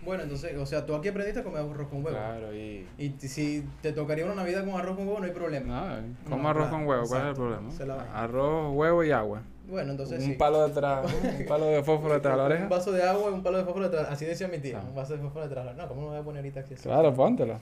Bueno, 0.03 0.23
entonces, 0.23 0.57
o 0.57 0.65
sea, 0.65 0.85
tú 0.85 0.95
aquí 0.95 1.07
aprendiste 1.07 1.39
a 1.39 1.43
comer 1.43 1.61
arroz 1.61 1.87
con 1.87 2.03
huevo. 2.03 2.17
Claro, 2.17 2.53
y... 2.53 2.85
Y 2.97 3.11
si 3.19 3.65
te 3.81 3.93
tocaría 3.93 4.25
una 4.25 4.35
Navidad 4.35 4.65
con 4.65 4.73
arroz 4.77 4.97
con 4.97 5.07
huevo, 5.07 5.19
no 5.19 5.25
hay 5.25 5.31
problema. 5.31 5.97
No, 5.97 6.29
como 6.29 6.43
No, 6.43 6.49
arroz 6.49 6.67
claro, 6.67 6.77
con 6.77 6.87
huevo, 6.87 7.03
¿cuál 7.07 7.21
es 7.21 7.27
el 7.29 7.33
problema? 7.35 7.69
Arroz, 8.13 8.73
huevo 8.75 9.03
y 9.05 9.11
agua. 9.11 9.43
Bueno, 9.65 9.91
entonces 9.91 10.19
un 10.19 10.25
sí. 10.31 10.33
palo 10.33 10.67
detrás, 10.67 11.05
un 11.39 11.45
palo 11.47 11.67
de 11.67 11.81
fósforo 11.83 12.15
detrás 12.15 12.33
de 12.33 12.37
la 12.37 12.43
oreja. 12.43 12.63
Un 12.63 12.69
vaso 12.69 12.91
de 12.91 13.01
agua 13.01 13.31
y 13.31 13.33
un 13.33 13.43
palo 13.43 13.57
de 13.59 13.63
fósforo 13.63 13.89
detrás. 13.89 14.09
Así 14.11 14.25
decía 14.25 14.49
mi 14.49 14.57
tía. 14.57 14.81
Ah. 14.83 14.89
Un 14.89 14.93
vaso 14.93 15.13
de 15.13 15.19
fósforo 15.19 15.47
detrás. 15.47 15.73
No, 15.77 15.87
¿cómo 15.87 16.01
no 16.01 16.07
voy 16.09 16.17
a 16.17 16.21
poner 16.21 16.39
ahorita 16.39 16.59
aquí? 16.59 16.75
Claro, 16.75 17.13
póntelo. 17.13 17.61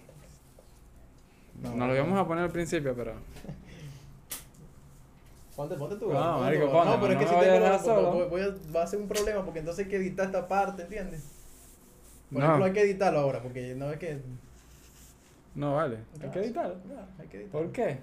No, 1.62 1.76
Nos 1.76 1.88
lo 1.90 1.96
íbamos 1.96 2.20
a 2.20 2.28
poner 2.28 2.44
al 2.46 2.52
principio, 2.52 2.94
pero... 2.96 3.14
Ponte, 5.56 5.76
ponte 5.76 5.96
tú. 5.98 6.12
No, 6.12 6.40
marico, 6.40 6.66
No, 6.66 6.72
ponte, 6.72 6.98
pero 7.02 7.14
es 7.14 7.14
no 7.14 7.20
que 7.20 7.28
si 7.28 7.40
tengo, 7.40 7.54
dejar 7.64 7.80
solo. 7.80 8.12
voy, 8.14 8.28
voy 8.30 8.42
a, 8.42 8.56
va 8.76 8.84
a 8.84 8.88
ser 8.88 9.00
un 9.00 9.08
problema 9.08 9.44
porque 9.44 9.60
entonces 9.60 9.86
hay 9.86 9.92
que 9.92 9.98
editar 9.98 10.26
esta 10.28 10.48
parte, 10.48 10.84
¿entiendes? 10.84 11.24
Por 12.32 12.40
No. 12.40 12.46
ejemplo, 12.46 12.66
hay 12.66 12.72
que 12.74 12.82
editarlo 12.82 13.20
ahora 13.20 13.42
porque 13.44 13.76
no 13.76 13.92
es 13.92 13.98
que... 14.00 14.20
No 15.54 15.76
vale. 15.76 15.98
Hay 16.22 16.28
No, 16.28 16.32
que 16.32 16.40
editarlo. 16.40 16.76
Ya, 16.90 17.06
hay 17.20 17.28
que 17.28 17.38
editar. 17.42 17.52
¿Por 17.52 17.72
qué? 17.74 17.98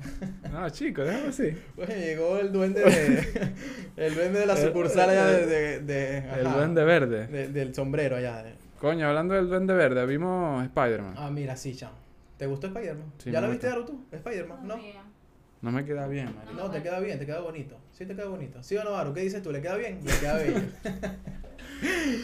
No, 0.53 0.69
chicos, 0.71 1.07
déjalo 1.07 1.29
así. 1.31 1.57
Oye, 1.79 1.99
llegó 1.99 2.37
el 2.39 2.53
duende 2.53 2.83
de, 2.83 3.55
el 3.97 4.15
duende 4.15 4.41
de 4.41 4.47
la 4.47 4.57
sucursal 4.57 5.09
allá 5.09 5.25
de, 5.27 5.47
de, 5.47 5.81
de- 5.81 6.19
El 6.41 6.53
duende 6.53 6.85
verde. 6.85 7.27
de- 7.27 7.49
del 7.49 7.75
sombrero 7.75 8.17
allá. 8.17 8.43
de- 8.43 8.55
Coño, 8.79 9.09
hablando 9.09 9.35
del 9.35 9.49
duende 9.49 9.73
verde, 9.73 10.05
vimos 10.07 10.63
Spider-Man. 10.65 11.15
Ah, 11.17 11.31
mira, 11.31 11.57
sí, 11.57 11.75
chamo. 11.75 11.95
¿Te 12.39 12.47
gustó 12.47 12.69
Spider-Man? 12.69 13.13
Sí, 13.19 13.31
¿Ya 13.31 13.41
la 13.41 13.49
viste. 13.49 13.69
Aro, 13.69 13.85
tú? 13.85 14.05
¿Spider-Man? 14.13 14.67
¿No? 14.67 14.77
No 15.61 15.73
me 15.73 15.85
queda 15.85 16.07
bien, 16.07 16.35
marico. 16.37 16.55
No, 16.55 16.71
te 16.71 16.81
queda 16.83 17.01
bien, 17.01 17.19
te 17.19 17.27
queda 17.27 17.41
bonito. 17.41 17.77
Sí, 17.93 18.07
te 18.07 18.15
queda 18.15 18.27
bonito. 18.29 18.63
¿Sí 18.63 18.77
o 18.77 18.85
no, 18.85 18.95
Aro? 18.97 19.13
¿Qué 19.13 19.21
dices 19.23 19.43
tú? 19.43 19.51
¿Le 19.51 19.61
queda 19.61 19.75
bien? 19.77 20.01
Le 20.05 20.13
queda 20.19 20.35
bello. 20.37 20.61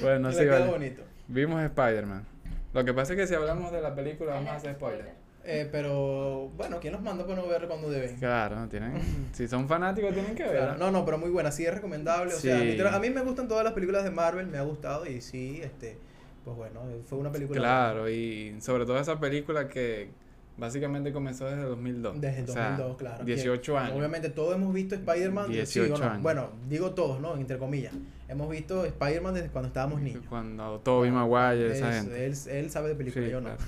Bueno, 0.02 0.28
Le 0.30 0.34
sí, 0.34 0.40
queda 0.40 0.60
vale. 0.60 0.70
bonito. 0.70 1.02
Vimos 1.28 1.62
Spider-Man. 1.62 2.24
Lo 2.72 2.84
que 2.84 2.92
pasa 2.92 3.12
es 3.12 3.18
que 3.20 3.26
si 3.26 3.34
hablamos 3.34 3.70
de 3.70 3.80
la 3.80 3.94
película 3.94 4.34
vamos 4.34 4.50
a 4.50 4.56
hacer 4.56 4.74
spoiler. 4.74 5.12
Eh, 5.44 5.68
pero, 5.70 6.50
bueno, 6.56 6.78
¿quién 6.80 6.92
los 6.94 7.02
manda 7.02 7.24
para 7.26 7.40
no 7.40 7.46
ver 7.46 7.66
cuando 7.68 7.90
deben? 7.90 8.16
Claro, 8.16 8.56
no 8.56 8.68
tienen. 8.68 8.94
si 9.32 9.46
son 9.46 9.68
fanáticos 9.68 10.12
tienen 10.14 10.34
que 10.34 10.42
Claro, 10.44 10.70
ver. 10.72 10.78
no, 10.78 10.90
no, 10.90 11.04
pero 11.04 11.18
muy 11.18 11.30
buena, 11.30 11.50
sí 11.52 11.64
es 11.66 11.74
recomendable. 11.74 12.32
O 12.34 12.38
sea, 12.38 12.58
literal, 12.58 12.94
a 12.94 12.98
mí 12.98 13.10
me 13.10 13.20
gustan 13.20 13.46
todas 13.46 13.62
las 13.62 13.74
películas 13.74 14.02
de 14.04 14.10
Marvel, 14.10 14.46
me 14.46 14.58
ha 14.58 14.62
gustado 14.62 15.06
y 15.06 15.20
sí, 15.20 15.60
este, 15.62 15.98
pues 16.44 16.56
bueno, 16.56 16.80
fue 17.06 17.18
una 17.18 17.32
película. 17.32 17.58
Claro, 17.60 18.08
y 18.10 18.56
sobre 18.60 18.84
todo 18.84 18.98
esa 18.98 19.18
película 19.18 19.68
que 19.68 20.08
básicamente 20.56 21.12
comenzó 21.12 21.46
desde 21.46 21.62
2002. 21.62 22.20
Desde 22.20 22.38
el 22.44 22.50
O 22.50 22.52
sea, 22.52 22.68
2002, 22.70 22.96
claro. 22.96 23.24
18 23.24 23.72
que, 23.72 23.78
años. 23.78 23.96
Obviamente 23.98 24.28
todos 24.30 24.54
hemos 24.54 24.72
visto 24.72 24.94
Spider-Man. 24.94 25.46
sí 25.46 25.52
o 25.80 25.84
18 25.84 25.98
no. 25.98 26.04
años. 26.10 26.22
Bueno, 26.22 26.50
digo 26.68 26.92
todos, 26.92 27.20
¿no? 27.20 27.36
Entre 27.36 27.58
comillas. 27.58 27.94
Hemos 28.28 28.48
visto 28.50 28.84
Spider-Man 28.84 29.34
desde 29.34 29.48
cuando 29.48 29.68
estábamos 29.68 30.00
niños. 30.00 30.22
Cuando 30.28 30.80
Tobey 30.80 31.10
Maguire, 31.10 31.72
esa 31.72 31.90
Es- 31.90 32.02
gente. 32.04 32.26
Él, 32.26 32.34
él 32.64 32.70
sabe 32.70 32.88
de 32.90 32.94
película, 32.94 33.24
Sí, 33.24 33.30
yo 33.32 33.40
no. 33.40 33.48
claro. 33.50 33.62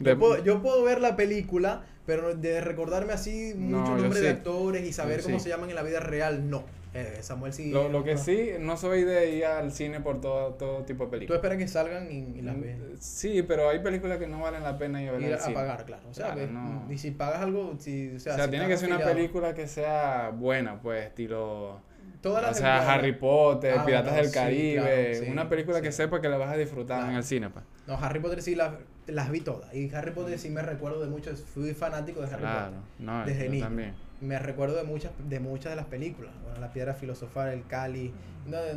Yo, 0.00 0.04
De- 0.10 0.16
puedo, 0.16 0.42
yo 0.44 0.62
puedo 0.62 0.82
ver 0.84 1.00
la 1.00 1.16
película, 1.16 1.84
pero 2.06 2.34
de 2.34 2.60
recordarme 2.60 3.12
así 3.12 3.52
No, 3.56 3.78
muchos 3.78 3.96
yo 3.96 4.02
nombres 4.02 4.22
de 4.22 4.28
sí. 4.30 4.34
actores 4.36 4.84
y 4.86 4.92
saber 4.92 5.22
cómo 5.22 5.38
sí. 5.38 5.44
se 5.44 5.48
llaman 5.50 5.68
en 5.70 5.76
la 5.76 5.82
vida 5.82 6.00
real, 6.00 6.48
no. 6.50 6.64
Eh, 6.94 7.18
Samuel 7.22 7.52
sí. 7.54 7.70
Lo, 7.70 7.88
lo 7.88 8.04
que 8.04 8.14
no. 8.14 8.20
sí, 8.20 8.50
no 8.60 8.76
soy 8.76 9.04
de 9.04 9.36
ir 9.36 9.46
al 9.46 9.72
cine 9.72 10.00
por 10.00 10.20
todo, 10.20 10.54
todo 10.54 10.84
tipo 10.84 11.04
de 11.04 11.06
Tú 11.06 11.10
películas. 11.12 11.36
esperas 11.38 11.56
que 11.58 11.66
salgan 11.68 12.12
y, 12.12 12.38
y 12.38 12.42
las 12.42 12.60
ves. 12.60 12.76
Sí, 13.00 13.42
pero 13.42 13.70
hay 13.70 13.78
películas 13.78 14.18
que 14.18 14.26
no 14.26 14.40
valen 14.40 14.62
la 14.62 14.76
pena 14.76 15.02
ir 15.02 15.08
a 15.08 15.12
ver 15.12 15.22
Ir 15.22 15.28
al 15.28 15.34
a 15.34 15.38
cine. 15.38 15.54
pagar, 15.54 15.84
claro. 15.86 16.08
O 16.10 16.14
sea, 16.14 16.32
Claro, 16.32 16.40
que- 16.42 16.52
no. 16.52 16.86
y 16.92 16.98
si 16.98 17.10
pagas 17.12 17.40
algo, 17.40 17.76
si, 17.78 18.10
o 18.12 18.16
O 18.16 18.18
sea, 18.18 18.34
sea, 18.34 18.44
si 18.44 18.50
tiene 18.50 18.68
que 18.68 18.76
ser 18.76 18.92
una 18.92 19.02
película 19.04 19.54
que 19.54 19.66
sea 19.68 20.30
buena, 20.34 20.80
pues, 20.82 21.06
estilo... 21.06 21.80
Todas 22.20 22.44
O 22.44 22.46
las 22.48 22.58
sea, 22.58 22.82
de- 22.82 22.86
Harry 22.88 23.12
Potter, 23.14 23.74
Ah, 23.78 23.84
Piratas 23.86 24.14
del 24.14 24.26
sí, 24.26 24.32
Caribe, 24.34 24.82
claro, 25.10 25.24
sí, 25.24 25.30
una 25.30 25.48
película 25.48 25.80
que 25.80 25.90
sepa 25.92 26.20
que 26.20 26.28
la 26.28 26.36
vas 26.36 26.50
a 26.52 26.56
disfrutar 26.56 27.08
en 27.10 27.16
el 27.16 27.24
cine, 27.24 27.48
pues. 27.50 27.64
No, 27.88 27.94
Harry 27.94 28.20
Potter 28.20 28.42
sí 28.42 28.54
las, 28.54 28.74
las 29.08 29.30
vi 29.30 29.40
todas. 29.40 29.74
Y 29.74 29.92
Harry 29.92 30.12
Potter 30.12 30.38
sí 30.38 30.48
me 30.50 30.62
recuerdo 30.62 31.00
de 31.00 31.08
muchos. 31.08 31.40
Fui 31.42 31.74
fanático 31.74 32.20
de 32.20 32.26
Harry 32.26 32.44
Potter. 32.44 32.78
no, 33.00 33.24
Desde 33.26 33.48
niño. 33.48 33.64
también. 33.64 33.94
Me 34.22 34.38
recuerdo 34.38 34.76
de 34.76 34.84
muchas, 34.84 35.12
de 35.28 35.40
muchas 35.40 35.70
de 35.72 35.76
las 35.76 35.86
películas. 35.86 36.32
Bueno, 36.44 36.60
La 36.60 36.72
Piedra 36.72 36.94
Filosofal, 36.94 37.50
El 37.50 37.66
Cali. 37.66 38.12
no, 38.46 38.56
de 38.56 38.74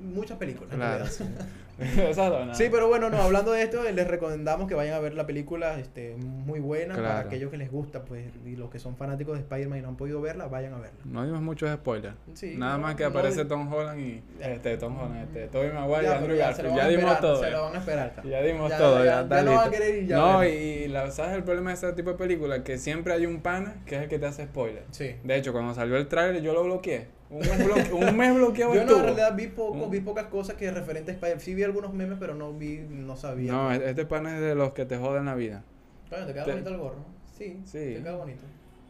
muchas 0.00 0.38
películas. 0.38 0.72
en 0.72 0.78
Claro. 0.78 1.04
realidad. 1.04 1.46
Esas. 2.08 2.56
Sí, 2.56 2.68
pero 2.70 2.88
bueno, 2.88 3.10
no, 3.10 3.18
hablando 3.18 3.52
de 3.52 3.62
esto, 3.62 3.82
les 3.82 4.06
recomendamos 4.08 4.66
que 4.68 4.74
vayan 4.74 4.94
a 4.94 4.98
ver 4.98 5.14
la 5.14 5.26
película, 5.26 5.78
este, 5.78 6.16
muy 6.16 6.58
buena, 6.60 6.94
para 6.94 7.18
aquellos 7.20 7.50
que 7.50 7.56
les 7.58 7.70
gusta, 7.70 8.02
pues, 8.04 8.24
y 8.44 8.56
los 8.56 8.70
que 8.70 8.78
son 8.78 8.96
fanáticos 8.96 9.34
de 9.36 9.40
Spider-Man 9.42 9.78
y 9.78 9.82
no 9.82 9.88
han 9.88 9.96
podido 9.96 10.20
verla, 10.20 10.46
vayan 10.46 10.72
a 10.74 10.78
verla. 10.78 10.98
No 11.04 11.24
dimos 11.24 11.42
muchos 11.42 11.70
spoilers. 11.74 12.14
Sí, 12.34 12.54
Nada 12.56 12.76
no, 12.76 12.82
más 12.84 12.94
que 12.94 13.02
no- 13.02 13.10
aparece 13.10 13.44
Tom 13.44 13.70
Holland 13.72 14.00
y... 14.00 14.22
Este, 14.40 14.76
Tom 14.78 14.96
Holland, 14.98 15.22
este, 15.24 15.48
Tobey 15.48 15.70
Maguire 15.72 16.04
y 16.04 16.12
Andrew 16.12 16.36
ya, 16.36 16.46
Garfield. 16.46 16.68
van 16.68 16.76
Ya 16.78 16.84
a 16.84 16.88
dimos 16.88 17.02
esperar, 17.12 17.20
todo. 17.20 17.36
Se 17.44 17.50
ya. 17.50 17.56
lo 17.56 17.62
van 17.64 17.74
a 17.74 17.78
esperar. 17.78 18.22
Ya 18.24 18.42
dimos 18.42 18.70
Ya, 18.70 18.78
todo, 18.78 18.98
ya, 19.04 19.28
ya, 19.28 19.42
no 19.42 19.54
van 19.54 19.68
a 19.68 19.70
querer 19.70 19.94
ir 19.96 20.06
ya 20.06 20.16
No, 20.16 20.44
y 20.44 20.88
la, 20.88 21.10
¿sabes 21.10 21.36
el 21.36 21.44
problema 21.44 21.70
de 21.70 21.74
este 21.74 21.92
tipo 21.92 22.10
de 22.10 22.16
películas? 22.16 22.60
Que 22.60 22.78
siempre 22.78 23.12
hay 23.12 23.26
un 23.26 23.40
pana 23.40 23.76
que 23.86 23.96
es 23.96 24.02
el 24.02 24.08
que 24.08 24.18
te 24.18 24.26
hace 24.26 24.44
spoiler. 24.44 24.84
Sí. 24.92 25.16
De 25.24 25.36
hecho, 25.36 25.52
cuando 25.52 25.74
salió 25.74 25.96
el 25.96 26.06
trailer 26.08 26.40
yo 26.42 26.52
lo 26.54 26.64
bloqueé. 26.64 27.08
Un 27.28 27.40
mes, 27.40 27.64
bloque- 27.66 27.92
un 27.92 28.16
mes 28.16 28.34
bloqueado 28.34 28.74
Yo 28.74 28.84
no, 28.84 28.96
en 28.98 29.02
realidad 29.02 29.34
vi 29.34 29.48
poco, 29.48 29.88
vi 29.90 30.00
pocas 30.00 30.26
cosas 30.26 30.54
que 30.56 30.70
referente 30.70 31.10
a 31.10 31.14
Spider-Man. 31.14 31.40
Sí 31.40 31.54
vi 31.54 31.64
algunos 31.64 31.92
memes, 31.92 32.18
pero 32.20 32.34
no 32.34 32.52
vi, 32.52 32.78
no 32.88 33.16
sabía. 33.16 33.50
No, 33.52 33.72
este 33.72 34.06
pana 34.06 34.36
es 34.36 34.40
de 34.40 34.54
los 34.54 34.72
que 34.72 34.84
te 34.84 34.96
joden 34.96 35.24
la 35.24 35.34
vida. 35.34 35.64
Coño, 36.08 36.24
te 36.26 36.32
queda 36.32 36.44
te- 36.44 36.50
bonito 36.52 36.70
el 36.70 36.76
gorro. 36.76 37.04
Sí, 37.36 37.60
Sí. 37.64 37.78
te 37.96 38.02
queda 38.02 38.16
bonito. 38.16 38.42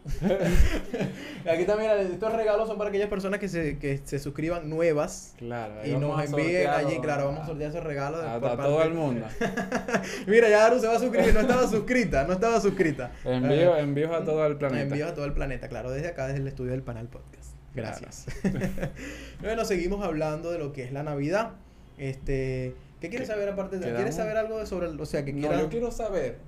Aquí 1.50 1.64
también, 1.64 1.90
estos 2.12 2.32
regalos 2.32 2.68
son 2.68 2.78
para 2.78 2.90
aquellas 2.90 3.08
personas 3.08 3.40
que 3.40 3.48
se, 3.48 3.78
que 3.78 3.98
se 4.04 4.18
suscriban 4.20 4.68
nuevas 4.70 5.34
Claro. 5.36 5.74
y 5.84 5.92
nos 5.96 6.24
envíen 6.24 6.68
allí, 6.68 7.00
claro, 7.00 7.26
vamos 7.26 7.42
a 7.42 7.46
sortear 7.46 7.70
esos 7.70 7.82
regalos. 7.82 8.22
A, 8.24 8.38
por 8.38 8.50
a 8.50 8.56
todo 8.56 8.82
el 8.82 8.94
mundo. 8.94 9.26
Mira, 10.28 10.48
ya 10.48 10.66
Aru 10.66 10.78
se 10.78 10.86
va 10.86 10.94
a 10.94 10.98
suscribir, 11.00 11.34
no 11.34 11.40
estaba 11.40 11.66
suscrita, 11.66 12.24
no 12.24 12.34
estaba 12.34 12.60
suscrita. 12.60 13.10
Envío, 13.24 13.76
envíos 13.76 14.12
a 14.12 14.24
todo 14.24 14.46
el 14.46 14.56
planeta. 14.56 14.82
Envíos 14.82 15.10
a 15.10 15.14
todo 15.14 15.24
el 15.24 15.32
planeta, 15.32 15.68
claro, 15.68 15.90
desde 15.90 16.08
acá, 16.08 16.26
desde 16.28 16.40
el 16.40 16.48
estudio 16.48 16.70
del 16.72 16.82
Panal 16.82 17.08
Podcast. 17.08 17.35
Gracias. 17.76 18.26
bueno, 19.40 19.64
seguimos 19.64 20.04
hablando 20.04 20.50
de 20.50 20.58
lo 20.58 20.72
que 20.72 20.84
es 20.84 20.92
la 20.92 21.02
Navidad. 21.02 21.52
Este, 21.98 22.74
¿qué 23.00 23.08
quieres 23.08 23.28
¿Qué- 23.28 23.34
saber 23.34 23.48
aparte 23.48 23.76
de 23.76 23.82
quedamos? 23.82 23.98
¿Quieres 23.98 24.14
saber 24.16 24.36
algo 24.36 24.58
de 24.58 24.66
sobre 24.66 24.86
el, 24.88 25.00
o 25.00 25.06
sea, 25.06 25.24
que 25.24 25.32
No, 25.32 25.40
quieras 25.40 25.60
yo 25.60 25.68
quiero 25.68 25.90
saber. 25.90 26.38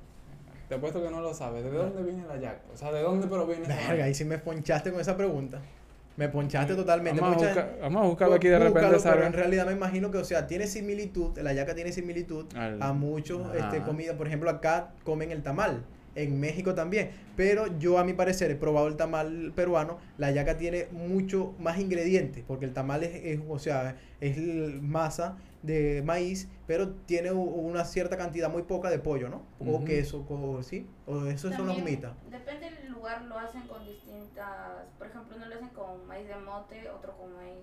Te 0.69 0.75
apuesto 0.75 1.03
que 1.03 1.11
no 1.11 1.21
lo 1.21 1.33
sabes. 1.33 1.65
¿De 1.65 1.71
dónde 1.71 2.03
viene 2.03 2.27
la 2.27 2.37
yaca? 2.37 2.61
O 2.73 2.77
sea, 2.77 2.93
¿de 2.93 3.01
dónde 3.01 3.27
proviene 3.27 3.67
Verga, 3.67 4.05
ahí 4.05 4.15
sí 4.15 4.25
me 4.25 4.39
ponchaste 4.39 4.91
con 4.91 5.01
esa 5.01 5.17
pregunta. 5.17 5.61
Me 6.19 6.29
ponchaste 6.29 6.75
totalmente. 6.75 7.21
Vamos 7.21 7.43
a, 7.43 7.47
buscar, 7.47 7.79
vamos 7.81 8.03
a 8.05 8.07
buscarlo 8.09 8.35
aquí 8.35 8.49
de 8.49 8.59
repente, 8.59 8.81
Búscalo, 8.81 8.99
pero 9.03 9.15
¿sabes? 9.15 9.27
en 9.27 9.33
realidad 9.33 9.67
me 9.67 9.73
imagino 9.73 10.11
que, 10.11 10.19
o 10.19 10.25
sea, 10.25 10.47
tiene 10.49 10.67
similitud, 10.67 11.39
la 11.39 11.53
yaca 11.53 11.75
tiene 11.77 11.93
similitud 11.93 12.47
Al- 12.57 12.83
a 12.83 12.93
muchos 12.93 13.47
este, 13.55 13.77
Ajá. 13.79 13.85
comidas. 13.85 14.17
Por 14.17 14.27
ejemplo, 14.27 14.51
acá 14.51 14.91
comen 15.05 15.31
el 15.31 15.43
tamal. 15.43 15.85
En 16.23 16.41
México 16.41 16.75
también. 16.75 17.11
Pero 17.37 17.79
yo, 17.79 17.99
a 17.99 18.05
mi 18.05 18.13
parecer, 18.13 18.51
he 18.51 18.57
probado 18.57 18.89
el 18.89 18.97
tamal 18.97 19.53
peruano. 19.55 19.99
La 20.17 20.31
yaca 20.31 20.57
tiene 20.57 20.89
mucho 20.91 21.55
más 21.59 21.79
ingredientes. 21.79 22.45
Porque 22.47 22.65
el 22.65 22.73
tamal 22.73 23.05
es, 23.05 23.15
es, 23.15 23.41
o 23.49 23.59
sea, 23.59 23.97
es 24.21 24.39
masa 24.83 25.37
de 25.63 26.03
maíz. 26.05 26.49
Pero 26.67 26.91
tiene 26.91 27.33
una 27.33 27.85
cierta 27.85 28.17
cantidad 28.17 28.51
muy 28.51 28.63
poca 28.63 28.91
de 28.91 28.99
pollo, 28.99 29.29
¿no? 29.29 29.43
O 29.61 29.85
queso, 29.85 30.27
o, 30.29 30.63
¿sí? 30.63 30.87
O 31.07 31.27
eso 31.27 31.49
son 31.51 31.51
las 31.51 31.77
También, 31.77 31.83
humitas. 31.83 32.13
Depende 32.31 32.71
del 32.71 32.93
lugar, 32.93 33.23
lo 33.25 33.39
hacen 33.39 33.63
con 33.63 33.85
distintas. 33.87 34.49
Por 34.99 35.07
ejemplo, 35.07 35.37
uno 35.37 35.47
lo 35.47 35.55
hacen 35.55 35.69
con 35.69 36.07
maíz 36.07 36.27
de 36.29 36.37
mote, 36.37 36.89
otro 36.91 37.17
con 37.17 37.35
maíz 37.37 37.59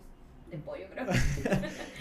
de 0.50 0.58
pollo, 0.58 0.86
creo. 0.92 1.06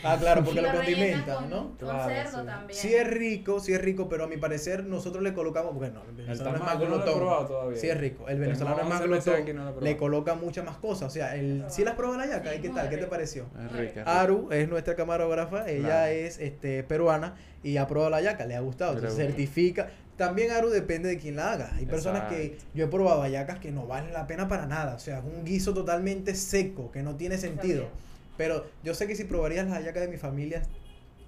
Ah, 0.05 0.17
claro, 0.21 0.45
porque 0.45 0.61
lo 0.62 0.71
rellenan 0.71 0.95
condimentan, 0.95 1.37
con, 1.37 1.51
¿no? 1.51 1.62
Con 1.69 1.77
Claro, 1.79 2.05
cerdo 2.09 2.40
sí. 2.40 2.47
también. 2.47 2.79
Sí 2.81 2.95
es 2.95 3.07
rico, 3.09 3.61
sí 3.61 3.73
es 3.73 3.81
rico, 3.81 4.09
pero 4.09 4.25
a 4.25 4.27
mi 4.27 4.37
parecer 4.37 4.85
nosotros 4.85 5.23
le 5.23 5.33
colocamos, 5.35 5.75
bueno, 5.75 6.03
el 6.05 6.11
El 6.11 6.17
venezolano 6.17 6.57
es 6.57 6.62
más 6.62 6.75
no 6.79 6.85
lo 6.85 6.87
glotón. 7.03 7.47
todavía. 7.49 7.79
Sí 7.81 7.88
es 7.88 7.99
rico, 7.99 8.29
el 8.29 8.38
venezolano 8.38 8.77
es 8.83 8.88
más 8.88 9.01
11 9.01 9.09
meses 9.09 9.25
glotón, 9.45 9.57
no 9.57 9.71
lo 9.73 9.81
le 9.81 9.97
coloca 9.97 10.35
muchas 10.35 10.64
más 10.64 10.77
cosas, 10.77 11.09
o 11.09 11.11
sea, 11.11 11.35
el, 11.37 11.64
¿sí 11.69 11.85
las 11.85 11.95
probó 11.95 12.17
la 12.17 12.27
yaca? 12.27 12.51
Sí, 12.53 12.57
¿Y 12.59 12.61
qué 12.62 12.69
tal? 12.71 12.88
¿Qué 12.88 12.97
te 12.99 13.07
pareció? 13.07 13.47
Es 13.59 13.73
rica. 13.73 13.83
es 13.83 13.88
rica. 13.97 14.21
Aru 14.21 14.49
es 14.53 14.69
nuestra 14.69 14.95
camarógrafa, 14.95 15.69
ella 15.69 15.87
Claro. 15.88 16.12
es 16.12 16.38
este 16.38 16.83
peruana 16.85 17.35
y 17.62 17.77
ha 17.79 17.87
probado 17.87 18.11
la 18.11 18.21
yaca, 18.21 18.47
le 18.47 18.55
ha 18.57 18.61
gustado, 18.61 18.95
entonces 18.95 19.17
certifica. 19.17 19.88
También 20.17 20.53
Aru 20.53 20.69
depende 20.71 21.09
de 21.09 21.19
quién 21.19 21.35
la 21.35 21.53
haga. 21.53 21.73
Hay 21.75 21.87
personas 21.87 22.29
que 22.33 22.57
yo 22.73 22.85
he 22.85 22.88
probado 22.88 23.23
hallacas 23.23 23.59
que 23.59 23.73
no 23.73 23.88
valen 23.88 24.12
la 24.12 24.29
pena 24.29 24.47
para 24.47 24.64
nada, 24.64 24.95
o 24.95 24.99
sea, 25.01 25.19
es 25.19 25.25
un 25.25 25.45
guiso 25.45 25.75
totalmente 25.75 26.37
seco 26.37 26.93
que 26.93 27.03
no 27.03 27.17
tiene 27.17 27.37
sentido. 27.37 27.87
Pero 28.37 28.64
yo 28.83 28.94
sé 28.94 29.07
que 29.07 29.14
si 29.14 29.25
probarías 29.25 29.66
las 29.66 29.75
hallacas 29.79 30.03
de 30.03 30.09
mi 30.09 30.16
familia, 30.16 30.62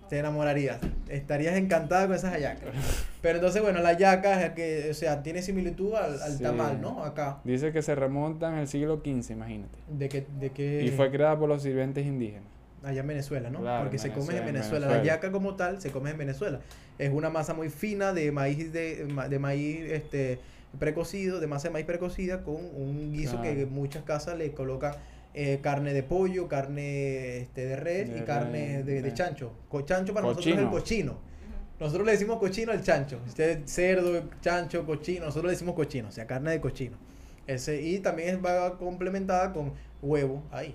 te 0.09 0.19
enamorarías. 0.19 0.79
Estarías 1.09 1.57
encantada 1.57 2.07
con 2.07 2.15
esas 2.17 2.33
hallacas. 2.33 2.69
Pero 3.23 3.37
entonces, 3.39 3.61
bueno, 3.63 3.81
la 3.81 3.89
hallaca 3.91 4.45
es 4.47 4.53
que, 4.53 4.89
o 4.91 4.95
sea, 4.95 5.23
tiene 5.23 5.43
similitud 5.43 5.95
al, 5.95 6.21
al 6.23 6.33
Sí. 6.37 6.43
tamal, 6.43 6.81
¿no? 6.81 7.03
Acá. 7.05 7.39
Dice 7.45 7.73
que 7.73 7.83
se 7.83 7.95
remontan 7.95 8.55
al 8.55 8.69
siglo 8.69 9.03
XV, 9.05 9.33
imagínate. 9.33 9.79
De 9.89 10.09
que, 10.09 10.25
de 10.39 10.51
que 10.51 10.85
Y 10.85 10.91
fue 10.91 11.11
creada 11.11 11.37
por 11.39 11.49
los 11.49 11.63
sirvientes 11.63 12.07
indígenas. 12.07 12.45
allá 12.85 13.01
en 13.01 13.07
Venezuela, 13.09 13.51
¿no? 13.51 13.61
Claro, 13.63 13.83
Porque 13.85 13.99
se 13.99 14.11
come 14.13 14.37
en 14.37 14.45
Venezuela, 14.47 14.47
en 14.47 14.53
Venezuela. 14.55 14.87
La 14.89 14.95
hallaca 14.99 15.33
como 15.33 15.57
tal 15.57 15.81
se 15.81 15.91
come 15.91 16.11
en 16.11 16.19
Venezuela. 16.19 16.61
Es 16.99 17.13
una 17.13 17.29
masa 17.31 17.53
muy 17.53 17.69
fina 17.69 18.13
de 18.13 18.31
maíz 18.31 18.73
de, 18.73 19.07
de 19.29 19.39
maíz 19.41 19.81
este 19.91 20.39
precocido, 20.79 21.41
de 21.41 21.47
masa 21.49 21.67
de 21.69 21.73
maíz 21.73 21.87
precocida 21.87 22.43
con 22.45 22.55
un 22.57 23.13
guiso 23.13 23.41
que 23.43 23.55
Claro. 23.55 23.71
muchas 23.71 24.05
casas 24.05 24.39
le 24.39 24.53
colocan 24.53 24.93
eh, 25.37 25.61
carne 25.63 25.93
de 25.93 26.03
pollo, 26.03 26.49
carne 26.49 27.37
este, 27.39 27.67
de 27.67 27.77
res 27.77 28.11
De 28.11 28.19
y 28.19 28.23
carne 28.23 28.83
de, 28.83 28.95
de 28.95 29.03
de- 29.03 29.15
chancho. 29.15 29.53
Co- 29.69 29.83
chancho 29.83 30.13
para 30.15 30.27
nosotros 30.27 30.47
es 30.47 30.53
el 30.53 30.71
Cochino. 30.71 31.19
Nosotros 31.79 32.07
le 32.07 32.13
decimos 32.13 32.39
cochino 32.39 32.73
al 32.73 32.83
chancho. 32.83 33.21
Usted 33.27 33.61
cerdo, 33.67 34.23
chancho, 34.41 34.87
cochino. 34.87 35.27
Nosotros 35.27 35.45
le 35.45 35.51
decimos 35.53 35.75
cochino, 35.75 36.09
o 36.09 36.11
sea, 36.11 36.27
carne 36.27 36.53
de 36.53 36.61
cochino. 36.61 36.97
Ese, 37.47 37.83
y 37.83 37.99
también 37.99 38.41
va 38.45 38.79
complementada 38.79 39.53
con 39.53 39.73
huevo 40.03 40.43
ahí. 40.51 40.75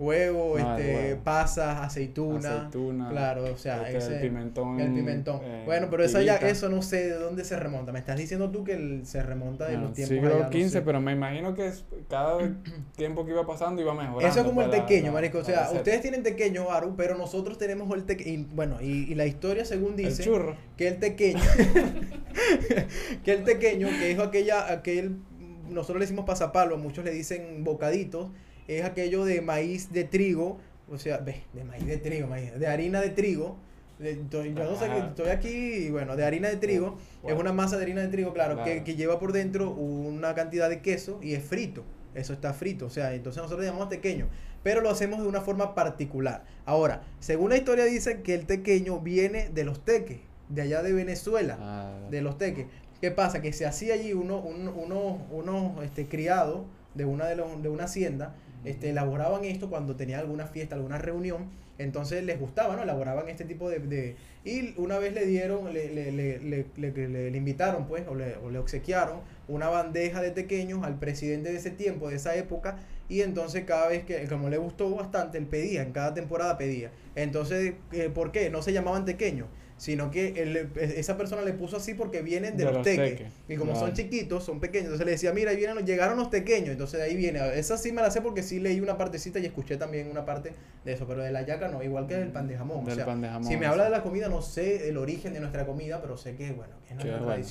Huevo, 0.00 0.58
No, 0.58 0.76
el 0.78 0.80
este, 0.82 1.16
pasas, 1.16 1.78
aceituna. 1.82 2.38
Aceituna, 2.56 3.10
Claro, 3.10 3.44
o 3.52 3.56
sea, 3.58 3.82
este, 3.82 3.98
ese, 3.98 4.14
el 4.14 4.20
pimentón. 4.22 4.80
el 4.80 4.94
pimentón. 4.94 5.40
eh, 5.44 5.62
bueno, 5.66 5.88
pero 5.90 6.02
eso 6.04 6.22
ya, 6.22 6.36
eso 6.36 6.70
no 6.70 6.80
sé 6.80 7.08
de 7.10 7.14
dónde 7.18 7.44
se 7.44 7.54
remonta. 7.56 7.92
Me 7.92 7.98
estás 7.98 8.16
diciendo 8.16 8.50
tú 8.50 8.64
que 8.64 8.72
el- 8.72 9.04
se 9.06 9.22
remonta 9.22 9.66
de 9.66 9.72
Bueno, 9.72 9.88
los 9.88 9.94
tiempos 9.96 10.16
siglo 10.16 10.38
no 10.42 10.50
XV, 10.50 10.68
sé. 10.70 10.80
pero 10.80 11.00
me 11.02 11.12
imagino 11.12 11.54
que 11.54 11.70
cada 12.08 12.38
tiempo 12.96 13.26
que 13.26 13.32
iba 13.32 13.46
pasando 13.46 13.82
iba 13.82 13.92
mejorando. 13.92 14.26
Eso 14.26 14.40
es 14.40 14.46
como 14.46 14.62
el 14.62 14.70
tequeño, 14.70 15.06
la- 15.08 15.12
marico. 15.12 15.38
O 15.38 15.44
sea, 15.44 15.70
ustedes 15.70 16.00
tienen 16.00 16.22
tequeño, 16.22 16.70
Aru, 16.70 16.94
pero 16.96 17.14
nosotros 17.18 17.58
tenemos 17.58 17.94
el 17.94 18.04
tequeño. 18.04 18.46
Bueno, 18.54 18.78
y, 18.80 19.12
y 19.12 19.14
la 19.14 19.26
historia 19.26 19.66
según 19.66 19.90
El 19.90 19.96
dice 19.96 20.22
churro. 20.24 20.56
que 20.78 20.88
el 20.88 20.98
tequeño, 20.98 21.40
que 23.24 23.32
el 23.32 23.44
tequeño, 23.44 23.88
que 23.88 24.12
es 24.12 24.18
aquella, 24.18 24.72
aquel, 24.72 25.16
nosotros 25.68 25.98
le 25.98 26.04
decimos 26.04 26.24
pasapalo, 26.24 26.76
muchos 26.78 27.04
le 27.04 27.10
dicen 27.12 27.64
bocaditos, 27.64 28.28
es 28.78 28.84
aquello 28.84 29.24
de 29.24 29.40
maíz 29.40 29.92
de 29.92 30.04
trigo, 30.04 30.58
o 30.90 30.98
sea, 30.98 31.18
ve, 31.18 31.42
de 31.52 31.64
maíz 31.64 31.86
de 31.86 31.96
trigo, 31.98 32.26
maíz, 32.28 32.58
de 32.58 32.66
harina 32.66 33.00
de 33.00 33.10
trigo. 33.10 33.56
de- 33.98 34.12
estoy- 34.12 34.54
yo 34.54 34.64
no 34.64 34.76
sé, 34.78 34.86
estoy 35.08 35.28
aquí, 35.28 35.48
y 35.48 35.90
bueno, 35.90 36.16
de 36.16 36.24
harina 36.24 36.48
de 36.48 36.56
trigo, 36.56 36.96
es 37.22 37.34
una 37.38 37.52
masa 37.52 37.76
de 37.76 37.82
harina 37.82 38.00
de 38.00 38.08
trigo, 38.08 38.32
claro, 38.32 38.54
Que, 38.64 38.82
que 38.82 38.94
lleva 38.96 39.18
por 39.18 39.32
dentro 39.34 39.70
una 39.72 40.34
cantidad 40.34 40.70
de 40.70 40.80
queso 40.80 41.18
y 41.22 41.34
es 41.34 41.44
frito. 41.44 41.84
Eso 42.14 42.32
está 42.32 42.54
frito, 42.54 42.86
o 42.86 42.90
sea, 42.90 43.12
entonces 43.14 43.42
nosotros 43.42 43.60
le 43.60 43.66
llamamos 43.66 43.90
tequeño, 43.90 44.26
pero 44.62 44.80
lo 44.80 44.88
hacemos 44.88 45.20
de 45.20 45.28
una 45.28 45.42
forma 45.42 45.74
particular. 45.74 46.44
Ahora, 46.64 47.02
según 47.18 47.50
la 47.50 47.58
historia 47.58 47.84
dice 47.84 48.22
que 48.22 48.34
el 48.34 48.46
tequeño 48.46 49.00
viene 49.00 49.50
de 49.50 49.64
los 49.64 49.84
teques, 49.84 50.20
de 50.48 50.62
allá 50.62 50.82
de 50.82 50.94
Venezuela, 50.94 51.58
Ah, 51.60 52.08
de 52.10 52.22
los 52.22 52.38
teques. 52.38 52.66
¿Qué 53.02 53.10
pasa? 53.10 53.42
Que 53.42 53.52
se 53.52 53.66
hacía 53.66 53.92
allí 53.94 54.14
uno, 54.14 54.38
un- 54.38 54.66
unos 54.68 55.18
unos, 55.30 55.84
este, 55.84 56.06
criados 56.06 56.62
de 56.94 57.04
una, 57.04 57.26
de, 57.26 57.36
los, 57.36 57.62
de 57.62 57.68
una 57.68 57.84
hacienda, 57.84 58.34
este, 58.64 58.90
elaboraban 58.90 59.44
esto 59.44 59.68
cuando 59.70 59.96
tenía 59.96 60.18
alguna 60.18 60.46
fiesta, 60.46 60.74
alguna 60.76 60.98
reunión, 60.98 61.48
entonces 61.78 62.22
les 62.24 62.38
gustaba, 62.38 62.76
¿no? 62.76 62.82
Elaboraban 62.82 63.28
este 63.28 63.44
tipo 63.44 63.68
de... 63.70 63.78
de- 63.80 64.16
y 64.44 64.74
una 64.78 64.98
vez 64.98 65.12
le 65.12 65.26
dieron, 65.26 65.72
le, 65.72 65.90
le, 65.92 66.12
le, 66.12 66.38
le, 66.38 66.66
le- 66.76 67.08
le- 67.30 67.36
invitaron, 67.36 67.86
pues, 67.86 68.06
o 68.08 68.14
le, 68.14 68.36
o 68.36 68.50
le 68.50 68.58
obsequiaron 68.58 69.20
una 69.48 69.68
bandeja 69.68 70.22
de 70.22 70.30
tequeños 70.30 70.82
al 70.84 70.98
presidente 70.98 71.50
de 71.50 71.58
ese 71.58 71.70
tiempo, 71.70 72.08
de 72.08 72.16
esa 72.16 72.34
época, 72.36 72.78
y 73.08 73.22
entonces 73.22 73.64
cada 73.64 73.88
vez 73.88 74.04
que, 74.04 74.26
como 74.28 74.48
le 74.48 74.56
gustó 74.56 74.90
bastante, 74.94 75.38
él 75.38 75.46
pedía, 75.46 75.82
en 75.82 75.92
cada 75.92 76.14
temporada 76.14 76.56
pedía. 76.56 76.90
Entonces, 77.16 77.74
eh, 77.92 78.08
¿por 78.12 78.32
qué? 78.32 78.50
No 78.50 78.62
se 78.62 78.72
llamaban 78.72 79.04
tequeños, 79.04 79.48
sino 79.80 80.10
que 80.10 80.34
él- 80.42 80.68
esa 80.76 81.16
persona 81.16 81.40
le 81.40 81.54
puso 81.54 81.78
así 81.78 81.94
porque 81.94 82.20
vienen 82.20 82.54
de, 82.58 82.66
De 82.66 82.70
los, 82.70 82.82
teques. 82.82 83.12
teques, 83.16 83.32
Y 83.48 83.56
como 83.56 83.74
son 83.74 83.94
chiquitos, 83.94 84.44
son 84.44 84.60
pequeños, 84.60 84.88
entonces 84.88 85.06
le 85.06 85.12
decía, 85.12 85.32
mira, 85.32 85.52
ahí 85.52 85.56
vienen, 85.56 85.86
llegaron 85.86 86.18
los 86.18 86.28
tequeños, 86.28 86.68
entonces 86.68 87.00
de 87.00 87.06
ahí 87.06 87.16
viene. 87.16 87.40
Esa 87.58 87.78
sí 87.78 87.90
me 87.90 88.02
la 88.02 88.10
sé 88.10 88.20
porque 88.20 88.42
sí 88.42 88.60
leí 88.60 88.78
una 88.82 88.98
partecita 88.98 89.38
y 89.38 89.46
escuché 89.46 89.78
también 89.78 90.10
una 90.10 90.26
parte 90.26 90.52
de 90.84 90.92
eso, 90.92 91.06
pero 91.06 91.22
de 91.22 91.32
la 91.32 91.46
yaca 91.46 91.68
no, 91.68 91.82
igual 91.82 92.06
que 92.06 92.14
del 92.14 92.28
pan 92.28 92.46
de 92.46 92.58
jamón. 92.58 92.86
o 92.86 92.94
sea, 92.94 93.06
pan 93.06 93.22
de 93.22 93.28
jamón, 93.28 93.48
si 93.48 93.56
me 93.56 93.64
habla 93.64 93.84
de 93.84 93.90
la 93.90 94.02
comida, 94.02 94.28
no 94.28 94.42
sé 94.42 94.90
el 94.90 94.98
origen 94.98 95.32
de 95.32 95.40
nuestra 95.40 95.64
comida, 95.64 96.02
pero 96.02 96.18
sé 96.18 96.36
que, 96.36 96.52
bueno, 96.52 96.74
que 96.86 96.90
es 96.92 96.96
nuestra 96.96 97.16
bueno. 97.24 97.42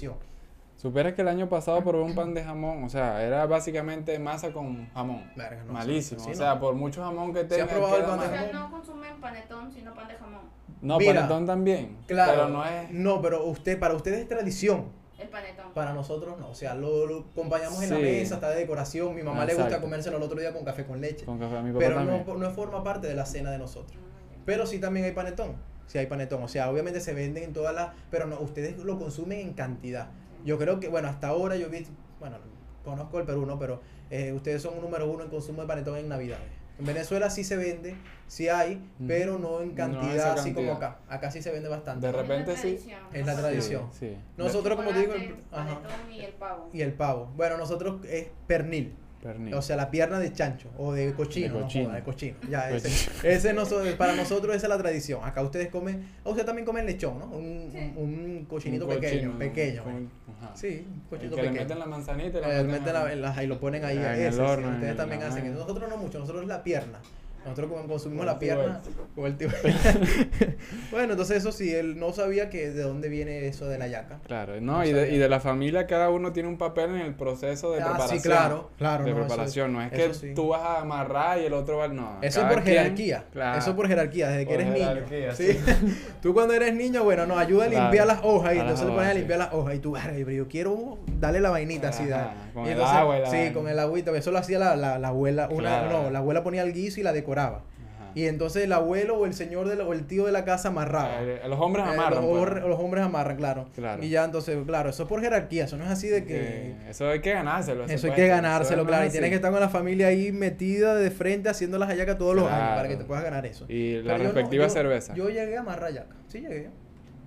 Supieras 0.81 1.13
que 1.13 1.23
el 1.23 1.27
año 1.27 1.49
pasado 1.49 1.83
probé 1.83 2.03
un 2.05 2.15
pan 2.15 2.33
de 2.33 2.41
jamón, 2.41 2.85
o 2.85 2.89
sea, 2.89 3.21
era 3.21 3.45
básicamente 3.45 4.17
masa 4.17 4.53
con 4.53 4.89
jamón. 4.93 5.29
Verga, 5.35 5.57
no 5.63 5.67
sé. 5.67 5.73
Malísimo, 5.73 6.19
Sí, 6.21 6.27
o 6.27 6.29
¿no? 6.31 6.35
sea, 6.37 6.59
por 6.59 6.73
mucho 6.75 7.03
jamón 7.03 7.33
que 7.33 7.39
¿Se 7.39 7.45
ha 7.45 7.49
tenga. 7.49 7.67
probado 7.67 7.97
el 7.97 8.03
pan 8.03 8.19
de 8.19 8.25
O 8.25 8.29
sea, 8.29 8.51
no 8.53 8.71
consumen 8.71 9.19
panetón, 9.19 9.71
sino 9.73 9.93
pan 9.93 10.07
de 10.07 10.13
jamón. 10.15 10.41
No, 10.81 10.97
Mira, 10.97 11.13
panetón 11.15 11.45
también. 11.45 11.97
Claro. 12.07 12.31
Pero 12.31 12.47
no 12.47 12.65
es. 12.65 12.91
No, 12.91 13.21
pero 13.21 13.45
usted, 13.45 13.77
para 13.77 13.93
ustedes 13.93 14.19
es 14.19 14.27
tradición. 14.29 14.85
El 15.19 15.27
panetón. 15.27 15.73
Para 15.73 15.91
nosotros 15.91 16.39
no, 16.39 16.49
o 16.49 16.55
sea, 16.55 16.75
lo, 16.75 17.05
lo 17.05 17.25
acompañamos 17.31 17.83
en 17.83 17.89
la 17.89 17.97
mesa, 17.99 18.35
está 18.35 18.49
de 18.51 18.59
decoración. 18.59 19.13
Mi 19.13 19.21
mamá 19.21 19.43
le 19.43 19.55
gusta 19.55 19.81
comérselo 19.81 20.15
el 20.15 20.23
otro 20.23 20.39
día 20.39 20.53
con 20.53 20.63
café 20.63 20.85
con 20.85 21.01
leche. 21.01 21.25
Con 21.25 21.37
café 21.37 21.57
a 21.57 21.61
mi 21.61 21.71
papá 21.73 21.79
pero 21.83 21.95
también. 21.95 22.23
no, 22.25 22.35
no 22.35 22.51
forma 22.51 22.81
parte 22.85 23.07
de 23.07 23.15
la 23.15 23.25
cena 23.25 23.51
de 23.51 23.57
nosotros. 23.57 23.99
Ah. 24.01 24.41
Pero 24.45 24.65
sí 24.65 24.79
también 24.79 25.05
hay 25.05 25.11
panetón. 25.11 25.57
Sí 25.87 25.97
hay 25.97 26.05
panetón. 26.05 26.41
O 26.41 26.47
sea, 26.47 26.69
obviamente 26.71 27.01
se 27.01 27.13
venden 27.13 27.43
en 27.43 27.51
todas 27.51 27.75
las... 27.75 27.89
Pero 28.09 28.27
no, 28.27 28.39
ustedes 28.39 28.77
lo 28.77 28.97
consumen 28.97 29.39
en 29.41 29.53
cantidad. 29.53 30.07
Yo 30.45 30.57
creo 30.57 30.79
que, 30.79 30.87
bueno, 30.87 31.07
hasta 31.07 31.27
ahora 31.27 31.55
yo 31.55 31.69
vi... 31.69 31.85
Bueno, 32.19 32.37
conozco 32.83 33.19
el 33.19 33.25
Perú, 33.25 33.45
¿no? 33.45 33.57
Pero 33.59 33.81
eh, 34.09 34.33
ustedes 34.33 34.61
son 34.61 34.75
un 34.75 34.81
número 34.81 35.09
uno 35.09 35.23
en 35.23 35.29
consumo 35.29 35.61
de 35.61 35.67
panetón 35.67 35.97
en 35.97 36.09
Navidades. 36.09 36.47
En 36.79 36.85
Venezuela 36.85 37.29
sí 37.29 37.43
se 37.43 37.57
vende, 37.57 37.95
sí 38.27 38.47
hay, 38.47 38.75
Ujú. 38.75 39.07
pero 39.07 39.37
no 39.37 39.59
en 39.61 39.69
No 39.69 39.75
cantidad 39.75 40.31
así 40.31 40.53
como 40.53 40.71
acá. 40.71 40.99
Acá 41.09 41.29
sí 41.29 41.41
se 41.41 41.51
vende 41.51 41.67
bastante. 41.67 42.07
De 42.07 42.13
repente 42.13 42.53
es 42.53 42.61
sí. 42.61 42.79
Es 43.11 43.25
la 43.25 43.35
tradición. 43.35 43.89
Sí, 43.91 44.11
sí. 44.11 44.17
Nosotros, 44.37 44.77
como 44.77 44.91
te 44.91 44.99
digo, 45.01 45.13
el- 45.13 45.35
ajá. 45.51 45.65
panetón 45.81 46.11
y 46.13 46.21
el 46.21 46.31
pavo. 46.33 46.69
Y 46.71 46.81
el 46.81 46.93
pavo. 46.93 47.31
Bueno, 47.35 47.57
nosotros 47.57 47.99
es 48.05 48.27
pernil. 48.47 48.93
Pernil. 49.21 49.53
O 49.53 49.61
sea, 49.61 49.75
la 49.75 49.91
pierna 49.91 50.17
de 50.19 50.31
chancho 50.31 50.69
o 50.77 50.93
de 50.93 51.13
cochino. 51.13 51.47
De 51.47 51.53
no 51.59 51.65
cochino. 51.65 51.85
joda, 51.85 51.95
de 51.97 52.03
cochino. 52.03 52.37
Ya, 52.49 52.69
ese, 52.71 52.89
Cochino. 52.89 53.23
ese 53.35 53.53
noso- 53.53 53.97
para 53.97 54.15
nosotros 54.15 54.55
esa 54.55 54.67
es 54.67 54.69
la 54.69 54.77
tradición. 54.77 55.19
Acá 55.25 55.41
ustedes 55.41 55.67
comen, 55.67 56.07
ah, 56.23 56.29
ustedes 56.29 56.45
también 56.45 56.65
comen 56.65 56.85
lechón, 56.85 57.19
¿no? 57.19 57.25
Un, 57.25 57.69
Sí. 57.71 57.93
un, 57.97 58.03
un 58.13 58.45
cochinito 58.45 58.85
Un 58.85 58.91
pequeño, 58.95 59.31
cochino, 59.33 59.37
pequeño. 59.39 59.83
con- 59.83 60.09
ajá. 60.41 60.55
Sí, 60.55 60.85
un 60.87 61.01
cochinito 61.09 61.35
que 61.35 61.41
le 61.41 61.47
pequeño. 61.49 61.63
meten 61.65 61.79
la 61.79 61.85
manzanita 61.85 62.37
y 62.37 62.41
la 62.41 62.59
Eh, 62.59 62.63
meten 62.63 62.93
la- 62.93 63.11
en 63.13 63.21
la- 63.21 63.43
y 63.43 63.47
lo 63.47 63.59
ponen 63.59 63.83
ahí. 63.83 63.97
Ah, 63.97 64.15
en 64.15 64.21
ese, 64.25 64.39
el 64.39 64.45
horno, 64.45 64.67
en 64.69 64.73
ustedes 64.75 64.91
el- 64.91 64.97
también 64.97 65.23
hacen. 65.23 65.53
Nosotros 65.53 65.89
no 65.89 65.97
mucho, 65.97 66.19
nosotros 66.19 66.45
la 66.47 66.63
pierna. 66.63 66.99
Nosotros 67.45 67.71
consumimos 67.87 68.25
Con 68.25 68.33
la 68.33 68.39
pierna 68.39 68.81
con 69.15 69.25
el 69.25 69.37
bueno, 70.91 71.13
entonces 71.13 71.37
eso 71.37 71.51
sí, 71.51 71.73
él 71.73 71.97
no 71.99 72.11
sabía 72.13 72.49
que 72.49 72.69
de 72.71 72.81
dónde 72.83 73.09
viene 73.09 73.47
eso 73.47 73.65
de 73.67 73.77
la 73.77 73.87
yaca. 73.87 74.19
Claro, 74.25 74.59
No 74.61 74.77
no, 74.79 74.85
y 74.85 74.91
de, 74.93 75.11
y 75.13 75.17
de 75.17 75.29
la 75.29 75.39
familia 75.39 75.87
cada 75.87 76.09
uno 76.09 76.31
tiene 76.33 76.47
un 76.49 76.57
papel 76.57 76.91
en 76.91 77.01
el 77.01 77.15
proceso 77.15 77.71
de 77.71 77.81
Ah, 77.81 77.85
preparación. 77.85 78.19
sí, 78.19 78.27
claro, 78.27 78.69
claro. 78.77 79.03
De 79.05 79.11
no, 79.11 79.17
eso- 79.17 79.27
preparación, 79.27 79.73
no 79.73 79.81
es 79.81 79.93
eso 79.93 80.07
que 80.21 80.27
sí. 80.29 80.33
tú 80.33 80.49
vas 80.49 80.61
a 80.61 80.81
amarrar 80.81 81.39
y 81.39 81.45
el 81.45 81.53
otro 81.53 81.77
va, 81.77 81.87
no. 81.87 82.17
Eso 82.21 82.41
por 82.41 82.61
quien- 82.63 82.77
jerarquía. 82.77 83.25
claro. 83.31 83.59
Eso 83.59 83.75
por 83.75 83.87
jerarquía, 83.87 84.27
desde 84.29 84.45
que 84.45 84.53
Por 84.53 84.61
eres 84.61 84.73
niño. 84.73 84.87
jerarquía, 84.87 85.35
¿sí? 85.35 85.59
Tú 86.21 86.33
cuando 86.33 86.53
eres 86.53 86.73
niño, 86.73 87.03
bueno, 87.03 87.25
nos 87.25 87.37
ayuda 87.37 87.65
a 87.65 87.67
Claro. 87.69 87.83
limpiar 87.85 88.07
las 88.07 88.19
hojas 88.23 88.55
y 88.55 88.59
entonces 88.59 88.85
te 88.85 88.91
pones 88.91 89.09
a 89.09 89.13
sí. 89.13 89.17
limpiar 89.19 89.39
las 89.39 89.53
hojas 89.53 89.75
y 89.75 89.79
tú, 89.79 89.91
"Verga, 89.93 90.11
pero 90.13 90.31
yo 90.31 90.47
quiero 90.47 90.97
darle 91.19 91.39
la 91.39 91.49
vainita 91.49 91.89
así, 91.89 92.03
Ajá, 92.03 92.09
dale". 92.35 92.53
con 92.53 92.63
Y 92.63 92.67
el 92.67 92.71
entonces- 92.73 92.97
agua 92.97 93.15
Sí, 93.29 93.53
con 93.53 93.67
el 93.67 93.79
agüita, 93.79 94.11
eso 94.17 94.31
lo 94.31 94.37
hacía 94.39 94.59
la, 94.59 94.75
la, 94.75 94.99
la 94.99 95.07
abuela, 95.09 95.47
una, 95.51 95.81
Claro. 95.81 96.03
no, 96.03 96.09
la 96.09 96.19
abuela 96.19 96.43
ponía 96.43 96.63
el 96.63 96.73
guiso 96.73 96.99
y 96.99 97.03
la 97.03 97.11
decoraba. 97.13 97.28
Ajá. 97.37 98.11
Y 98.15 98.25
entonces 98.25 98.63
el 98.63 98.73
abuelo 98.73 99.17
o 99.19 99.25
el 99.25 99.33
señor 99.35 99.67
de 99.67 99.75
la- 99.75 99.83
o 99.85 99.93
el 99.93 100.05
tío 100.07 100.25
de 100.25 100.31
la 100.31 100.43
casa 100.45 100.69
amarraba. 100.69 101.21
Eh, 101.21 101.41
los 101.47 101.59
hombres 101.59 101.85
Eh, 101.85 101.89
amarran. 101.91 102.21
los, 102.21 102.25
pues. 102.25 102.41
hor- 102.41 102.67
los 102.67 102.79
hombres 102.79 103.03
amarran, 103.03 103.37
claro. 103.37 103.67
Claro. 103.75 104.03
Y 104.03 104.09
ya 104.09 104.23
entonces, 104.25 104.57
claro, 104.65 104.89
eso 104.89 105.03
es 105.03 105.09
por 105.09 105.21
jerarquía, 105.21 105.65
eso 105.65 105.77
no 105.77 105.83
es 105.85 105.91
así 105.91 106.07
de 106.07 106.25
que... 106.25 106.37
Eh, 106.39 106.75
eso 106.89 107.07
hay 107.07 107.19
que 107.21 107.31
ganárselo. 107.33 107.85
Eso 107.85 108.07
hay 108.07 108.13
que 108.13 108.27
ganárselo, 108.27 108.85
claro. 108.85 109.03
Y 109.03 109.07
es 109.07 109.11
tienes 109.13 109.29
que 109.29 109.35
estar 109.35 109.51
con 109.51 109.59
la 109.59 109.69
familia 109.69 110.07
ahí 110.07 110.31
metida 110.31 110.95
de 110.95 111.11
frente 111.11 111.49
haciendo 111.49 111.77
las 111.77 111.89
hallacas 111.89 112.17
todos 112.17 112.35
los 112.35 112.49
años 112.51 112.75
para 112.77 112.87
que 112.89 112.95
te 112.95 113.03
puedas 113.05 113.23
ganar 113.23 113.45
eso. 113.45 113.65
Y 113.69 113.97
la 114.01 114.13
Pero 114.13 114.17
yo 114.17 114.17
no- 114.17 114.23
respectiva 114.33 114.63
yo- 114.65 114.69
cerveza. 114.73 115.13
Yo 115.13 115.29
llegué 115.29 115.57
a 115.57 115.59
amarrar 115.59 115.89
hallaca. 115.91 116.15
Sí 116.27 116.39
llegué. 116.41 116.69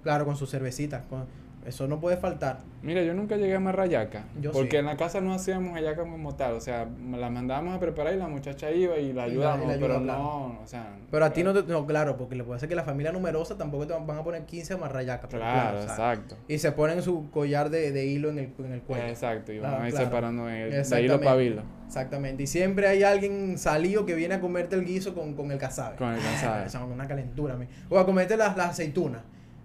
Claro, 0.02 0.24
con 0.24 0.36
su 0.36 0.46
cervecita. 0.48 1.04
con- 1.08 1.26
eso 1.64 1.86
no 1.86 2.00
puede 2.00 2.16
faltar. 2.16 2.58
Mira, 2.82 3.02
yo 3.02 3.14
nunca 3.14 3.36
llegué 3.36 3.54
a 3.54 3.58
amarrar 3.58 3.88
yaca. 3.88 4.24
Yo 4.40 4.50
porque 4.50 4.70
sí. 4.72 4.76
en 4.78 4.86
la 4.86 4.96
casa 4.96 5.20
no 5.20 5.32
hacíamos 5.32 5.74
hallaca 5.74 6.02
como 6.02 6.34
tal. 6.34 6.54
O 6.54 6.60
sea, 6.60 6.88
las 7.12 7.30
mandábamos 7.30 7.76
a 7.76 7.78
preparar 7.80 8.14
y 8.14 8.16
la 8.16 8.26
muchacha 8.26 8.70
iba 8.72 8.96
y 8.98 9.12
la 9.12 9.22
la- 9.22 9.22
ayudábamos. 9.24 9.68
la 9.68 9.78
pero 9.78 10.00
no, 10.00 10.60
o 10.62 10.66
sea. 10.66 10.96
Pero 11.10 11.24
a 11.24 11.32
ti 11.32 11.44
no 11.44 11.54
te... 11.54 11.62
No, 11.70 11.86
claro, 11.86 12.16
porque 12.16 12.34
le 12.34 12.42
puede 12.42 12.58
ser 12.58 12.68
que 12.68 12.74
la 12.74 12.82
familia 12.82 13.12
numerosa 13.12 13.56
tampoco 13.56 13.86
te 13.86 13.92
van 13.92 14.10
a 14.18 14.24
poner 14.24 14.44
15 14.44 14.74
amarrar 14.74 15.02
hallaca. 15.02 15.28
pero 15.28 15.42
Claro, 15.42 15.78
o 15.78 15.82
sea, 15.82 15.90
exacto. 15.92 16.36
Y 16.48 16.58
se 16.58 16.72
ponen 16.72 17.02
su 17.02 17.30
collar 17.30 17.70
de, 17.70 17.92
de 17.92 18.06
hilo 18.06 18.30
en 18.30 18.38
el, 18.38 18.52
en 18.58 18.72
el 18.72 18.82
cuello. 18.82 19.06
Exacto. 19.06 19.52
Y 19.52 19.58
Ah, 19.58 19.62
vamos 19.62 19.80
a 19.82 19.86
ir 19.86 19.90
claro. 19.92 20.06
separando 20.06 20.48
en 20.48 20.54
el, 20.56 20.62
de 20.62 20.66
hilo 20.70 20.80
Exactamente. 20.80 21.24
para 21.24 21.42
hilo. 21.42 21.62
Exactamente. 21.86 22.42
Y 22.42 22.46
siempre 22.48 22.88
hay 22.88 23.02
alguien 23.04 23.58
salido 23.58 24.04
que 24.06 24.14
viene 24.14 24.34
a 24.34 24.40
comerte 24.40 24.74
el 24.76 24.84
guiso 24.84 25.14
con, 25.14 25.34
con 25.34 25.50
el 25.52 25.58
casabe. 25.58 25.96
Con 25.96 26.12
el 26.12 26.20
casabe. 26.20 26.66
Esa 26.66 26.78
es 26.78 26.84
una 26.90 27.06
calentura. 27.06 27.56
O 27.90 27.98
a 27.98 28.04
comerte 28.06 28.36
las, 28.36 28.56
las 28.56 28.70
aceitunas. 28.70 29.22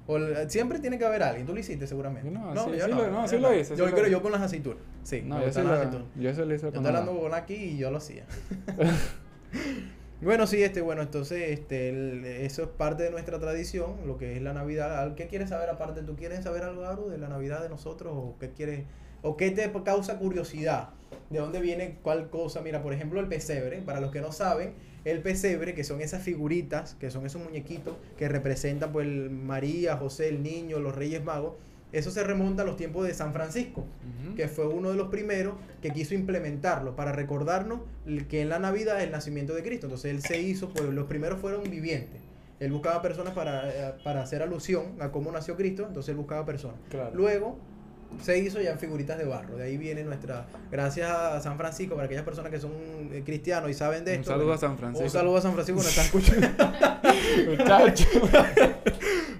O 0.08 0.17
el- 0.17 0.50
siempre 0.50 0.80
tiene 0.80 0.98
que 0.98 1.06
haber 1.06 1.22
alguien. 1.24 1.46
Tú 1.46 1.54
lo 1.54 1.60
hiciste 1.60 1.86
seguramente. 1.86 2.32
No, 2.32 2.54
no, 2.54 2.63
sí, 2.65 2.72
yo 2.78 2.86
sí 2.86 2.91
no. 2.91 2.98
lo- 2.98 3.12
no, 3.12 3.22
yo 3.24 3.28
sí 3.28 3.38
lo 3.39 3.54
hice, 3.54 3.76
Yo 3.76 3.86
lo 3.86 3.91
creo 3.91 4.04
hice. 4.06 4.12
yo 4.12 4.22
con 4.22 4.32
las 4.32 4.41
aceitunas. 4.41 4.80
Sí, 5.04 5.22
No, 5.26 5.41
yo 5.46 5.52
sí, 5.52 5.62
lo, 5.62 5.72
aceitunas. 5.74 6.08
yo 6.15 6.34
sí 6.34 6.41
lo 6.46 6.54
hice 6.56 6.65
Yo 6.67 6.72
con 6.72 6.80
estoy 6.80 6.93
la- 6.93 7.00
hablando 7.00 7.20
con 7.22 7.34
aquí 7.34 7.54
y 7.56 7.78
yo 7.78 7.91
lo 7.91 7.98
hacía. 7.98 8.24
bueno, 10.22 10.48
sí, 10.48 10.63
este, 10.63 10.82
bueno, 10.82 11.02
entonces, 11.02 11.52
este, 11.52 11.89
el- 11.89 12.26
eso 12.26 12.63
es 12.63 12.70
parte 12.70 13.04
de 13.04 13.12
nuestra 13.12 13.39
tradición, 13.39 13.96
lo 14.06 14.17
que 14.17 14.36
es 14.36 14.41
la 14.41 14.54
Navidad. 14.54 15.00
¿Al- 15.00 15.15
¿Qué 15.15 15.28
quieres 15.28 15.50
saber 15.50 15.70
aparte? 15.70 16.02
¿Tú 16.02 16.15
quieres 16.15 16.43
saber 16.43 16.63
algo, 16.63 16.86
Aru, 16.86 17.10
de 17.10 17.17
la 17.17 17.28
Navidad 17.28 17.62
de 17.62 17.70
nosotros? 17.70 18.13
¿O 18.15 18.36
qué 18.39 18.50
quieres, 18.52 18.86
o 19.22 19.38
qué 19.38 19.52
te 19.52 19.72
causa 19.84 20.17
curiosidad? 20.17 20.89
¿De 21.30 21.39
dónde 21.39 21.62
viene 21.62 22.00
cuál 22.02 22.30
cosa? 22.30 22.62
Mira, 22.62 22.82
por 22.82 22.93
ejemplo, 22.93 23.20
el 23.20 23.28
pesebre. 23.28 23.82
Para 23.82 24.00
los 24.02 24.12
que 24.12 24.22
no 24.22 24.32
saben, 24.32 24.74
el 25.12 25.22
pesebre, 25.22 25.74
que 25.74 25.84
son 25.84 26.02
esas 26.02 26.24
figuritas, 26.24 26.96
que 26.96 27.10
son 27.10 27.26
esos 27.26 27.41
muñequitos 27.41 27.96
que 28.17 28.28
representan, 28.28 28.91
pues, 28.91 29.08
el 29.08 29.30
María, 29.30 29.98
José, 29.98 30.30
el 30.30 30.43
niño, 30.43 30.80
los 30.80 30.96
Reyes 30.96 31.24
Magos. 31.24 31.54
Eso 31.93 32.12
se 32.12 32.24
remonta 32.24 32.63
a 32.63 32.65
los 32.65 32.76
tiempos 32.76 33.08
de 33.08 33.13
San 33.13 33.32
Francisco 33.32 33.86
que 34.36 34.48
fue 34.50 34.67
uno 34.67 34.89
de 34.89 34.96
los 34.96 35.08
primeros 35.08 35.55
que 35.82 35.91
quiso 35.91 36.14
implementarlo 36.14 36.95
para 36.95 37.14
recordarnos 37.14 37.80
que 38.30 38.41
en 38.41 38.49
la 38.49 38.60
Navidad 38.60 38.99
es 38.99 39.05
el 39.05 39.12
nacimiento 39.12 39.55
de 39.55 39.64
Cristo. 39.64 39.88
Entonces 39.88 40.12
él 40.12 40.22
se 40.22 40.39
hizo, 40.39 40.70
pues 40.70 40.84
los 40.89 41.08
primeros 41.08 41.39
fueron 41.39 41.64
vivientes. 41.64 42.22
Él 42.60 42.72
buscaba 42.72 43.01
personas 43.01 43.34
para, 43.34 43.70
eh, 43.70 43.93
para 44.03 44.22
hacer 44.22 44.41
alusión 44.41 44.95
a 44.99 45.12
cómo 45.12 45.32
nació 45.32 45.55
Cristo, 45.55 45.86
entonces 45.88 46.10
él 46.10 46.18
buscaba 46.18 46.45
personas. 46.45 46.78
Claro. 46.89 47.16
Luego 47.16 47.58
se 48.24 48.38
hizo 48.39 48.60
ya 48.62 48.72
en 48.72 48.80
figuritas 48.80 49.18
de 49.18 49.26
barro. 49.26 49.58
De 49.58 49.64
ahí 49.66 49.78
viene 49.78 50.03
nuestra. 50.03 50.47
Gracias 50.72 51.10
a 51.10 51.39
San 51.41 51.58
Francisco, 51.58 51.95
para 51.95 52.05
aquellas 52.05 52.24
personas 52.24 52.51
que 52.51 52.60
son 52.60 52.72
eh, 53.12 53.22
cristianos 53.26 53.70
y 53.70 53.74
saben 53.74 54.03
de 54.05 54.14
Un 54.14 54.20
esto. 54.20 54.32
saludo 54.32 54.45
bueno, 54.47 54.55
a 54.58 54.62
San 54.62 54.78
Francisco. 54.78 55.03
Un 55.05 55.10
saludo 55.12 55.38
a 55.38 55.41
San 55.41 55.53
Francisco, 55.53 55.82
nos 55.82 55.89
está 55.89 56.03
escuchando. 56.03 56.47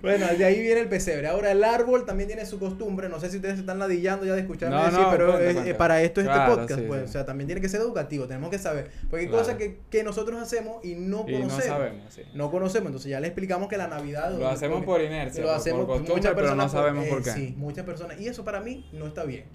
Bueno, 0.01 0.28
de 0.28 0.45
ahí 0.45 0.61
viene 0.61 0.80
el 0.82 0.88
pesebre. 0.88 1.28
Ahora, 1.28 1.51
el 1.51 1.63
árbol 1.63 2.05
también 2.05 2.28
tiene 2.28 2.45
su 2.45 2.59
costumbre. 2.59 3.09
No 3.09 3.20
sé 3.20 3.30
si 3.32 3.38
ustedes 3.38 3.55
se 3.55 3.61
están 3.61 3.80
ladillando 3.80 4.26
ya 4.26 4.36
de 4.36 4.41
escucharme 4.41 4.76
No, 4.78 4.84
decir, 4.86 4.99
no, 4.99 5.09
pero 5.11 5.26
cuenta, 5.32 5.45
es- 5.47 5.53
cuenta. 5.55 5.72
eh, 5.72 5.74
para 5.74 6.01
esto 6.03 6.22
es 6.22 6.28
Claro, 6.28 6.43
este 6.51 6.55
podcast. 6.61 6.80
sí, 6.82 6.86
pues, 6.88 7.01
sí. 7.01 7.05
O 7.05 7.11
sea, 7.11 7.26
también 7.26 7.47
tiene 7.47 7.61
que 7.61 7.68
ser 7.70 7.82
educativo. 7.82 8.28
Tenemos 8.28 8.49
que 8.51 8.59
saber. 8.59 8.91
Porque 9.09 9.24
hay 9.26 9.28
Claro. 9.28 9.43
cosas 9.43 9.57
que, 9.57 9.80
que 9.89 10.03
nosotros 10.03 10.39
hacemos 10.41 10.86
y 10.86 10.93
no 10.95 11.26
Y 11.28 11.32
no 11.34 11.39
conocemos. 11.39 11.65
sabemos, 11.65 12.13
sí. 12.13 12.22
No 12.36 12.51
conocemos. 12.51 12.88
Entonces, 12.88 13.09
ya 13.09 13.20
le 13.20 13.28
explicamos 13.28 13.68
que 13.70 13.78
la 13.78 13.88
Navidad. 13.88 14.38
Lo 14.38 14.47
hacemos 14.47 14.86
por 14.86 15.01
inercia, 15.01 15.41
Lo 15.41 15.49
por- 15.49 15.57
hacemos 15.57 15.80
por 15.82 15.88
costumbre, 15.88 16.15
muchas 16.15 16.34
pero 16.36 16.55
no 16.55 16.70
sabemos 16.70 17.07
por 17.07 17.24
qué. 17.24 17.32
Sí, 17.32 17.55
muchas 17.57 17.84
personas. 17.86 18.22
Y 18.22 18.28
eso 18.28 18.45
para 18.45 18.57
mí 18.62 18.88
no 18.93 19.08
está 19.08 19.24
bien. 19.24 19.45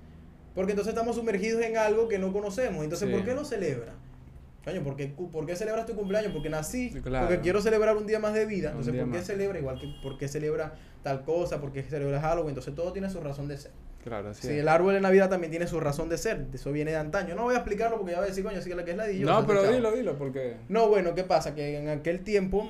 Porque 0.55 0.73
entonces 0.73 0.93
estamos 0.93 1.17
sumergidos 1.17 1.63
en 1.63 1.77
algo 1.79 2.09
que 2.09 2.19
no 2.19 2.33
conocemos. 2.33 2.85
Entonces, 2.85 3.09
Sí. 3.09 3.15
¿por 3.15 3.25
qué 3.25 3.35
lo 3.35 3.45
celebra? 3.45 3.95
Coño, 4.65 4.83
¿por 4.85 4.95
qué, 4.97 5.09
¿por 5.09 5.45
qué 5.45 5.57
celebras 5.57 5.87
tu 5.87 5.95
cumpleaños? 5.97 6.33
Porque 6.33 6.49
nací, 6.49 6.91
claro. 7.03 7.27
porque 7.27 7.41
quiero 7.43 7.61
celebrar 7.61 7.97
un 7.97 8.07
día 8.07 8.21
más 8.21 8.33
de 8.35 8.47
vida. 8.47 8.69
Entonces, 8.69 8.95
¿por 8.95 9.05
qué 9.11 9.17
más. 9.19 9.27
celebra? 9.27 9.59
Igual 9.59 9.81
que 9.81 9.89
¿por 10.03 10.19
qué 10.19 10.29
celebra 10.29 10.75
tal 11.03 11.25
cosa? 11.25 11.61
¿Por 11.61 11.73
qué 11.73 11.83
celebra 11.83 12.21
Halloween? 12.21 12.51
Entonces, 12.51 12.75
todo 12.75 12.93
tiene 12.93 13.11
su 13.11 13.21
razón 13.21 13.49
de 13.49 13.57
ser. 13.57 13.73
Claro, 14.05 14.29
así 14.31 14.43
Sí, 14.49 14.53
es. 14.55 14.61
el 14.61 14.69
árbol 14.69 14.95
de 14.95 15.01
Navidad 15.01 15.31
también 15.31 15.51
tiene 15.51 15.67
su 15.67 15.81
razón 15.81 16.09
de 16.09 16.19
ser. 16.19 16.47
Eso 16.53 16.71
viene 16.71 16.91
de 16.93 16.97
antaño. 16.97 17.35
No 17.35 17.45
voy 17.45 17.55
a 17.55 17.59
explicarlo 17.59 17.97
porque 17.97 18.13
ya 18.13 18.19
voy 18.19 18.27
a 18.27 18.29
decir, 18.29 18.45
coño, 18.45 18.61
sí 18.61 18.69
que 18.69 18.75
la 18.77 18.85
que 18.85 18.91
es 18.93 18.97
la 18.97 19.07
No, 19.09 19.47
pero 19.47 19.63
dilo, 19.73 19.93
dilo, 19.93 20.17
porque. 20.19 20.57
no, 20.69 20.89
bueno, 20.89 21.15
¿qué 21.15 21.25
pasa? 21.25 21.55
Que 21.55 21.79
en 21.79 21.89
aquel 21.89 22.21
tiempo, 22.23 22.69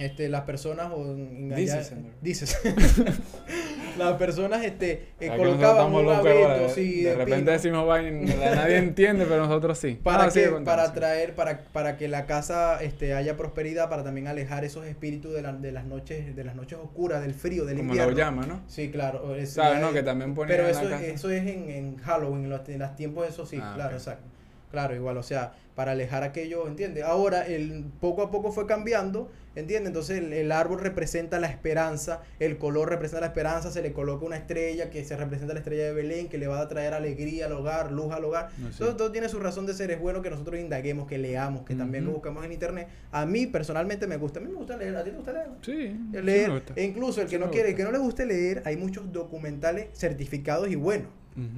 este, 0.00 0.28
las 0.28 0.42
personas 0.42 0.90
o 0.92 1.12
en, 1.12 1.50
en 1.52 1.54
Dice, 1.54 1.72
allá- 1.74 1.84
señor. 1.84 2.12
dices. 2.20 2.58
las 3.98 4.14
personas, 4.14 4.64
este, 4.64 5.08
eh, 5.20 5.30
colocaban 5.36 5.92
un 5.92 6.08
abeto, 6.08 6.68
sí, 6.74 7.02
de, 7.02 7.10
de 7.10 7.16
repente 7.16 7.38
pino, 7.40 7.50
decimos 7.52 7.86
vaina, 7.86 8.34
nadie 8.54 8.76
entiende, 8.78 9.26
pero 9.26 9.46
nosotros 9.46 9.78
sí. 9.78 9.98
para 10.02 10.24
Ah, 10.24 10.30
que, 10.32 10.48
para 10.64 10.86
sí. 10.86 10.92
traer, 10.94 11.34
para, 11.34 11.60
para 11.72 11.96
que 11.96 12.08
la 12.08 12.26
casa, 12.26 12.82
este, 12.82 13.14
haya 13.14 13.36
prosperidad, 13.36 13.88
para 13.90 14.04
también 14.04 14.26
alejar 14.28 14.64
esos 14.64 14.86
espíritus 14.86 15.34
de, 15.34 15.42
la- 15.42 15.52
de 15.52 15.72
las 15.72 15.84
noches, 15.84 16.34
de 16.34 16.44
las 16.44 16.54
noches 16.54 16.78
oscuras, 16.82 17.20
del 17.22 17.34
frío, 17.34 17.64
del 17.64 17.78
Como 17.78 17.90
invierno. 17.90 18.12
lo 18.12 18.16
llama, 18.16 18.46
¿no? 18.46 18.62
Sí, 18.68 18.90
claro. 18.90 19.34
es- 19.36 19.50
¿Sabes, 19.52 19.80
no? 19.80 19.92
Que 19.92 20.02
también 20.02 20.34
ponían 20.34 20.56
Pero 20.56 20.68
en 20.68 20.74
eso, 20.74 20.84
la 20.84 20.90
casa. 20.90 21.06
eso 21.06 21.30
es 21.30 21.46
en, 21.46 21.70
en 21.70 21.96
Halloween, 21.98 22.44
en 22.44 22.50
los, 22.50 22.68
en 22.68 22.78
los 22.78 22.96
tiempos, 22.96 23.28
eso 23.28 23.44
sí, 23.46 23.58
Ah, 23.60 23.72
claro, 23.74 23.90
ok. 23.90 23.96
exacto. 23.96 24.24
Claro, 24.70 24.94
igual, 24.94 25.16
o 25.16 25.22
sea, 25.24 25.52
para 25.74 25.92
alejar 25.92 26.22
aquello, 26.22 26.68
¿entiendes? 26.68 27.02
Ahora, 27.02 27.44
el, 27.44 27.84
poco 28.00 28.22
a 28.22 28.30
poco 28.30 28.52
fue 28.52 28.66
cambiando, 28.66 29.28
¿entiendes? 29.56 29.88
Entonces, 29.88 30.18
el, 30.18 30.32
el 30.32 30.52
árbol 30.52 30.80
representa 30.80 31.38
la 31.38 31.48
esperanza, 31.48 32.22
el 32.38 32.58
color 32.58 32.88
representa 32.88 33.20
la 33.20 33.26
esperanza, 33.26 33.70
se 33.70 33.82
le 33.82 33.92
coloca 33.92 34.24
una 34.24 34.36
estrella 34.36 34.90
que 34.90 35.04
se 35.04 35.16
representa 35.16 35.54
la 35.54 35.60
estrella 35.60 35.84
de 35.84 35.92
Belén, 35.92 36.28
que 36.28 36.38
le 36.38 36.46
va 36.46 36.60
a 36.60 36.68
traer 36.68 36.94
alegría 36.94 37.46
al 37.46 37.52
hogar, 37.52 37.92
luz 37.92 38.12
al 38.12 38.24
hogar. 38.24 38.50
No, 38.58 38.70
sí. 38.70 38.78
Todo, 38.78 38.96
todo 38.96 39.12
tiene 39.12 39.28
su 39.28 39.38
razón 39.40 39.66
de 39.66 39.74
ser, 39.74 39.90
es 39.90 40.00
bueno 40.00 40.22
que 40.22 40.30
nosotros 40.30 40.58
indaguemos, 40.60 41.06
que 41.06 41.18
leamos, 41.18 41.64
que 41.64 41.74
también 41.74 42.04
lo 42.04 42.12
buscamos 42.12 42.44
en 42.44 42.52
internet. 42.52 42.88
A 43.12 43.26
mí, 43.26 43.46
personalmente, 43.46 44.06
me 44.06 44.16
gusta, 44.16 44.38
a 44.38 44.42
mí 44.42 44.48
me 44.48 44.56
gusta 44.56 44.76
leer, 44.76 44.96
¿a 44.96 45.04
ti 45.04 45.10
te 45.10 45.16
gusta 45.16 45.32
leer? 45.32 45.48
Sí. 45.62 45.96
sí 46.12 46.22
leer, 46.22 46.48
me 46.48 46.54
gusta. 46.54 46.72
e 46.76 46.84
incluso 46.84 47.20
el 47.20 47.28
Sí 47.28 47.34
que 47.34 47.38
no 47.38 47.50
quiere, 47.50 47.70
el 47.70 47.76
que 47.76 47.84
no 47.84 47.92
le 47.92 47.98
guste 47.98 48.26
leer, 48.26 48.62
hay 48.64 48.76
muchos 48.76 49.12
documentales 49.12 49.88
certificados 49.94 50.68
y 50.68 50.74
buenos. 50.76 51.08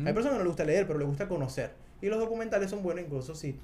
Hay 0.05 0.12
personas 0.12 0.34
que 0.34 0.38
no 0.38 0.45
les 0.45 0.47
gusta 0.47 0.64
leer, 0.64 0.86
pero 0.86 0.99
les 0.99 1.09
gusta 1.09 1.26
conocer. 1.26 1.70
Y 2.01 2.07
los 2.07 2.20
documentales 2.20 2.70
son 2.70 2.82
buenos, 2.82 3.05
incluso 3.05 3.34
si 3.34 3.57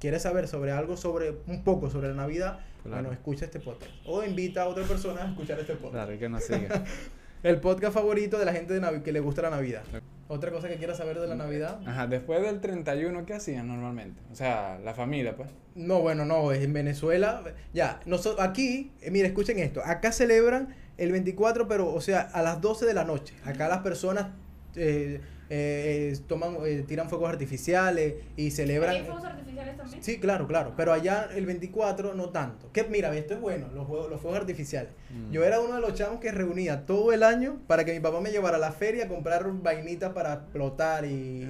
quieres 0.00 0.22
saber 0.22 0.48
sobre 0.48 0.70
algo, 0.72 0.96
sobre 0.96 1.34
un 1.46 1.64
poco 1.64 1.90
sobre 1.90 2.08
la 2.08 2.14
Navidad, 2.14 2.60
Claro. 2.86 3.02
bueno, 3.02 3.12
escucha 3.12 3.44
este 3.46 3.60
podcast. 3.60 3.90
O 4.06 4.22
invita 4.24 4.62
a 4.62 4.68
otra 4.68 4.84
persona 4.84 5.22
a 5.22 5.28
escuchar 5.30 5.58
este 5.60 5.74
podcast. 5.74 6.04
Claro, 6.06 6.18
que 6.18 6.28
nos 6.28 6.44
siga. 6.44 6.84
El 7.42 7.60
podcast 7.60 7.94
favorito 7.94 8.38
de 8.38 8.44
la 8.44 8.52
gente 8.52 8.72
de 8.74 8.80
Navi- 8.80 9.02
que 9.02 9.12
le 9.12 9.20
gusta 9.20 9.42
la 9.42 9.50
Navidad. 9.50 9.82
Otra 10.26 10.50
cosa 10.50 10.68
que 10.68 10.76
quieras 10.76 10.96
saber 10.96 11.20
de 11.20 11.28
la 11.28 11.36
Navidad. 11.36 11.78
Ajá, 11.86 12.06
después 12.08 12.42
del 12.42 12.60
31, 12.60 13.24
¿qué 13.26 13.34
hacían 13.34 13.68
normalmente? 13.68 14.20
O 14.32 14.34
sea, 14.34 14.80
la 14.82 14.94
familia, 14.94 15.36
pues. 15.36 15.50
No, 15.76 16.00
bueno, 16.00 16.24
no, 16.24 16.50
es 16.50 16.64
en 16.64 16.72
Venezuela. 16.72 17.44
Ya, 17.72 18.00
nosotros 18.06 18.44
aquí, 18.44 18.90
eh, 19.00 19.10
mira, 19.12 19.28
escuchen 19.28 19.58
esto. 19.60 19.80
Acá 19.84 20.10
celebran 20.10 20.74
el 20.96 21.12
24, 21.12 21.68
pero, 21.68 21.92
o 21.92 22.00
sea, 22.00 22.22
a 22.22 22.42
las 22.42 22.60
12 22.60 22.86
de 22.86 22.94
la 22.94 23.04
noche. 23.04 23.34
Acá 23.44 23.68
las 23.68 23.82
personas 23.82 24.28
eh, 24.74 25.20
eh, 25.48 26.12
eh, 26.12 26.18
toman, 26.26 26.56
eh, 26.64 26.84
tiran 26.86 27.08
fuegos 27.08 27.28
artificiales 27.28 28.14
y 28.36 28.50
celebran. 28.50 28.96
¿Hay 28.96 29.04
fuegos 29.04 29.24
artificiales 29.24 29.76
también? 29.76 30.02
Sí, 30.02 30.18
claro, 30.18 30.46
claro. 30.48 30.74
Pero 30.76 30.92
allá 30.92 31.28
el 31.34 31.46
24 31.46 32.14
no 32.14 32.30
tanto. 32.30 32.72
Que 32.72 32.84
mira, 32.84 33.14
esto 33.16 33.34
es 33.34 33.40
bueno, 33.40 33.68
los, 33.74 33.86
juegos, 33.86 34.10
los 34.10 34.20
fuegos 34.20 34.40
artificiales. 34.40 34.90
Mm. 35.10 35.30
Yo 35.30 35.44
era 35.44 35.60
uno 35.60 35.76
de 35.76 35.80
los 35.80 35.94
chavos 35.94 36.18
que 36.18 36.32
reunía 36.32 36.84
todo 36.84 37.12
el 37.12 37.22
año 37.22 37.60
para 37.68 37.84
que 37.84 37.92
mi 37.92 38.00
papá 38.00 38.20
me 38.20 38.30
llevara 38.30 38.56
a 38.56 38.60
la 38.60 38.72
feria 38.72 39.04
a 39.04 39.08
comprar 39.08 39.48
vainitas 39.62 40.12
para 40.12 40.34
explotar 40.34 41.04
y, 41.04 41.46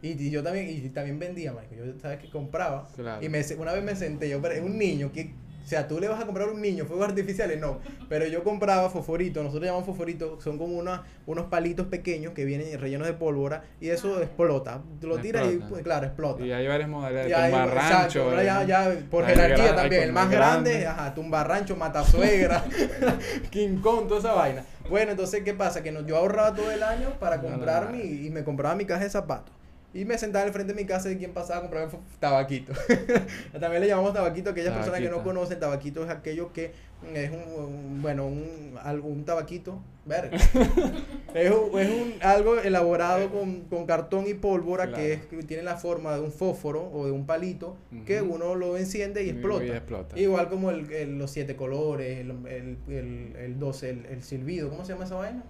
y, 0.00 0.08
y 0.08 0.30
yo 0.30 0.42
también 0.42 0.68
y 0.68 0.88
también 0.88 1.18
vendía, 1.18 1.52
marico. 1.52 1.74
Yo 1.74 1.84
sabes 2.00 2.20
que 2.20 2.30
compraba. 2.30 2.88
Claro. 2.96 3.24
Y 3.24 3.28
me, 3.28 3.42
una 3.58 3.72
vez 3.72 3.84
me 3.84 3.94
senté, 3.94 4.30
yo, 4.30 4.40
pero 4.40 4.54
es 4.54 4.62
un 4.62 4.78
niño 4.78 5.12
que 5.12 5.34
o 5.64 5.66
sea, 5.66 5.88
tú 5.88 5.98
le 5.98 6.08
vas 6.08 6.20
a 6.20 6.26
comprar 6.26 6.48
a 6.48 6.52
un 6.52 6.60
niño 6.60 6.84
fuegos 6.84 7.08
artificiales, 7.08 7.58
no. 7.58 7.78
Pero 8.08 8.26
yo 8.26 8.44
compraba 8.44 8.90
fosforito, 8.90 9.42
nosotros 9.42 9.64
llamamos 9.64 9.86
fosforito, 9.86 10.38
son 10.40 10.58
como 10.58 10.76
unos, 10.76 11.00
unos 11.26 11.46
palitos 11.46 11.86
pequeños 11.86 12.34
que 12.34 12.44
vienen 12.44 12.78
rellenos 12.78 13.06
de 13.06 13.14
pólvora 13.14 13.64
y 13.80 13.88
eso 13.88 14.20
explota. 14.20 14.82
Tú 15.00 15.06
lo 15.06 15.18
tiras 15.18 15.44
y, 15.44 15.48
Explota. 15.48 15.68
pues, 15.70 15.82
claro, 15.82 16.06
explota. 16.06 16.44
Y 16.44 16.52
hay 16.52 16.66
varias 16.68 16.88
modalidades. 16.90 17.30
Ya, 17.30 17.44
tumba 17.50 17.64
exacto, 17.64 18.42
ya, 18.42 18.62
ya, 18.64 18.94
por 19.10 19.24
jerarquía 19.24 19.74
también. 19.74 20.02
El 20.02 20.12
más 20.12 20.30
grande, 20.30 20.70
grande. 20.80 20.86
ajá, 20.86 21.14
tumbarrancho, 21.14 21.76
matasuegra, 21.76 22.62
King 23.50 23.78
Kong, 23.80 24.06
toda 24.06 24.20
esa 24.20 24.32
vaina. 24.34 24.64
Bueno, 24.90 25.12
entonces, 25.12 25.42
¿qué 25.44 25.54
pasa? 25.54 25.82
Que 25.82 25.92
no, 25.92 26.06
yo 26.06 26.16
ahorraba 26.18 26.54
todo 26.54 26.70
el 26.70 26.82
año 26.82 27.08
para 27.18 27.36
No, 27.38 27.44
no, 27.44 27.48
comprar 27.52 27.84
no. 27.86 27.92
mi, 27.96 28.02
y 28.26 28.30
me 28.30 28.44
compraba 28.44 28.74
mi 28.74 28.84
caja 28.84 29.04
de 29.04 29.08
zapatos. 29.10 29.54
Y 29.94 30.04
me 30.04 30.18
sentaba 30.18 30.44
al 30.44 30.52
frente 30.52 30.72
de 30.74 30.80
mi 30.82 30.86
casa 30.86 31.08
y 31.10 31.16
quien 31.16 31.32
pasaba 31.32 31.58
a 31.58 31.62
comprarme 31.62 31.96
tabaquito. 32.18 32.72
También 33.60 33.80
le 33.80 33.86
llamamos 33.88 34.12
tabaquito 34.12 34.48
a 34.48 34.52
aquellas 34.52 34.74
personas 34.74 34.98
que 35.00 35.08
no 35.08 35.22
conocen. 35.22 35.60
Tabaquito 35.60 36.02
es 36.04 36.10
aquello 36.10 36.52
que 36.52 36.72
mm, 37.02 37.16
es 37.16 37.30
un, 37.30 37.64
un- 37.64 38.02
bueno, 38.02 38.26
un, 38.26 38.74
algo, 38.82 39.06
un 39.08 39.24
tabaquito, 39.24 39.80
verga. 40.04 40.36
es 41.34 41.50
un, 41.50 41.78
es 41.78 41.88
un- 41.90 42.14
algo 42.22 42.58
elaborado 42.58 43.30
con, 43.30 43.60
con 43.62 43.86
cartón 43.86 44.26
y 44.26 44.34
pólvora 44.34 44.92
que, 44.92 45.12
es, 45.12 45.26
que 45.26 45.36
tiene 45.44 45.62
la 45.62 45.76
forma 45.76 46.14
de 46.16 46.22
un 46.22 46.32
fósforo 46.32 46.90
o 46.92 47.06
de 47.06 47.12
un 47.12 47.24
palito 47.24 47.76
que 48.04 48.20
uno 48.20 48.56
lo 48.56 48.76
enciende 48.76 49.22
y 49.22 49.26
Y 49.26 49.30
explota. 49.30 49.64
explota. 49.64 50.18
Igual 50.18 50.48
como 50.48 50.70
el, 50.70 50.90
el- 50.92 51.18
los 51.18 51.30
siete 51.30 51.54
colores, 51.54 52.18
el, 52.18 52.30
el, 52.48 52.78
el, 52.88 53.36
el 53.36 53.58
12, 53.60 53.90
el, 53.90 54.06
el 54.06 54.22
silbido, 54.24 54.70
¿cómo 54.70 54.84
se 54.84 54.92
llama 54.92 55.04
esa 55.04 55.14
vaina? 55.14 55.44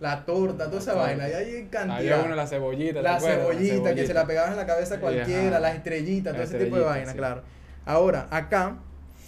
La 0.00 0.24
torta, 0.24 0.64
toda 0.64 0.76
La 0.76 0.80
esa 0.80 0.94
vaina. 0.94 1.28
Y 1.28 1.32
hay 1.32 1.68
cantidad. 1.70 1.96
Había 1.96 2.22
uno, 2.22 2.34
la 2.34 2.46
cebollita. 2.46 2.94
¿te 2.94 3.02
La 3.02 3.16
acuerdas? 3.16 3.38
cebollita, 3.38 3.94
que 3.94 4.06
se 4.06 4.14
la 4.14 4.26
pegaban 4.26 4.50
en 4.52 4.56
la 4.56 4.66
cabeza 4.66 5.00
cualquiera, 5.00 5.60
las 5.60 5.76
estrellitas, 5.76 6.32
todo 6.34 6.42
ese 6.42 6.58
tipo 6.58 6.76
de 6.76 6.84
vaina, 6.84 7.12
sí. 7.12 7.16
claro. 7.16 7.42
Ahora, 7.86 8.26
acá, 8.30 8.78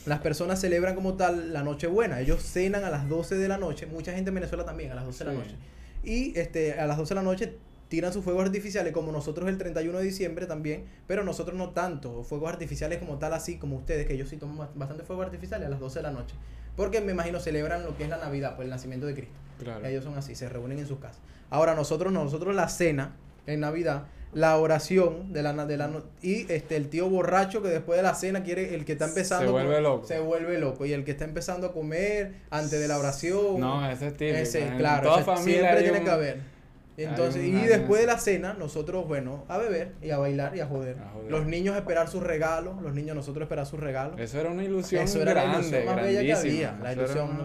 las 0.06 0.20
personas 0.20 0.60
celebran 0.60 0.94
como 0.94 1.14
tal 1.14 1.52
la 1.52 1.62
Nochebuena. 1.62 2.20
Ellos 2.20 2.42
cenan 2.42 2.84
a 2.84 2.90
las 2.90 3.08
12 3.08 3.36
de 3.36 3.48
la 3.48 3.58
noche. 3.58 3.86
Mucha 3.86 4.12
gente 4.12 4.28
en 4.30 4.34
Venezuela 4.34 4.64
también, 4.64 4.92
a 4.92 4.94
las 4.94 5.04
12 5.04 5.24
de 5.24 5.32
la 5.32 5.38
noche. 5.38 5.56
Y 6.04 6.38
este, 6.38 6.78
a 6.78 6.86
las 6.86 6.96
12 6.96 7.14
de 7.14 7.14
la 7.16 7.22
noche 7.22 7.56
tiran 7.89 8.12
sus 8.12 8.24
fuegos 8.24 8.45
artificiales, 8.45 8.93
como 8.93 9.12
nosotros 9.12 9.49
el 9.49 9.59
31 9.59 9.99
de 9.99 10.05
diciembre 10.05 10.47
también, 10.47 10.84
pero 11.07 11.22
nosotros 11.24 11.57
no 11.57 11.70
tanto. 11.70 12.24
Fuegos 12.24 12.49
artificiales 12.51 12.99
como 12.99 13.18
tal, 13.18 13.32
así 13.32 13.59
como 13.59 13.76
ustedes, 13.76 14.07
que 14.07 14.14
ellos 14.14 14.28
sí 14.28 14.37
toman 14.37 14.59
ba- 14.59 14.70
bastante 14.74 15.05
fuegos 15.05 15.24
artificiales 15.26 15.66
a 15.66 15.70
las 15.70 15.78
12 15.80 16.01
de 16.01 16.03
la 16.03 16.11
noche. 16.11 16.34
Porque 16.76 17.01
me 17.01 17.12
imagino 17.12 17.41
celebran 17.41 17.84
lo 17.84 17.97
que 17.97 18.05
es 18.05 18.11
la 18.11 18.18
Navidad, 18.18 18.57
pues 18.57 18.66
el 18.66 18.70
nacimiento 18.70 19.07
de 19.07 19.14
Cristo. 19.14 19.34
Claro. 19.59 19.87
Ellos 19.87 20.05
son 20.05 20.18
así, 20.18 20.34
se 20.34 20.49
reúnen 20.49 20.78
en 20.78 20.87
sus 20.87 20.99
casas. 20.99 21.20
Ahora 21.49 21.74
nosotros, 21.74 22.12
no, 22.12 22.24
nosotros 22.24 22.55
la 22.55 22.68
cena 22.68 23.14
en 23.47 23.61
Navidad, 23.61 24.05
la 24.34 24.59
oración 24.59 25.32
de 25.32 25.43
la, 25.43 25.53
de 25.64 25.76
la 25.78 25.89
y 26.20 26.53
este 26.53 26.76
el 26.76 26.89
tío 26.91 27.09
borracho 27.09 27.62
que 27.62 27.68
después 27.68 27.97
de 27.97 28.03
la 28.03 28.14
cena 28.14 28.43
quiere 28.43 28.74
el 28.74 28.84
que 28.84 28.93
está 28.93 29.07
empezando 29.07 29.47
Se 29.47 29.53
vuelve 29.53 29.80
loco. 29.80 30.07
se 30.07 30.18
vuelve 30.18 30.59
loco 30.59 30.84
y 30.84 30.93
el 30.93 31.05
que 31.05 31.12
está 31.12 31.24
empezando 31.24 31.68
a 31.68 31.72
comer 31.72 32.34
antes 32.51 32.78
de 32.78 32.89
la 32.89 32.99
oración 32.99 33.61
No, 33.61 33.89
ese 33.89 34.09
es 34.09 34.16
típico. 34.16 34.37
ese, 34.39 34.68
claro, 34.76 35.09
toda 35.11 35.22
familia 35.24 35.61
siempre 35.61 35.82
tiene 35.84 35.99
un- 36.01 36.05
que 36.05 36.11
haber. 36.11 36.55
Entonces, 36.99 37.44
y 37.44 37.53
después 37.53 38.01
de 38.01 38.07
la 38.07 38.18
cena, 38.18 38.55
nosotros, 38.55 39.07
bueno, 39.07 39.44
a 39.49 39.59
beber 39.59 39.94
y 40.01 40.11
a 40.11 40.18
bailar 40.18 40.57
y 40.57 40.61
a 40.61 40.66
joder. 40.66 40.99
A 40.99 41.11
joder. 41.11 41.30
Los 41.30 41.47
niños 41.47 41.76
esperar 41.76 42.09
sus 42.09 42.22
regalos, 42.22 42.80
los 42.80 42.94
niños 42.94 43.14
nosotros 43.14 43.42
esperar 43.42 43.66
sus 43.66 43.78
regalos. 43.80 44.18
Eso 44.18 44.40
era 44.40 44.51
una 44.51 44.64
ilusión 44.64 45.05
Eso 45.05 45.20
era 45.20 45.32
grande, 45.34 45.53
la 45.53 45.59
ilusión 45.61 45.86
más 45.86 45.97
bella 46.05 46.20
que 46.22 46.32
había. 46.32 46.78
La 46.82 46.92
ilusión, 46.92 47.30
una- 47.40 47.44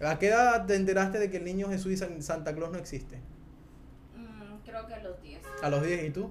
la- 0.00 0.10
¿A 0.10 0.18
qué 0.18 0.28
edad 0.28 0.66
te 0.66 0.74
enteraste 0.76 1.18
de 1.18 1.30
que 1.30 1.36
el 1.38 1.44
niño 1.44 1.68
Jesús 1.68 1.92
y 1.92 1.96
San- 1.96 2.22
Santa 2.22 2.54
Claus 2.54 2.70
no 2.72 2.78
existe? 2.78 3.18
Mm, 4.16 4.56
creo 4.64 4.86
que 4.86 4.94
a 4.94 5.02
los 5.02 5.22
10. 5.22 5.40
A 5.62 5.68
los 5.70 5.82
10 5.86 6.04
y 6.04 6.10
tú. 6.10 6.30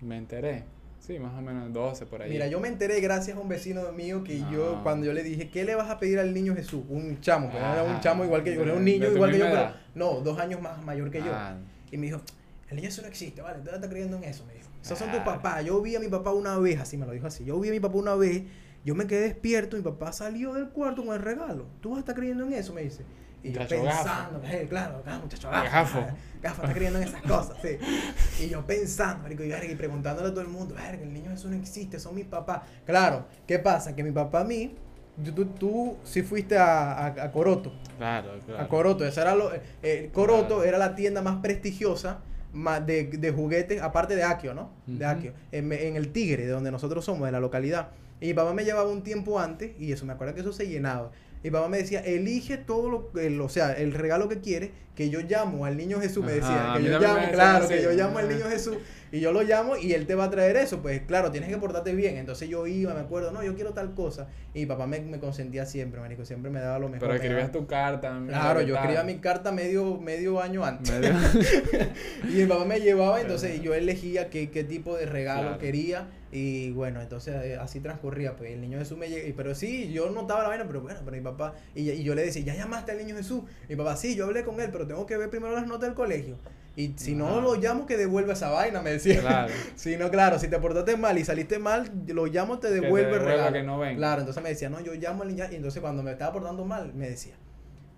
Me 0.00 0.16
enteré. 0.16 0.64
Sí, 1.10 1.18
más 1.18 1.36
o 1.36 1.42
menos 1.42 1.72
12 1.72 2.06
por 2.06 2.22
ahí. 2.22 2.30
Mira, 2.30 2.46
yo 2.46 2.60
me 2.60 2.68
enteré 2.68 3.00
gracias 3.00 3.36
a 3.36 3.40
un 3.40 3.48
vecino 3.48 3.90
mío 3.92 4.22
que 4.22 4.38
yo, 4.52 4.76
Ah. 4.76 4.80
cuando 4.84 5.06
yo 5.06 5.12
le 5.12 5.24
dije, 5.24 5.48
¿qué 5.50 5.64
le 5.64 5.74
vas 5.74 5.90
a 5.90 5.98
pedir 5.98 6.20
al 6.20 6.32
niño 6.32 6.54
Jesús? 6.54 6.84
Un 6.88 7.20
chamo, 7.20 7.48
pero 7.52 7.64
era 7.64 7.82
un 7.82 7.90
Ajá. 7.92 8.00
chamo 8.00 8.24
igual 8.24 8.44
que 8.44 8.54
yo, 8.54 8.62
era 8.62 8.74
un 8.74 8.84
niño 8.84 9.08
igual 9.10 9.32
que 9.32 9.38
yo, 9.38 9.46
pero 9.50 9.72
no, 9.96 10.20
dos 10.20 10.38
años 10.38 10.60
más 10.62 10.80
mayor 10.84 11.10
que 11.10 11.18
yo. 11.18 11.32
Ah, 11.34 11.56
Y 11.90 11.96
me 11.96 12.06
dijo, 12.06 12.20
el 12.68 12.76
niño 12.76 12.86
Jesús 12.86 13.02
no 13.02 13.08
existe, 13.08 13.42
vale, 13.42 13.58
tú 13.64 13.70
estás 13.74 13.90
creyendo 13.90 14.16
en 14.18 14.22
eso, 14.24 14.44
me 14.46 14.54
dijo. 14.54 14.68
Esos 14.80 14.96
son 14.96 15.10
tus 15.10 15.18
Ah. 15.18 15.24
papás. 15.24 15.64
Yo 15.64 15.82
vi 15.82 15.96
a 15.96 16.00
mi 16.00 16.06
papá 16.06 16.30
una 16.32 16.56
vez, 16.58 16.78
así 16.78 16.96
me 16.96 17.04
lo 17.06 17.10
dijo 17.12 17.26
así. 17.26 17.44
Yo 17.44 17.58
vi 17.58 17.70
a 17.70 17.72
mi 17.72 17.80
papá 17.80 17.96
una 17.98 18.14
vez 18.14 18.42
Yo 18.82 18.94
me 18.94 19.06
quedé 19.06 19.20
despierto, 19.22 19.76
mi 19.76 19.82
papá 19.82 20.10
salió 20.10 20.54
del 20.54 20.68
cuarto 20.70 21.04
con 21.04 21.14
el 21.14 21.20
regalo. 21.20 21.66
¿Tú 21.82 21.90
vas 21.90 21.96
a 21.98 22.00
estar 22.00 22.14
creyendo 22.14 22.44
en 22.46 22.54
eso? 22.54 22.72
Me 22.72 22.80
dice. 22.82 23.02
Y 23.42 23.52
yo 23.52 23.60
pensando, 23.66 24.42
eh, 24.44 24.66
claro, 24.68 25.00
claro, 25.02 25.22
muchacho 25.22 25.50
gafo. 25.50 26.04
Gafo. 26.42 26.62
Está 26.62 26.72
creyendo 26.74 26.98
en 27.00 27.08
esas 27.08 27.22
cosas, 27.22 27.56
sí. 27.62 27.78
Y 28.44 28.48
yo 28.48 28.66
pensando, 28.66 29.22
marico, 29.22 29.44
y, 29.44 29.52
y 29.52 29.74
preguntándole 29.76 30.28
a 30.28 30.30
todo 30.30 30.42
el 30.42 30.48
mundo, 30.48 30.74
verga, 30.74 31.02
el 31.02 31.12
niño 31.12 31.30
Jesús 31.30 31.50
no 31.50 31.56
existe, 31.56 31.98
son 31.98 32.14
mis 32.14 32.26
papás. 32.26 32.62
Claro, 32.84 33.26
¿qué 33.46 33.58
pasa? 33.58 33.94
Que 33.94 34.02
mi 34.02 34.10
papá 34.10 34.40
a 34.40 34.44
mí, 34.44 34.74
tú, 35.24 35.32
tú, 35.32 35.44
tú 35.46 35.96
sí 36.04 36.22
fuiste 36.22 36.58
a, 36.58 36.92
a, 36.92 37.06
a 37.06 37.32
Coroto. 37.32 37.72
Claro, 37.98 38.38
claro. 38.44 38.62
A 38.62 38.68
Coroto, 38.68 39.06
esa 39.06 39.22
era 39.22 39.34
lo, 39.34 39.50
eh, 39.82 40.10
Coroto 40.12 40.56
Claro. 40.56 40.64
era 40.64 40.78
la 40.78 40.94
tienda 40.94 41.22
más 41.22 41.40
prestigiosa 41.40 42.18
de, 42.84 43.04
de 43.04 43.30
juguetes, 43.30 43.80
aparte 43.80 44.16
de 44.16 44.24
Akio, 44.24 44.54
¿no? 44.54 44.70
De. 44.86 45.04
Akio, 45.04 45.32
en, 45.52 45.72
en 45.72 45.96
el 45.96 46.12
Tigre, 46.12 46.44
de 46.46 46.52
donde 46.52 46.70
nosotros 46.70 47.04
somos, 47.04 47.26
de 47.26 47.32
la 47.32 47.40
localidad. 47.40 47.88
Y 48.20 48.26
mi 48.28 48.34
papá 48.34 48.52
me 48.52 48.64
llevaba 48.64 48.90
un 48.90 49.02
tiempo 49.02 49.40
antes, 49.40 49.72
y 49.78 49.92
eso, 49.92 50.04
me 50.04 50.12
acuerdo 50.12 50.34
que 50.34 50.40
eso 50.40 50.52
se 50.52 50.68
llenaba. 50.68 51.10
Y 51.42 51.48
mi 51.48 51.50
papá 51.52 51.68
me 51.68 51.78
decía, 51.78 52.00
elige 52.00 52.58
todo 52.58 52.90
lo, 52.90 53.20
el, 53.20 53.40
o 53.40 53.48
sea, 53.48 53.72
el 53.72 53.94
regalo 53.94 54.28
que 54.28 54.40
quieres, 54.40 54.70
que 54.94 55.08
yo 55.08 55.20
llamo 55.20 55.64
al 55.64 55.76
niño 55.76 56.00
Jesús, 56.00 56.24
me 56.24 56.32
decía, 56.32 56.74
que 56.76 56.84
yo 56.84 56.98
llamo, 56.98 57.30
claro, 57.32 57.66
que 57.68 57.82
yo 57.82 57.92
llamo 57.92 58.18
al 58.18 58.28
niño 58.28 58.46
Jesús, 58.48 58.76
y 59.12 59.20
yo 59.20 59.32
lo 59.32 59.42
llamo 59.42 59.76
y 59.76 59.92
él 59.92 60.06
te 60.06 60.14
va 60.14 60.24
a 60.24 60.30
traer 60.30 60.56
eso, 60.56 60.80
pues 60.82 61.00
claro, 61.02 61.30
tienes 61.30 61.48
que 61.50 61.56
portarte 61.58 61.94
bien. 61.94 62.16
Entonces 62.16 62.48
yo 62.48 62.66
iba, 62.66 62.94
me 62.94 63.00
acuerdo, 63.00 63.30
no, 63.32 63.42
yo 63.42 63.54
quiero 63.54 63.72
tal 63.72 63.94
cosa, 63.94 64.28
y 64.54 64.60
mi 64.60 64.66
papá 64.66 64.86
me, 64.86 65.00
me 65.00 65.18
consentía 65.18 65.66
siempre, 65.66 66.00
marico, 66.00 66.24
siempre 66.24 66.50
me 66.50 66.60
daba 66.60 66.78
lo 66.78 66.88
mejor. 66.88 67.00
Pero 67.08 67.14
escribías 67.14 67.52
tu 67.52 67.66
carta. 67.66 68.20
Claro, 68.26 68.60
yo 68.62 68.74
escribía 68.76 69.02
mi 69.04 69.16
carta 69.18 69.52
medio, 69.52 69.98
medio 69.98 70.40
año 70.40 70.64
antes. 70.64 70.90
Medio- 70.90 71.14
y 72.28 72.32
mi 72.42 72.46
papá 72.46 72.64
me 72.64 72.80
llevaba, 72.80 73.20
entonces 73.20 73.60
yo 73.62 73.74
elegía 73.74 74.30
qué, 74.30 74.50
qué 74.50 74.64
tipo 74.64 74.96
de 74.96 75.06
regalo 75.06 75.42
Claro. 75.42 75.58
quería. 75.58 76.08
Y 76.32 76.70
bueno, 76.70 77.00
entonces 77.00 77.34
eh, 77.44 77.56
así 77.60 77.80
transcurría. 77.80 78.36
Pues 78.36 78.52
el 78.52 78.60
niño 78.60 78.78
Jesús 78.78 78.96
me 78.96 79.08
llega. 79.08 79.32
Pero 79.36 79.52
sí, 79.54 79.90
yo 79.92 80.10
notaba 80.10 80.42
la 80.42 80.48
vaina, 80.48 80.64
pero 80.66 80.80
bueno, 80.80 81.00
pero 81.04 81.16
mi 81.16 81.22
papá. 81.22 81.54
Y, 81.74 81.90
y 81.90 82.04
yo 82.04 82.14
le 82.14 82.22
decía, 82.24 82.42
¿ya 82.42 82.54
llamaste 82.54 82.92
al 82.92 82.98
niño 82.98 83.16
Jesús? 83.16 83.42
Mi 83.68 83.74
papá, 83.74 83.96
sí, 83.96 84.14
yo 84.14 84.26
hablé 84.26 84.44
con 84.44 84.60
él, 84.60 84.68
pero 84.70 84.86
tengo 84.86 85.06
que 85.06 85.16
ver 85.16 85.28
primero 85.28 85.52
las 85.54 85.66
notas 85.66 85.88
del 85.88 85.94
colegio. 85.94 86.36
Y 86.80 86.94
si 86.96 87.14
no 87.14 87.42
lo 87.42 87.56
llamo, 87.56 87.84
que 87.84 87.98
devuelva 87.98 88.32
esa 88.32 88.48
vaina, 88.48 88.80
me 88.80 88.90
decía. 88.92 89.20
Claro. 89.20 89.52
Si 89.76 89.96
no, 89.96 90.10
claro, 90.10 90.38
si 90.38 90.48
te 90.48 90.58
portaste 90.58 90.96
mal 90.96 91.18
y 91.18 91.24
saliste 91.24 91.58
mal, 91.58 91.90
lo 92.08 92.26
llamo, 92.26 92.58
te 92.58 92.68
te 92.68 92.74
devuelve 92.74 93.08
el 93.08 93.20
devuelva, 93.20 93.50
regalo. 93.50 93.52
que 93.52 93.62
no. 93.62 93.96
Claro, 93.96 94.20
entonces 94.20 94.42
me 94.42 94.48
decía, 94.50 94.70
no, 94.70 94.80
yo 94.80 94.94
llamo 94.94 95.22
al 95.22 95.28
niño. 95.28 95.44
Y 95.50 95.56
entonces 95.56 95.80
cuando 95.80 96.02
me 96.02 96.12
estaba 96.12 96.32
portando 96.32 96.64
mal, 96.64 96.92
me 96.94 97.10
decía, 97.10 97.34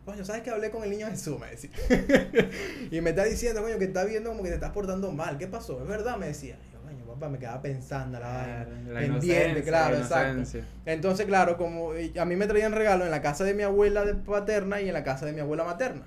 coño, 0.05 0.25
¿sabes 0.25 0.43
que 0.43 0.51
hablé 0.51 0.71
con 0.71 0.83
el 0.83 0.91
niño 0.91 1.07
Jesús? 1.09 1.39
Me 1.39 1.49
decía. 1.51 1.71
y 2.91 3.01
me 3.01 3.11
está 3.11 3.25
diciendo, 3.25 3.63
coño, 3.63 3.79
que 3.79 3.85
está 3.85 4.05
viendo 4.05 4.31
como 4.31 4.43
que 4.43 4.49
te 4.49 4.57
estás 4.57 4.71
portando 4.71 5.13
mal. 5.13 5.39
¿Qué 5.39 5.47
pasó? 5.47 5.81
¿Es 5.81 5.87
verdad? 5.87 6.17
Me 6.17 6.27
decía. 6.27 6.57
Y 6.69 6.73
yo, 6.73 6.81
coño, 6.81 7.05
papá, 7.05 7.29
me 7.29 7.39
quedaba 7.39 7.63
pensando 7.63 8.19
la 8.19 8.29
vaina. 8.29 8.67
La 8.93 9.01
pendiente, 9.01 9.63
claro, 9.63 9.97
la 9.97 10.03
exacto. 10.03 10.59
Entonces, 10.87 11.27
claro, 11.27 11.57
como 11.57 11.93
a 11.93 12.25
mí 12.25 12.37
me 12.37 12.47
traían 12.47 12.73
regalos 12.73 13.05
en 13.05 13.11
la 13.11 13.23
casa 13.23 13.45
de 13.45 13.55
mi 13.55 13.63
abuela 13.63 14.05
paterna 14.27 14.81
y 14.81 14.89
en 14.89 14.95
la 14.95 15.05
casa 15.05 15.27
de 15.27 15.33
mi 15.33 15.41
abuela 15.41 15.65
materna. 15.65 16.03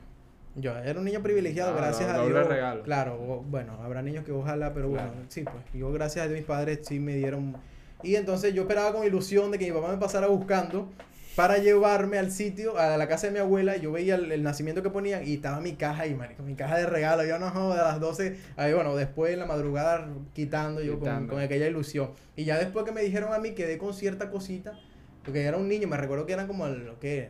Yo 0.55 0.75
era 0.77 0.97
un 0.97 1.05
niño 1.05 1.21
privilegiado, 1.21 1.75
gracias 1.75 2.09
a 2.09 2.23
Dios. 2.25 2.47
regalo. 2.47 2.83
Claro, 2.83 3.17
bueno, 3.17 3.73
habrá 3.81 4.01
niños 4.01 4.23
que 4.23 4.31
ojalá, 4.31 4.73
pero 4.73 4.89
bueno, 4.89 5.11
sí, 5.27 5.43
pues. 5.43 5.55
Yo, 5.73 5.91
gracias 5.91 6.25
a 6.25 6.27
Dios, 6.27 6.39
mis 6.39 6.47
padres 6.47 6.79
sí 6.83 6.99
me 6.99 7.15
dieron. 7.15 7.57
Y 8.03 8.15
entonces 8.15 8.53
yo 8.53 8.61
esperaba 8.61 8.93
con 8.93 9.05
ilusión 9.05 9.51
de 9.51 9.57
que 9.57 9.65
mi 9.65 9.71
papá 9.71 9.91
me 9.91 9.97
pasara 9.97 10.27
buscando 10.27 10.89
para 11.35 11.57
llevarme 11.57 12.17
al 12.17 12.31
sitio, 12.31 12.77
a 12.77 12.95
la 12.97 13.07
casa 13.07 13.27
de 13.27 13.33
mi 13.33 13.39
abuela. 13.39 13.75
y 13.75 13.81
Yo 13.81 13.91
veía 13.91 14.15
el, 14.15 14.31
el 14.31 14.43
nacimiento 14.43 14.81
que 14.81 14.89
ponían 14.89 15.27
y 15.27 15.33
estaba 15.33 15.59
mi 15.59 15.73
caja 15.73 16.03
ahí, 16.03 16.15
marico, 16.15 16.43
mi 16.43 16.55
caja 16.55 16.77
de 16.77 16.85
regalo. 16.85 17.25
Yo 17.25 17.37
no 17.37 17.73
a 17.73 17.75
las 17.75 17.99
12, 17.99 18.37
ahí, 18.55 18.73
bueno, 18.73 18.95
después 18.95 19.33
en 19.33 19.39
la 19.39 19.45
madrugada 19.45 20.07
quitando 20.33 20.81
yo 20.81 20.99
con, 20.99 21.27
con 21.27 21.39
aquella 21.39 21.67
ilusión. 21.67 22.11
Y 22.35 22.45
ya 22.45 22.57
después 22.57 22.85
que 22.85 22.91
me 22.93 23.01
dijeron 23.01 23.33
a 23.33 23.39
mí, 23.39 23.51
quedé 23.51 23.77
con 23.77 23.93
cierta 23.93 24.29
cosita, 24.29 24.79
porque 25.23 25.43
era 25.43 25.57
un 25.57 25.67
niño, 25.67 25.87
me 25.87 25.97
recuerdo 25.97 26.25
que 26.25 26.33
eran 26.33 26.47
como 26.47 26.67
lo 26.67 26.99
que. 26.99 27.29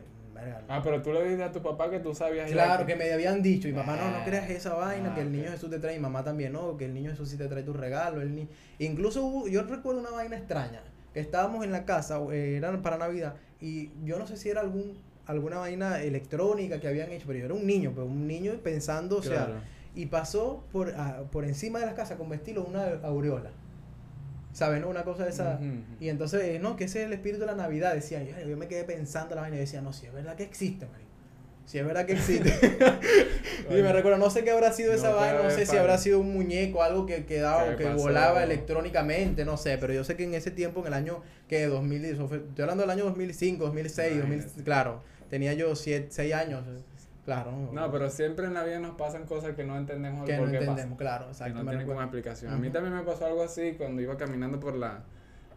Ah, 0.68 0.80
pero 0.82 1.02
tú 1.02 1.12
le 1.12 1.22
dijiste 1.22 1.44
a 1.44 1.52
tu 1.52 1.62
papá 1.62 1.90
que 1.90 2.00
tú 2.00 2.14
sabías 2.14 2.48
ya 2.48 2.54
Claro, 2.54 2.86
que 2.86 2.96
me 2.96 3.12
habían 3.12 3.42
dicho, 3.42 3.68
y 3.68 3.72
mamá, 3.72 3.96
no, 3.96 4.10
no 4.10 4.16
Ah, 4.18 4.22
creas 4.24 4.48
esa 4.50 4.74
vaina, 4.74 5.14
que 5.14 5.20
el 5.22 5.32
niño. 5.32 5.50
Jesús 5.50 5.70
te 5.70 5.78
trae, 5.78 5.96
y 5.96 6.00
mamá 6.00 6.22
también, 6.24 6.52
no, 6.52 6.76
que 6.76 6.84
el 6.86 6.94
niño 6.94 7.10
Jesús 7.10 7.28
sí 7.30 7.36
te 7.36 7.48
trae 7.48 7.62
tu 7.62 7.72
regalo. 7.72 8.20
El 8.22 8.34
ni... 8.34 8.48
Incluso 8.78 9.24
hubo- 9.24 9.48
yo 9.48 9.62
recuerdo 9.62 10.00
una 10.00 10.10
vaina 10.10 10.36
extraña, 10.36 10.82
que 11.14 11.20
estábamos 11.20 11.64
en 11.64 11.72
la 11.72 11.84
casa, 11.84 12.20
eh, 12.32 12.56
era 12.56 12.80
para 12.82 12.98
Navidad, 12.98 13.34
y 13.60 13.90
yo 14.04 14.18
no 14.18 14.26
sé 14.26 14.36
si 14.36 14.48
era 14.50 14.60
algún 14.60 14.98
alguna 15.26 15.58
vaina 15.58 16.00
electrónica 16.02 16.78
que 16.78 16.86
habían 16.86 17.10
hecho, 17.10 17.24
pero 17.26 17.38
yo 17.40 17.46
era 17.46 17.54
un 17.54 17.66
niño, 17.66 17.90
pero 17.92 18.06
un 18.06 18.28
niño 18.28 18.52
pensando, 18.62 19.16
o 19.16 19.22
sea, 19.22 19.46
y 19.96 20.06
pasó 20.06 20.62
por, 20.70 20.94
ah, 20.96 21.22
por 21.32 21.44
encima 21.44 21.80
de 21.80 21.86
las 21.86 21.94
casas 21.96 22.16
con 22.16 22.28
vestido 22.28 22.62
una 22.64 22.84
aureola. 23.02 23.50
¿Sabes? 24.56 24.80
¿No? 24.80 24.88
Una 24.88 25.04
cosa 25.04 25.24
de 25.24 25.30
esa. 25.30 25.60
Y 26.00 26.08
entonces, 26.08 26.42
eh, 26.42 26.58
no, 26.58 26.76
que 26.76 26.84
ese 26.84 27.00
es 27.00 27.06
el 27.08 27.12
espíritu 27.12 27.40
de 27.40 27.46
la 27.46 27.54
Navidad, 27.54 27.92
decían. 27.92 28.24
Yo, 28.26 28.48
yo 28.48 28.56
me 28.56 28.68
quedé 28.68 28.84
pensando 28.84 29.34
la 29.34 29.42
vaina 29.42 29.56
y 29.58 29.60
decía, 29.60 29.82
no, 29.82 29.92
si 29.92 30.06
es 30.06 30.14
verdad 30.14 30.34
que 30.34 30.44
existe, 30.44 30.86
marico. 30.86 31.10
Si 31.66 31.78
es 31.78 31.84
verdad 31.84 32.06
que 32.06 32.12
existe. 32.14 32.48
y 33.70 33.82
me 33.82 33.92
recuerdo, 33.92 34.16
no 34.16 34.30
sé 34.30 34.44
qué 34.44 34.50
habrá 34.52 34.72
sido 34.72 34.92
No 34.92 34.98
esa 34.98 35.10
vaina, 35.10 35.42
no 35.42 35.50
sé 35.50 35.66
si 35.66 35.76
habrá 35.76 35.98
sido 35.98 36.20
un 36.20 36.32
muñeco, 36.32 36.82
algo 36.82 37.04
que 37.04 37.26
quedaba, 37.26 37.70
¿Qué 37.72 37.76
que 37.76 37.84
pasó? 37.84 37.96
volaba 37.98 38.42
electrónicamente, 38.44 39.44
no 39.44 39.58
sé, 39.58 39.76
pero 39.76 39.92
yo 39.92 40.04
sé 40.04 40.16
que 40.16 40.24
en 40.24 40.32
ese 40.32 40.50
tiempo, 40.52 40.80
en 40.80 40.86
el 40.86 40.94
año 40.94 41.20
que 41.48 41.66
2010, 41.66 42.14
eso 42.14 42.28
fue- 42.28 42.38
estoy 42.38 42.62
hablando 42.62 42.82
del 42.84 42.90
año 42.90 43.04
2005, 43.04 43.64
2006, 43.64 44.16
2000, 44.16 44.34
Imagínate. 44.38 44.62
claro, 44.64 45.02
tenía 45.28 45.52
yo 45.52 45.74
6 45.76 46.08
años, 46.34 46.64
claro. 47.26 47.52
No, 47.72 47.90
pero 47.92 48.08
siempre 48.08 48.46
en 48.46 48.54
la 48.54 48.64
vida 48.64 48.78
nos 48.78 48.96
pasan 48.96 49.26
cosas 49.26 49.54
que 49.54 49.64
no 49.64 49.76
entendemos 49.76 50.20
el 50.22 50.26
que 50.34 50.40
no 50.40 50.50
qué 50.50 50.56
entendemos, 50.58 50.96
claro, 50.98 51.26
Que 51.26 51.32
exacto. 51.32 51.58
no 51.58 51.64
me 51.64 51.70
tienen 51.72 51.86
como 51.86 52.00
explicación. 52.00 52.54
A 52.54 52.56
mí 52.56 52.70
también 52.70 52.94
me 52.94 53.02
pasó 53.02 53.26
algo 53.26 53.42
así 53.42 53.74
cuando 53.76 54.00
iba 54.00 54.16
caminando 54.16 54.58
por 54.58 54.74
la, 54.76 55.02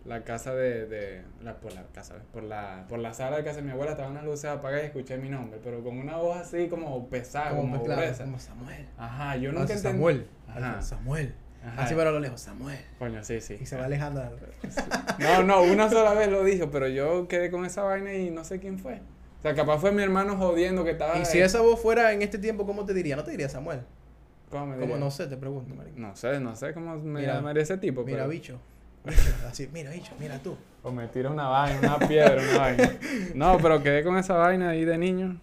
la 0.06 0.24
casa 0.24 0.54
de, 0.54 0.86
de 0.88 1.22
la, 1.42 1.56
por 1.60 1.74
la 1.74 1.84
casa, 1.94 2.16
por 2.34 2.44
la, 2.44 2.86
por 2.90 3.00
la 3.00 3.14
sala 3.14 3.38
de 3.38 3.44
casa 3.46 3.58
de 3.58 3.62
mi 3.64 3.72
abuela, 3.72 3.92
estaban 3.92 4.14
las 4.16 4.26
luces 4.26 4.46
apagadas 4.46 4.84
y 4.84 4.88
escuché 4.88 5.18
mi 5.18 5.30
nombre, 5.30 5.60
pero 5.64 5.82
con 5.84 5.98
una 5.98 6.18
voz 6.18 6.38
así 6.38 6.68
como 6.68 7.08
pesada, 7.10 7.52
como, 7.52 7.78
Como, 7.78 7.84
claro, 7.86 8.18
como 8.18 8.40
Samuel. 8.40 8.88
Ajá, 8.98 9.36
yo 9.38 9.50
Ah, 9.52 9.54
nunca 9.54 9.74
entendí. 9.74 9.82
Samuel. 9.98 10.28
Ajá. 10.48 10.82
Samuel. 10.82 11.36
Ajá. 11.64 11.84
Así 11.84 11.94
pero 11.94 12.10
a 12.10 12.14
lo 12.14 12.20
lejos, 12.22 12.40
Samuel. 12.40 12.80
Coño, 12.98 13.22
sí, 13.24 13.42
sí. 13.42 13.58
Y 13.60 13.66
se 13.66 13.76
va 13.78 13.86
alejando. 13.86 14.24
No, 15.20 15.44
no, 15.44 15.62
una 15.64 15.90
sola 15.90 16.14
vez 16.14 16.30
lo 16.32 16.46
dijo, 16.46 16.72
pero 16.72 16.88
yo 16.88 17.28
quedé 17.28 17.52
con 17.52 17.66
esa 17.66 17.84
vaina 17.84 18.14
y 18.14 18.32
no 18.32 18.46
sé 18.46 18.60
quién 18.62 18.80
fue. 18.80 19.02
O 19.40 19.42
sea, 19.42 19.56
capaz 19.56 19.80
fue 19.80 19.92
mi 19.92 20.04
hermano 20.04 20.36
jodiendo 20.38 20.84
que 20.84 20.92
estaba. 20.92 21.18
Y 21.18 21.26
si 21.26 21.40
esa 21.40 21.62
voz 21.62 21.80
fuera 21.82 22.12
en 22.12 22.22
este 22.22 22.38
tiempo, 22.38 22.66
¿cómo 22.66 22.86
te 22.86 22.94
diría? 22.94 23.16
No 23.16 23.24
te 23.24 23.32
diría 23.32 23.48
Samuel. 23.50 23.80
¿Cómo 24.50 24.66
me 24.66 24.74
¿Cómo? 24.74 24.86
diría? 24.86 24.98
No 24.98 25.12
sé, 25.12 25.28
te 25.28 25.38
pregunto, 25.38 25.74
marico. 25.76 25.98
No 26.00 26.16
sé, 26.16 26.40
no 26.40 26.56
sé 26.56 26.74
cómo 26.74 26.98
me 26.98 27.22
Mira, 27.22 27.36
llamaría 27.36 27.64
ese 27.64 27.78
tipo. 27.78 28.04
Mira, 28.04 28.20
pero- 28.20 28.30
bicho. 28.30 28.60
Bicho, 29.06 29.22
Así, 29.48 29.70
mira, 29.72 29.92
bicho, 29.92 30.12
mira 30.20 30.40
tú. 30.40 30.58
O 30.84 30.92
me 30.92 31.08
tira 31.08 31.30
una 31.32 31.48
vaina, 31.48 31.80
una 31.96 32.08
piedra, 32.08 32.36
una 32.42 32.58
vaina. 32.60 32.98
No, 33.34 33.58
pero 33.62 33.82
quedé 33.82 34.04
con 34.04 34.18
esa 34.18 34.34
vaina 34.36 34.72
ahí 34.72 34.84
de 34.84 34.98
niño. 34.98 35.40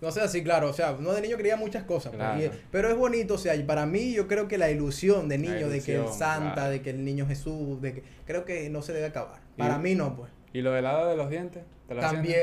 No 0.00 0.10
sé, 0.10 0.20
así, 0.22 0.42
claro, 0.42 0.70
o 0.70 0.72
sea, 0.72 0.92
uno 0.98 1.12
de 1.12 1.20
niño 1.20 1.36
quería 1.36 1.56
muchas 1.56 1.84
cosas, 1.84 2.12
pues, 2.16 2.16
Claro. 2.26 2.52
pero 2.72 2.88
es 2.88 2.96
bonito, 2.96 3.34
o 3.34 3.38
sea, 3.38 3.54
y 3.54 3.62
para 3.62 3.86
mí 3.86 4.12
yo 4.14 4.26
creo 4.26 4.48
que 4.48 4.58
la 4.58 4.68
ilusión 4.70 5.28
de 5.28 5.38
niño, 5.38 5.68
de 5.68 5.80
que 5.80 5.94
el 5.96 6.08
Santa, 6.08 6.54
claro. 6.54 6.70
de 6.70 6.82
que 6.82 6.90
el 6.90 7.04
niño 7.04 7.26
Jesús, 7.26 7.80
de 7.82 7.92
que 7.94 8.02
creo 8.26 8.44
que 8.44 8.68
no 8.70 8.82
se 8.82 8.92
debe 8.94 9.06
acabar. 9.06 9.40
Para 9.56 9.78
mí 9.78 9.94
no, 9.94 10.16
pues. 10.16 10.30
¿Y 10.54 10.62
lo 10.62 10.72
del 10.72 10.86
hada 10.86 11.08
de 11.08 11.16
los 11.16 11.30
dientes? 11.30 11.62
¿Te 11.94 12.06
lo 12.06 12.42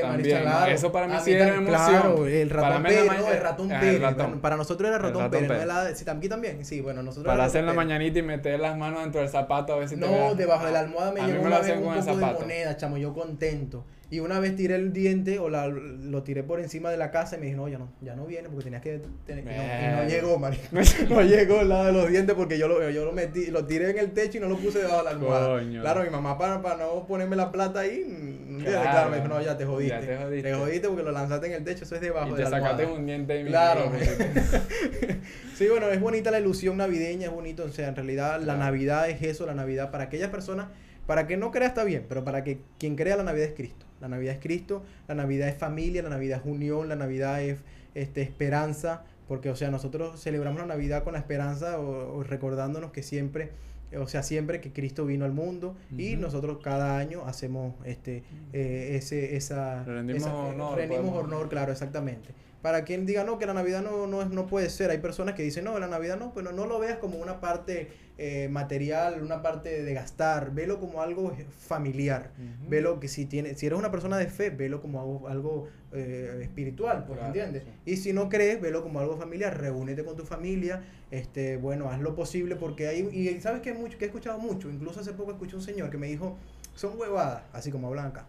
Eso 0.68 0.92
para 0.92 1.06
mí 1.08 1.14
sí 1.22 1.32
era 1.32 1.48
emoción. 1.54 1.66
Claro, 1.66 2.26
el 2.26 2.50
ratón 2.50 2.82
Pérez, 2.82 3.06
no, 3.06 3.30
el 3.30 3.40
ratón 3.40 3.68
Pérez. 3.68 3.94
el 3.94 4.00
ratón. 4.02 4.26
Para, 4.30 4.40
para 4.40 4.56
nosotros 4.56 4.88
era 4.88 4.96
El 4.96 5.02
ratón, 5.02 5.22
ratón 5.22 5.46
Pérez, 5.48 5.66
no 5.66 5.94
sí, 5.94 6.04
también, 6.04 6.30
también, 6.30 6.64
sí, 6.64 6.80
bueno, 6.80 7.02
nosotros 7.02 7.26
Para 7.26 7.44
hacer 7.44 7.64
la 7.64 7.72
mañanita 7.72 8.18
y 8.18 8.22
meter 8.22 8.60
las 8.60 8.76
manos 8.76 9.02
dentro 9.02 9.20
del 9.20 9.30
zapato 9.30 9.74
a 9.74 9.76
ver 9.78 9.88
si 9.88 9.96
te 9.96 10.00
No, 10.06 10.34
debajo 10.34 10.66
de 10.66 10.72
la 10.72 10.80
almohada 10.80 11.12
me 11.12 11.20
A 11.20 11.26
llegó 11.26 11.42
me 11.42 11.46
una 11.48 11.58
vez 11.60 11.76
un 11.76 11.82
poco 11.94 12.16
de 12.16 12.32
moneda, 12.34 12.76
chamo, 12.76 12.96
yo 12.98 13.12
contento. 13.12 13.84
Y 14.12 14.18
una 14.18 14.40
vez 14.40 14.56
tiré 14.56 14.74
el 14.74 14.92
diente 14.92 15.38
o 15.38 15.48
la, 15.48 15.68
lo 15.68 16.24
tiré 16.24 16.42
por 16.42 16.58
encima 16.58 16.90
de 16.90 16.96
la 16.96 17.12
casa 17.12 17.36
y 17.36 17.38
me 17.38 17.44
dije, 17.46 17.56
no, 17.56 17.68
ya 17.68 17.78
no, 17.78 17.92
ya 18.00 18.16
no 18.16 18.26
viene 18.26 18.48
porque 18.48 18.64
tenías 18.64 18.82
que 18.82 19.00
tener... 19.24 19.44
y 19.44 19.46
no- 19.46 19.52
y 19.52 19.96
no, 20.02 20.08
llegó, 20.10 20.36
marico. 20.36 20.62
no 21.08 21.22
llegó 21.22 21.60
el 21.60 21.68
lado 21.68 21.84
de 21.86 21.92
los 21.92 22.08
dientes 22.08 22.34
porque 22.34 22.58
yo 22.58 22.66
lo, 22.66 22.90
yo 22.90 23.04
lo 23.04 23.12
metí, 23.12 23.52
lo 23.52 23.66
tiré 23.66 23.90
en 23.90 23.98
el 23.98 24.10
techo 24.10 24.38
y 24.38 24.40
no 24.40 24.48
lo 24.48 24.56
puse 24.56 24.78
debajo 24.80 24.98
de 24.98 25.04
la 25.04 25.10
almohada. 25.10 25.58
Coño. 25.60 25.80
Claro, 25.82 26.02
mi 26.02 26.10
mamá 26.10 26.36
para, 26.36 26.60
para 26.60 26.78
no 26.78 27.06
ponerme 27.06 27.36
la 27.36 27.52
plata 27.52 27.80
ahí, 27.80 28.29
Claro. 28.62 28.82
claro, 28.82 29.10
me 29.10 29.16
dijo, 29.16 29.28
no, 29.28 29.40
ya 29.42 29.56
te 29.56 29.64
jodiste. 29.64 29.94
Ya 29.94 30.00
te 30.00 30.16
jodiste. 30.16 30.50
Te 30.50 30.54
jodiste 30.54 30.88
porque 30.88 31.02
lo 31.02 31.12
lanzaste 31.12 31.46
en 31.48 31.52
el 31.54 31.64
techo, 31.64 31.84
eso 31.84 31.94
es 31.94 32.00
debajo 32.00 32.28
Y 32.28 32.30
de 32.30 32.36
te 32.36 32.42
la 32.44 32.50
sacaste 32.50 32.82
almohada. 32.82 32.98
un 33.00 33.06
diente. 33.06 33.44
Claro. 33.46 33.92
sí, 35.54 35.68
bueno, 35.68 35.88
es 35.88 36.00
bonita 36.00 36.30
la 36.30 36.40
ilusión 36.40 36.76
navideña, 36.76 37.26
es 37.28 37.32
bonito, 37.32 37.64
o 37.64 37.68
sea, 37.68 37.88
en 37.88 37.96
realidad 37.96 38.40
la. 38.40 38.56
Navidad 38.56 39.08
es 39.08 39.22
eso, 39.22 39.46
la 39.46 39.54
Navidad 39.54 39.90
para 39.90 40.04
aquellas 40.04 40.30
personas, 40.30 40.68
para 41.06 41.26
que 41.26 41.36
no 41.36 41.50
crea 41.50 41.68
está 41.68 41.82
bien, 41.84 42.04
pero 42.08 42.24
para 42.24 42.44
que 42.44 42.60
quien 42.78 42.94
crea 42.94 43.16
la 43.16 43.24
Navidad 43.24 43.48
es 43.48 43.54
Cristo. 43.54 43.86
La 44.00 44.08
Navidad 44.08 44.34
es 44.34 44.40
Cristo, 44.40 44.82
la 45.08 45.14
Navidad 45.14 45.48
es 45.48 45.56
familia, 45.56 46.02
la 46.02 46.08
Navidad 46.08 46.40
es 46.44 46.50
unión, 46.50 46.88
la 46.88 46.96
Navidad 46.96 47.42
es 47.42 47.58
este, 47.94 48.22
esperanza, 48.22 49.02
porque, 49.28 49.50
o 49.50 49.56
sea, 49.56 49.70
nosotros 49.70 50.20
celebramos 50.20 50.60
la 50.60 50.66
Navidad 50.66 51.04
con 51.04 51.12
la 51.14 51.18
esperanza 51.18 51.78
o, 51.78 52.16
o 52.18 52.22
recordándonos 52.22 52.92
que 52.92 53.02
siempre, 53.02 53.50
o 53.98 54.06
sea, 54.08 54.22
siempre 54.22 54.60
que 54.60 54.72
Cristo 54.72 55.04
vino 55.06 55.24
al 55.24 55.32
mundo 55.32 55.76
y 55.96 56.16
nosotros 56.16 56.58
cada 56.62 56.96
año 56.98 57.24
hacemos 57.26 57.74
este, 57.84 58.22
eh, 58.52 58.96
ese, 58.96 59.36
esa... 59.36 59.82
Rendimos 59.84 60.22
esa- 60.22 60.34
honor, 60.34 60.76
rendimos 60.78 61.04
podemos- 61.10 61.24
honor, 61.24 61.48
claro, 61.48 61.72
exactamente. 61.72 62.28
Para 62.62 62.84
quien 62.84 63.06
diga 63.06 63.24
no, 63.24 63.38
que 63.38 63.46
la 63.46 63.54
Navidad 63.54 63.82
no, 63.82 64.06
no, 64.06 64.20
es, 64.20 64.28
no 64.28 64.46
puede 64.46 64.68
ser, 64.68 64.90
hay 64.90 64.98
personas 64.98 65.34
que 65.34 65.42
dicen 65.42 65.64
no, 65.64 65.78
la 65.78 65.88
Navidad 65.88 66.18
no, 66.18 66.34
pero 66.34 66.52
no 66.52 66.66
lo 66.66 66.78
veas 66.78 66.98
como 66.98 67.16
una 67.18 67.40
parte 67.40 67.88
eh, 68.22 68.50
material, 68.50 69.22
una 69.22 69.40
parte 69.40 69.82
de 69.82 69.94
gastar, 69.94 70.52
velo 70.52 70.78
como 70.78 71.00
algo 71.00 71.34
familiar, 71.58 72.32
velo 72.68 73.00
que 73.00 73.08
si 73.08 73.24
tiene, 73.24 73.54
si 73.54 73.64
eres 73.64 73.78
una 73.78 73.90
persona 73.90 74.18
de 74.18 74.26
fe, 74.26 74.50
velo 74.50 74.82
como 74.82 75.00
algo, 75.00 75.26
algo, 75.28 75.68
eh, 75.92 76.40
espiritual, 76.42 77.04
pues, 77.06 77.18
Claro, 77.18 77.34
¿entiendes? 77.34 77.62
sí. 77.62 77.92
Y 77.92 77.96
si 77.96 78.12
no 78.12 78.28
crees, 78.28 78.60
velo 78.60 78.82
como 78.82 79.00
algo 79.00 79.16
familiar, 79.16 79.58
reúnete 79.58 80.04
con 80.04 80.16
tu 80.16 80.26
familia, 80.26 80.82
este, 81.10 81.56
bueno, 81.56 81.88
haz 81.88 81.98
lo 81.98 82.14
posible 82.14 82.56
porque 82.56 82.88
hay, 82.88 83.08
y 83.10 83.40
sabes 83.40 83.62
que, 83.62 83.72
mucho, 83.72 83.96
que 83.96 84.04
he 84.04 84.08
escuchado 84.08 84.38
mucho, 84.38 84.68
incluso 84.68 85.00
hace 85.00 85.14
poco 85.14 85.30
escuché 85.30 85.56
un 85.56 85.62
señor 85.62 85.88
que 85.88 85.96
me 85.96 86.06
dijo, 86.06 86.36
son 86.74 86.98
huevadas, 87.00 87.44
así 87.54 87.70
como 87.72 87.88
hablan 87.88 88.08
acá, 88.08 88.26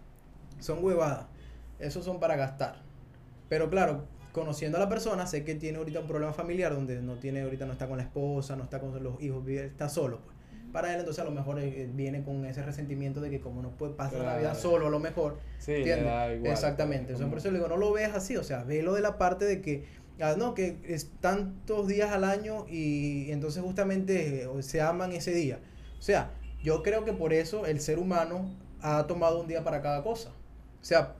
son 0.59 0.81
huevadas, 0.81 1.25
esos 1.79 2.05
son 2.05 2.17
para 2.17 2.37
gastar. 2.37 2.81
Pero 3.49 3.69
claro, 3.69 4.05
conociendo 4.31 4.77
a 4.77 4.81
la 4.81 4.89
persona, 4.89 5.27
sé 5.27 5.43
que 5.43 5.55
tiene 5.55 5.77
ahorita 5.77 5.99
un 5.99 6.07
problema 6.07 6.33
familiar 6.33 6.73
donde 6.73 7.01
no 7.01 7.15
tiene, 7.15 7.41
ahorita 7.41 7.65
no 7.65 7.73
está 7.73 7.87
con 7.87 7.97
la 7.97 8.03
esposa, 8.03 8.55
no 8.55 8.63
está 8.63 8.79
con 8.79 9.01
los 9.03 9.21
hijos, 9.21 9.43
vive- 9.45 9.65
está 9.65 9.89
solo, 9.89 10.21
pues. 10.25 10.37
Para 10.71 10.93
él 10.93 10.99
entonces 10.99 11.21
a 11.21 11.25
lo 11.25 11.31
mejor 11.31 11.59
eh, 11.59 11.89
viene 11.93 12.23
con 12.23 12.45
ese 12.45 12.63
resentimiento 12.63 13.19
de 13.19 13.29
que 13.29 13.41
como 13.41 13.61
no 13.61 13.71
puede 13.71 13.93
pasar 13.93 14.19
la 14.21 14.37
vida 14.37 14.55
solo 14.55 14.87
a 14.87 14.89
lo 14.89 14.99
mejor, 14.99 15.37
Sí, 15.59 15.73
¿entiendes? 15.73 16.05
igual, 16.05 16.45
Exactamente. 16.45 17.07
pues, 17.07 17.15
O 17.15 17.17
sea, 17.19 17.29
por 17.29 17.39
eso 17.39 17.51
le 17.51 17.57
digo, 17.57 17.67
no 17.67 17.75
lo 17.77 17.91
veas 17.91 18.15
así, 18.15 18.37
o 18.37 18.43
sea, 18.43 18.63
velo 18.63 18.93
de 18.93 19.01
la 19.01 19.17
parte 19.17 19.43
de 19.43 19.61
que, 19.61 19.83
ah, 20.21 20.35
no, 20.37 20.53
que 20.53 20.77
es 20.85 21.11
tantos 21.19 21.87
días 21.87 22.11
al 22.11 22.23
año 22.23 22.65
y 22.69 23.31
entonces 23.31 23.61
justamente 23.63 24.43
eh, 24.43 24.63
se 24.63 24.79
aman 24.81 25.11
ese 25.11 25.33
día. 25.33 25.59
O 25.99 26.01
sea, 26.01 26.31
yo 26.63 26.83
creo 26.83 27.03
que 27.03 27.11
por 27.13 27.33
eso 27.33 27.65
el 27.65 27.81
ser 27.81 27.99
humano 27.99 28.49
ha 28.81 29.07
tomado 29.07 29.41
un 29.41 29.47
día 29.47 29.63
para 29.65 29.81
cada 29.81 30.03
cosa. 30.03 30.29
O 30.29 30.83
sea, 30.83 31.15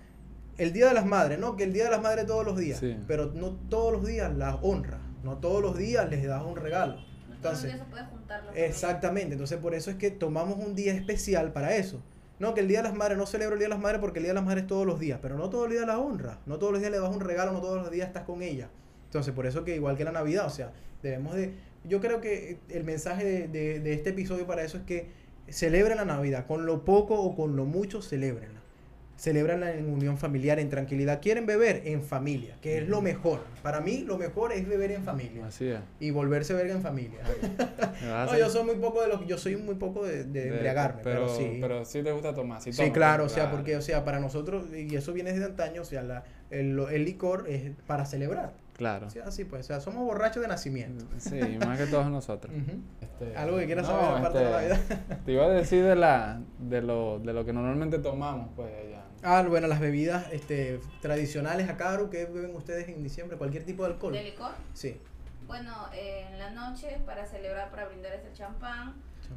el 0.58 0.74
Día 0.74 0.88
de 0.88 0.94
las 0.94 1.06
Madres, 1.06 1.40
¿no? 1.40 1.56
Que 1.56 1.64
el 1.64 1.74
Día 1.74 1.86
de 1.86 1.92
las 1.92 2.02
Madres 2.02 2.26
todos 2.26 2.46
los 2.46 2.58
días, 2.58 2.80
Sí. 2.80 2.98
pero 3.08 3.32
no 3.34 3.52
todos 3.70 3.92
los 3.94 4.06
días 4.06 4.36
las 4.36 4.58
honras, 4.62 5.00
no 5.24 5.38
todos 5.38 5.62
los 5.62 5.78
días 5.78 6.10
les 6.10 6.26
das 6.26 6.44
un 6.44 6.56
regalo. 6.56 6.96
No 6.96 7.02
todos 7.02 7.18
los 7.28 7.36
Entonces, 7.64 7.74
días 7.74 7.80
se 7.80 7.86
puede. 7.92 8.66
Exactamente, 8.66 9.34
entonces 9.34 9.58
por 9.58 9.74
eso 9.74 9.90
es 9.92 9.98
que 9.98 10.12
tomamos 10.12 10.58
un 10.60 10.76
día 10.76 10.94
especial 10.94 11.52
para 11.54 11.76
eso. 11.76 12.02
No, 12.40 12.54
que 12.56 12.62
el 12.62 12.68
Día 12.68 12.80
de 12.80 12.86
las 12.90 12.96
Madres, 12.98 13.18
no 13.20 13.28
celebro 13.28 13.54
el 13.54 13.60
Día 13.60 13.68
de 13.68 13.74
las 13.76 13.80
Madres 13.80 14.00
porque 14.02 14.18
el 14.18 14.24
Día 14.24 14.32
de 14.32 14.36
las 14.36 14.44
Madres 14.46 14.64
es 14.64 14.68
todos 14.68 14.86
los 14.86 15.00
días, 15.00 15.20
pero 15.22 15.38
no 15.38 15.50
todos 15.52 15.66
los 15.66 15.74
días 15.74 15.86
la 15.86 16.00
honra, 16.00 16.40
no 16.48 16.58
todos 16.58 16.72
los 16.74 16.82
días 16.82 16.92
le 16.92 17.00
das 17.00 17.14
un 17.14 17.20
regalo, 17.22 17.52
no 17.52 17.62
todos 17.62 17.80
los 17.82 17.92
días 17.92 18.08
estás 18.08 18.24
con 18.24 18.42
ella. 18.42 18.68
Entonces 19.06 19.34
por 19.34 19.46
eso 19.46 19.64
que 19.64 19.76
igual 19.76 19.96
que 19.96 20.04
la 20.06 20.12
Navidad, 20.12 20.46
o 20.48 20.50
sea, 20.50 20.72
debemos 21.04 21.36
de... 21.36 21.54
Yo 21.84 22.00
creo 22.00 22.20
que 22.22 22.58
el 22.70 22.84
mensaje 22.84 23.24
de, 23.26 23.48
de- 23.48 23.80
de 23.80 23.94
este 23.94 24.12
episodio 24.12 24.48
para 24.48 24.64
eso 24.64 24.78
es 24.78 24.84
que 24.84 25.10
celebren 25.50 25.98
la 25.98 26.06
Navidad, 26.06 26.46
con 26.48 26.66
lo 26.66 26.84
poco 26.86 27.16
o 27.22 27.36
con 27.36 27.56
lo 27.56 27.66
mucho, 27.66 28.02
celebrenla. 28.02 28.61
Celebrenla 29.22 29.76
en 29.76 29.88
unión 29.88 30.18
familiar, 30.18 30.58
en 30.58 30.68
tranquilidad. 30.70 31.22
¿Quieren 31.22 31.46
beber? 31.46 31.84
En 31.86 32.02
familia, 32.02 32.56
que 32.60 32.80
es 32.80 32.90
lo 32.90 33.04
mejor. 33.04 33.42
Para 33.62 33.80
mí 33.80 34.00
lo 34.00 34.18
mejor 34.18 34.52
es 34.52 34.68
beber 34.68 34.90
en 34.94 35.04
familia 35.04 35.46
Así 35.46 35.68
es. 35.68 35.80
y 36.00 36.10
volverse 36.10 36.56
verga 36.56 36.74
en 36.74 36.82
familia. 36.82 37.20
No, 38.02 38.36
yo 38.36 38.50
soy 38.50 38.64
muy 38.64 38.78
poco 38.78 39.04
de 39.04 39.10
los, 39.10 39.28
yo 39.28 39.38
soy 39.38 39.58
muy 39.58 39.76
poco 39.76 40.04
de, 40.08 40.24
de 40.24 40.42
de- 40.42 40.48
embriagarme, 40.48 41.02
pero, 41.04 41.30
sí. 41.30 41.60
Pero 41.62 41.86
sí 41.86 42.02
te 42.02 42.12
gusta 42.12 42.34
tomar. 42.34 42.64
Sí, 42.64 42.72
sí, 42.72 42.78
tomas, 42.78 42.94
claro, 42.94 43.24
o 43.24 43.26
pues, 43.26 43.34
sea, 43.34 43.44
claro. 43.44 43.58
porque, 43.58 43.78
o 43.78 43.82
sea, 43.84 44.04
para 44.04 44.20
nosotros, 44.20 44.66
y 44.74 44.96
eso 44.96 45.14
viene 45.14 45.34
desde 45.34 45.46
antaño, 45.46 45.84
o 45.84 45.86
sea, 45.86 46.02
la, 46.02 46.24
el, 46.50 46.80
el 46.80 47.06
licor 47.06 47.46
es 47.48 47.74
para 47.86 48.08
celebrar. 48.08 48.54
Claro. 48.76 49.08
Sea, 49.12 49.26
así 49.26 49.46
pues, 49.46 49.66
o 49.66 49.68
sea, 49.68 49.82
somos 49.82 50.04
borrachos 50.04 50.42
de 50.42 50.48
nacimiento. 50.48 51.06
Sí, 51.20 51.40
más 51.64 51.78
que 51.78 51.86
todos 51.86 52.10
nosotros. 52.10 52.52
Este, 53.02 53.38
Algo 53.38 53.58
que 53.60 53.68
quieras 53.68 53.88
no, 53.88 53.92
saber 53.92 54.18
aparte 54.18 54.38
de 54.40 54.44
la 54.46 54.64
este, 54.66 54.96
Navidad. 54.96 55.20
Te 55.24 55.32
iba 55.32 55.46
a 55.46 55.50
decir 55.50 55.84
de 55.84 55.96
la 55.96 56.42
de 56.58 56.82
lo, 56.82 57.20
de 57.20 57.34
lo 57.34 57.46
que 57.46 57.54
normalmente 57.54 58.00
tomamos, 58.00 58.50
pues 58.56 58.72
allá. 58.74 59.01
Ah, 59.24 59.44
bueno, 59.48 59.68
las 59.68 59.80
bebidas 59.80 60.26
este, 60.32 60.80
tradicionales 61.02 61.70
acá, 61.70 61.94
Aru, 61.94 62.10
¿qué 62.10 62.26
beben 62.26 62.56
ustedes 62.56 62.88
en 62.90 63.04
diciembre? 63.04 63.38
¿Cualquier 63.38 63.64
tipo 63.64 63.84
de 63.84 63.94
alcohol? 63.94 64.14
¿De 64.14 64.24
licor? 64.24 64.52
Sí. 64.74 65.00
Bueno, 65.48 65.74
eh, 65.94 66.26
en 66.32 66.40
la 66.40 66.50
noche 66.52 66.98
para 67.06 67.26
celebrar, 67.26 67.70
para 67.70 67.88
brindar 67.88 68.14
es 68.14 68.26
el 68.26 68.34
champán 68.34 68.94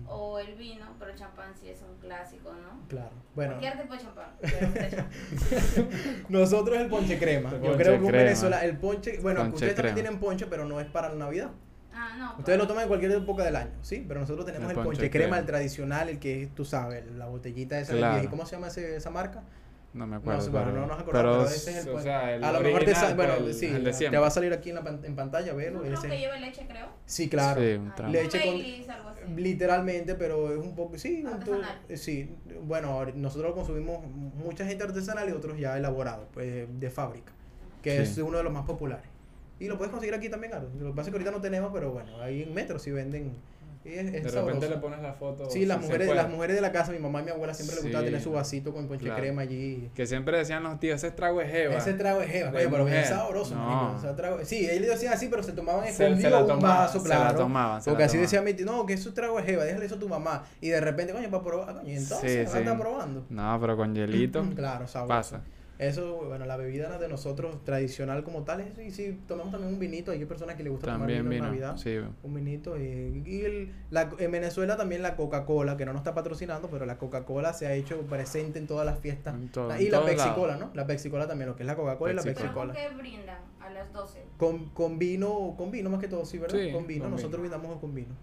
o 0.08 0.38
el 0.40 0.54
vino, 0.56 0.86
pero 0.98 1.10
el 1.12 1.16
champán 1.18 1.52
sí 1.60 1.68
es 1.68 1.80
un 1.82 1.96
clásico, 2.00 2.52
¿no? 2.52 2.86
Claro. 2.88 3.10
Bueno, 3.34 3.52
Cualquier 3.58 3.80
tipo 3.82 3.94
de 3.94 4.00
champán. 4.00 4.26
pero 4.40 4.70
de 4.72 5.04
nosotros 6.28 6.76
el 6.78 6.88
ponche 6.88 7.18
crema. 7.18 7.50
El 7.50 7.56
Yo 7.56 7.62
ponche 7.62 7.76
creo 7.82 7.92
que 7.92 8.04
en 8.04 8.06
crema. 8.08 8.24
Venezuela, 8.24 8.64
el 8.64 8.76
ponche, 8.76 9.18
bueno, 9.20 9.40
Ponche 9.40 9.54
ustedes 9.54 9.74
también 9.76 9.94
crema. 9.94 10.08
tienen 10.08 10.20
ponche, 10.20 10.46
pero 10.46 10.64
no 10.64 10.80
es 10.80 10.86
para 10.86 11.10
la 11.10 11.14
Navidad. 11.16 11.50
Ah, 11.92 12.16
no. 12.18 12.38
Ustedes 12.38 12.58
lo 12.58 12.64
pues, 12.64 12.68
toman 12.68 12.82
en 12.82 12.88
cualquier 12.88 13.12
época 13.12 13.44
del 13.44 13.54
año, 13.56 13.70
¿sí? 13.82 14.04
Pero 14.06 14.18
nosotros 14.20 14.44
tenemos 14.46 14.64
El 14.70 14.76
el, 14.78 14.82
ponche 14.84 14.98
ponche 14.98 15.10
crema, 15.10 15.24
crema. 15.26 15.38
el 15.38 15.46
tradicional, 15.46 16.08
el 16.08 16.18
que 16.18 16.48
tú 16.56 16.64
sabes, 16.64 17.06
la 17.12 17.26
botellita 17.26 17.78
esa 17.78 17.92
Claro. 17.92 18.14
viejo. 18.18 18.30
¿Cómo 18.30 18.46
se 18.46 18.56
llama 18.56 18.66
ese- 18.68 18.96
esa 18.96 19.10
marca? 19.10 19.42
No 19.94 20.06
me 20.06 20.12
No, 20.12 20.16
acuerdo. 20.18 20.50
bueno, 20.50 20.66
pero, 20.66 20.80
no 20.80 20.86
nos 20.88 20.98
acordamos, 21.00 21.36
pero 21.44 21.48
ese 21.54 21.70
es 21.78 21.86
el 21.86 21.94
o 21.94 22.00
sea, 22.00 22.34
el 22.34 22.42
A 22.42 22.50
lo 22.52 22.58
mejor 22.60 22.80
te 22.80 22.86
original, 22.90 23.00
sale, 23.00 23.14
bueno, 23.14 23.34
el- 23.34 23.54
sí, 23.54 23.66
el 23.66 23.84
de 23.84 23.92
te 23.92 24.18
va 24.18 24.26
a 24.26 24.30
salir 24.30 24.52
aquí 24.52 24.70
en, 24.70 24.74
la 24.74 24.82
pan- 24.82 25.00
en 25.04 25.14
pantalla, 25.14 25.52
no 25.52 25.58
verlo. 25.58 25.80
creo 25.82 25.94
ese- 25.94 26.08
que 26.08 26.18
lleve 26.18 26.40
leche, 26.40 26.66
creo. 26.66 26.86
Sí, 27.06 27.28
claro. 27.28 27.60
Sí, 27.60 27.66
un 27.74 27.94
tramo. 27.94 28.12
Leche 28.12 28.40
con- 28.42 28.50
Baileys, 28.50 28.88
algo 28.88 29.08
así. 29.10 29.20
Literalmente, 29.36 30.14
pero 30.16 30.50
es 30.52 30.58
un 30.58 30.74
poco, 30.74 30.98
sí, 30.98 31.24
un 31.24 31.62
eh, 31.88 31.96
sí, 31.96 32.28
bueno, 32.64 33.06
nosotros 33.14 33.50
lo 33.50 33.54
consumimos 33.54 34.04
mucha 34.04 34.66
gente 34.66 34.82
artesanal 34.82 35.28
y 35.28 35.32
otros 35.32 35.56
ya 35.58 35.78
elaborados, 35.78 36.26
pues 36.34 36.66
de 36.80 36.90
fábrica, 36.90 37.32
que 37.80 38.04
Sí. 38.04 38.12
es 38.12 38.18
uno 38.18 38.38
de 38.38 38.42
los 38.44 38.52
más 38.52 38.64
populares. 38.66 39.06
Y 39.60 39.68
lo 39.68 39.78
puedes 39.78 39.92
conseguir 39.92 40.14
aquí 40.16 40.28
también, 40.28 40.50
claro. 40.50 40.68
Lo 40.76 40.86
que 40.90 40.96
pasa 40.96 41.02
es 41.02 41.06
que 41.12 41.18
ahorita 41.18 41.30
no 41.30 41.40
tenemos, 41.40 41.70
pero 41.72 41.92
bueno, 41.92 42.20
ahí 42.20 42.42
en 42.42 42.52
Metro 42.52 42.80
sí 42.80 42.90
venden. 42.90 43.32
Y 43.84 43.88
es, 43.92 44.06
es 44.06 44.12
De 44.12 44.30
sabroso. 44.30 44.46
repente 44.46 44.68
le 44.70 44.76
pones 44.78 45.00
la 45.02 45.12
foto. 45.12 45.50
Sí, 45.50 45.66
las 45.66 45.78
si 45.78 45.84
mujeres, 45.84 46.14
las 46.14 46.30
mujeres 46.30 46.56
de 46.56 46.62
la 46.62 46.72
casa, 46.72 46.90
mi 46.92 46.98
mamá 46.98 47.20
y 47.20 47.24
mi 47.24 47.30
abuela 47.32 47.52
siempre 47.52 47.74
les 47.76 47.84
gustaba 47.84 48.02
Sí, 48.02 48.06
tener 48.06 48.20
su 48.22 48.32
vasito 48.32 48.72
con 48.72 48.88
ponche 48.88 49.04
claro. 49.04 49.20
crema 49.20 49.42
allí. 49.42 49.90
Que 49.94 50.06
siempre 50.06 50.38
decían 50.38 50.62
los 50.62 50.80
tíos, 50.80 50.96
ese 51.04 51.14
trago 51.14 51.40
es 51.42 51.50
jeva. 51.50 51.76
Ese 51.76 51.92
trago 51.92 52.20
es 52.22 52.30
jeva, 52.30 52.50
oye, 52.50 52.68
pero 52.70 52.84
bien 52.86 53.04
sabroso, 53.04 53.54
No. 53.54 53.94
o 53.94 53.98
sea, 54.00 54.16
trago- 54.16 54.42
Sí, 54.44 54.68
ellos 54.70 54.88
decían 54.88 55.12
así, 55.12 55.28
pero 55.28 55.42
se 55.42 55.52
tomaban 55.52 55.84
escondido 55.84 56.18
se 56.20 56.30
la 56.30 56.38
un 56.40 56.46
tomaban, 56.48 56.76
vaso, 56.78 57.00
se 57.00 57.08
la 57.08 57.34
tomaban, 57.34 57.82
se 57.82 57.90
la 57.90 57.92
porque 57.92 58.04
así 58.04 58.12
tomaban. 58.12 58.22
decía 58.24 58.40
mi 58.42 58.54
tío, 58.54 58.64
no, 58.66 58.86
que 58.86 58.94
eso 58.94 59.12
trago 59.12 59.38
es 59.38 59.44
jeva, 59.44 59.64
déjale 59.64 59.84
eso 59.84 59.96
a 59.96 59.98
tu 59.98 60.08
mamá. 60.08 60.44
Y 60.62 60.68
de 60.70 60.80
repente, 60.80 61.12
coño, 61.12 61.28
para 61.30 61.42
probar, 61.44 61.74
coño, 61.74 61.88
y 61.90 61.96
entonces, 61.96 62.50
Sí, 62.50 62.58
sí. 62.58 62.64
probando. 62.78 63.26
No, 63.28 63.58
pero 63.60 63.76
con 63.76 63.94
hielito 63.94 64.42
Claro, 64.56 64.86
sabroso. 64.88 65.08
pasa. 65.08 65.42
Eso, 65.78 66.22
bueno, 66.28 66.44
la 66.46 66.56
bebida 66.56 66.98
de 66.98 67.08
nosotros 67.08 67.64
tradicional 67.64 68.22
como 68.22 68.44
tal, 68.44 68.60
es- 68.60 68.78
y 68.78 68.90
si 68.92 69.12
tomamos 69.26 69.50
también 69.52 69.72
un 69.72 69.80
vinito, 69.80 70.12
hay 70.12 70.24
personas 70.24 70.54
que 70.54 70.62
les 70.62 70.70
gusta 70.70 70.86
También 70.86 71.18
tomar 71.18 71.32
vino, 71.32 71.44
vino. 71.44 71.44
en 71.46 71.50
Navidad. 71.50 71.76
Sí. 71.76 71.96
Un 72.22 72.34
vinito. 72.34 72.76
eh, 72.76 73.22
y 73.26 73.40
el, 73.40 73.72
la, 73.90 74.08
en 74.18 74.30
Venezuela 74.30 74.76
también 74.76 75.02
la 75.02 75.16
Coca-Cola, 75.16 75.76
que 75.76 75.84
no 75.84 75.92
nos 75.92 76.00
está 76.00 76.14
patrocinando, 76.14 76.68
pero 76.70 76.86
la 76.86 76.96
Coca-Cola 76.96 77.52
se 77.54 77.66
ha 77.66 77.74
hecho 77.74 78.02
presente 78.02 78.58
en 78.60 78.66
todas 78.68 78.86
las 78.86 79.00
fiestas. 79.00 79.34
En 79.34 79.48
todo- 79.48 79.68
La- 79.68 79.78
en 79.80 79.86
y 79.86 79.90
la 79.90 80.04
Pepsi-Cola. 80.04 80.56
¿no? 80.58 80.70
La 80.74 80.86
Pepsi-Cola 80.86 81.26
también, 81.26 81.48
lo 81.50 81.56
que 81.56 81.64
es 81.64 81.66
la 81.66 81.74
Coca-Cola 81.74 82.12
y 82.12 82.16
la 82.16 82.22
Pepsi-Cola. 82.22 82.52
¿Pero 82.52 82.54
con 82.54 82.68
Pepsi-Cola. 82.68 82.74
qué 82.74 82.96
brindan 82.96 83.38
a 83.60 83.70
las 83.70 83.92
12? 83.92 84.22
Con, 84.36 84.68
con 84.70 84.98
vino, 85.00 85.54
con 85.58 85.70
vino 85.72 85.90
más 85.90 85.98
que 86.00 86.06
todo, 86.08 86.24
sí, 86.24 86.38
¿verdad? 86.38 86.56
Sí, 86.58 86.70
con 86.72 86.86
vino, 86.86 87.02
con 87.04 87.10
nosotros 87.10 87.42
vino. 87.42 87.50
brindamos 87.56 87.80
con 87.80 87.94
vino. 87.94 88.14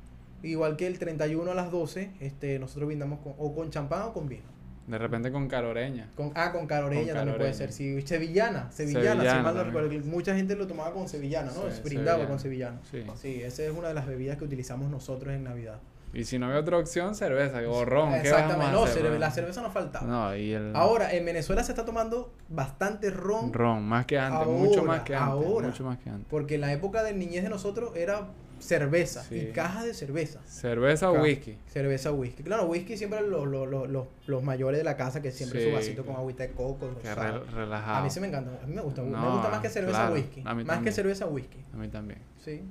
Igual 0.43 0.77
que 0.77 0.87
el 0.87 0.97
31 0.97 1.51
a 1.51 1.53
las 1.53 1.69
12, 1.69 2.11
este, 2.21 2.57
nosotros 2.59 2.87
brindamos 2.87 3.19
con, 3.19 3.33
o 3.37 3.53
con 3.53 3.69
champán 3.69 4.03
o 4.03 4.13
con 4.13 4.27
vino. 4.29 4.43
De 4.91 4.97
repente 4.97 5.31
con 5.31 5.47
caroreña. 5.47 6.09
Con, 6.17 6.33
ah, 6.35 6.51
con 6.51 6.67
caroreña 6.67 7.07
Con 7.07 7.15
también 7.15 7.37
puede 7.37 7.53
ser. 7.53 7.71
Sí, 7.71 8.01
sevillana, 8.01 8.69
sevillana, 8.73 9.37
si 9.37 9.41
mal 9.41 9.55
no 9.55 9.63
recuerdo. 9.63 9.89
Mucha 10.05 10.35
gente 10.35 10.53
lo 10.57 10.67
tomaba 10.67 10.91
con 10.91 11.07
sevillana, 11.07 11.49
¿no? 11.53 11.71
Sí, 11.71 11.81
brindaba 11.81 12.17
sevillana. 12.17 12.27
con 12.29 12.39
sevillana. 12.39 12.79
Sí. 12.91 13.03
Sí, 13.15 13.41
esa 13.41 13.63
es 13.63 13.71
una 13.71 13.87
de 13.87 13.93
las 13.93 14.05
bebidas 14.05 14.37
que 14.37 14.43
utilizamos 14.43 14.89
nosotros 14.89 15.33
en 15.33 15.45
Navidad. 15.45 15.79
Y 16.13 16.25
si 16.25 16.37
no 16.37 16.47
hay 16.51 16.57
otra 16.57 16.77
opción, 16.77 17.15
cerveza 17.15 17.59
o 17.69 17.85
ron. 17.85 18.11
¿Qué 18.11 18.17
Exactamente, 18.17 18.57
vamos 18.57 18.67
a 18.67 18.71
no, 18.73 18.83
hacer, 18.83 19.05
cerve- 19.05 19.17
la 19.17 19.31
cerveza 19.31 19.61
no 19.61 19.71
faltaba. 19.71 20.05
No, 20.05 20.35
y 20.35 20.51
el 20.51 20.75
Ahora, 20.75 21.13
en 21.13 21.23
Venezuela 21.23 21.63
se 21.63 21.71
está 21.71 21.85
tomando 21.85 22.33
bastante 22.49 23.11
ron, 23.11 23.53
ron, 23.53 23.83
más 23.87 24.05
que 24.05 24.19
antes, 24.19 24.45
mucho 24.45 24.83
más 24.83 25.03
que 25.03 25.15
antes. 25.15 25.31
ahora. 25.45 25.67
Mucho 25.69 25.85
más 25.85 25.99
que 25.99 26.09
antes. 26.09 26.27
porque 26.29 26.55
en 26.55 26.61
la 26.61 26.73
época 26.73 27.01
de 27.03 27.13
niñez 27.13 27.43
de 27.43 27.49
nosotros 27.49 27.95
era 27.95 28.27
cerveza 28.61 29.23
Sí. 29.23 29.35
y 29.35 29.51
cajas 29.51 29.85
de 29.85 29.93
cerveza. 29.93 30.39
Cerveza 30.45 31.11
o 31.11 31.21
whisky. 31.21 31.57
Cerveza, 31.67 32.11
whisky. 32.11 32.43
Claro, 32.43 32.65
whisky 32.65 32.95
siempre 32.97 33.21
los, 33.21 33.47
los, 33.47 33.67
los, 33.67 33.89
los, 33.89 34.07
los 34.27 34.43
mayores 34.43 34.77
de 34.77 34.83
la 34.83 34.95
casa 34.97 35.21
que 35.21 35.31
siempre 35.31 35.61
Sí, 35.61 35.69
su 35.69 35.73
vasito 35.75 36.05
con 36.05 36.15
agüita 36.15 36.43
de 36.43 36.51
coco. 36.51 36.89
Re- 37.03 37.39
relajado. 37.53 37.97
A 37.97 38.03
mí 38.03 38.09
sí 38.09 38.19
me 38.19 38.27
encanta, 38.27 38.51
a 38.63 38.67
mí 38.67 38.75
me 38.75 38.81
gusta, 38.81 39.01
me 39.01 39.09
gusta 39.09 39.49
más 39.49 39.59
que 39.61 39.69
cerveza 39.69 39.97
claro, 39.97 40.13
whisky. 40.15 40.43
a 40.45 40.53
mí 40.55 40.63
Más 40.63 40.79
que 40.81 40.91
cerveza 40.91 41.25
whisky. 41.27 41.63
A 41.73 41.77
mí 41.77 41.87
también. 41.87 42.19
Sí. 42.43 42.61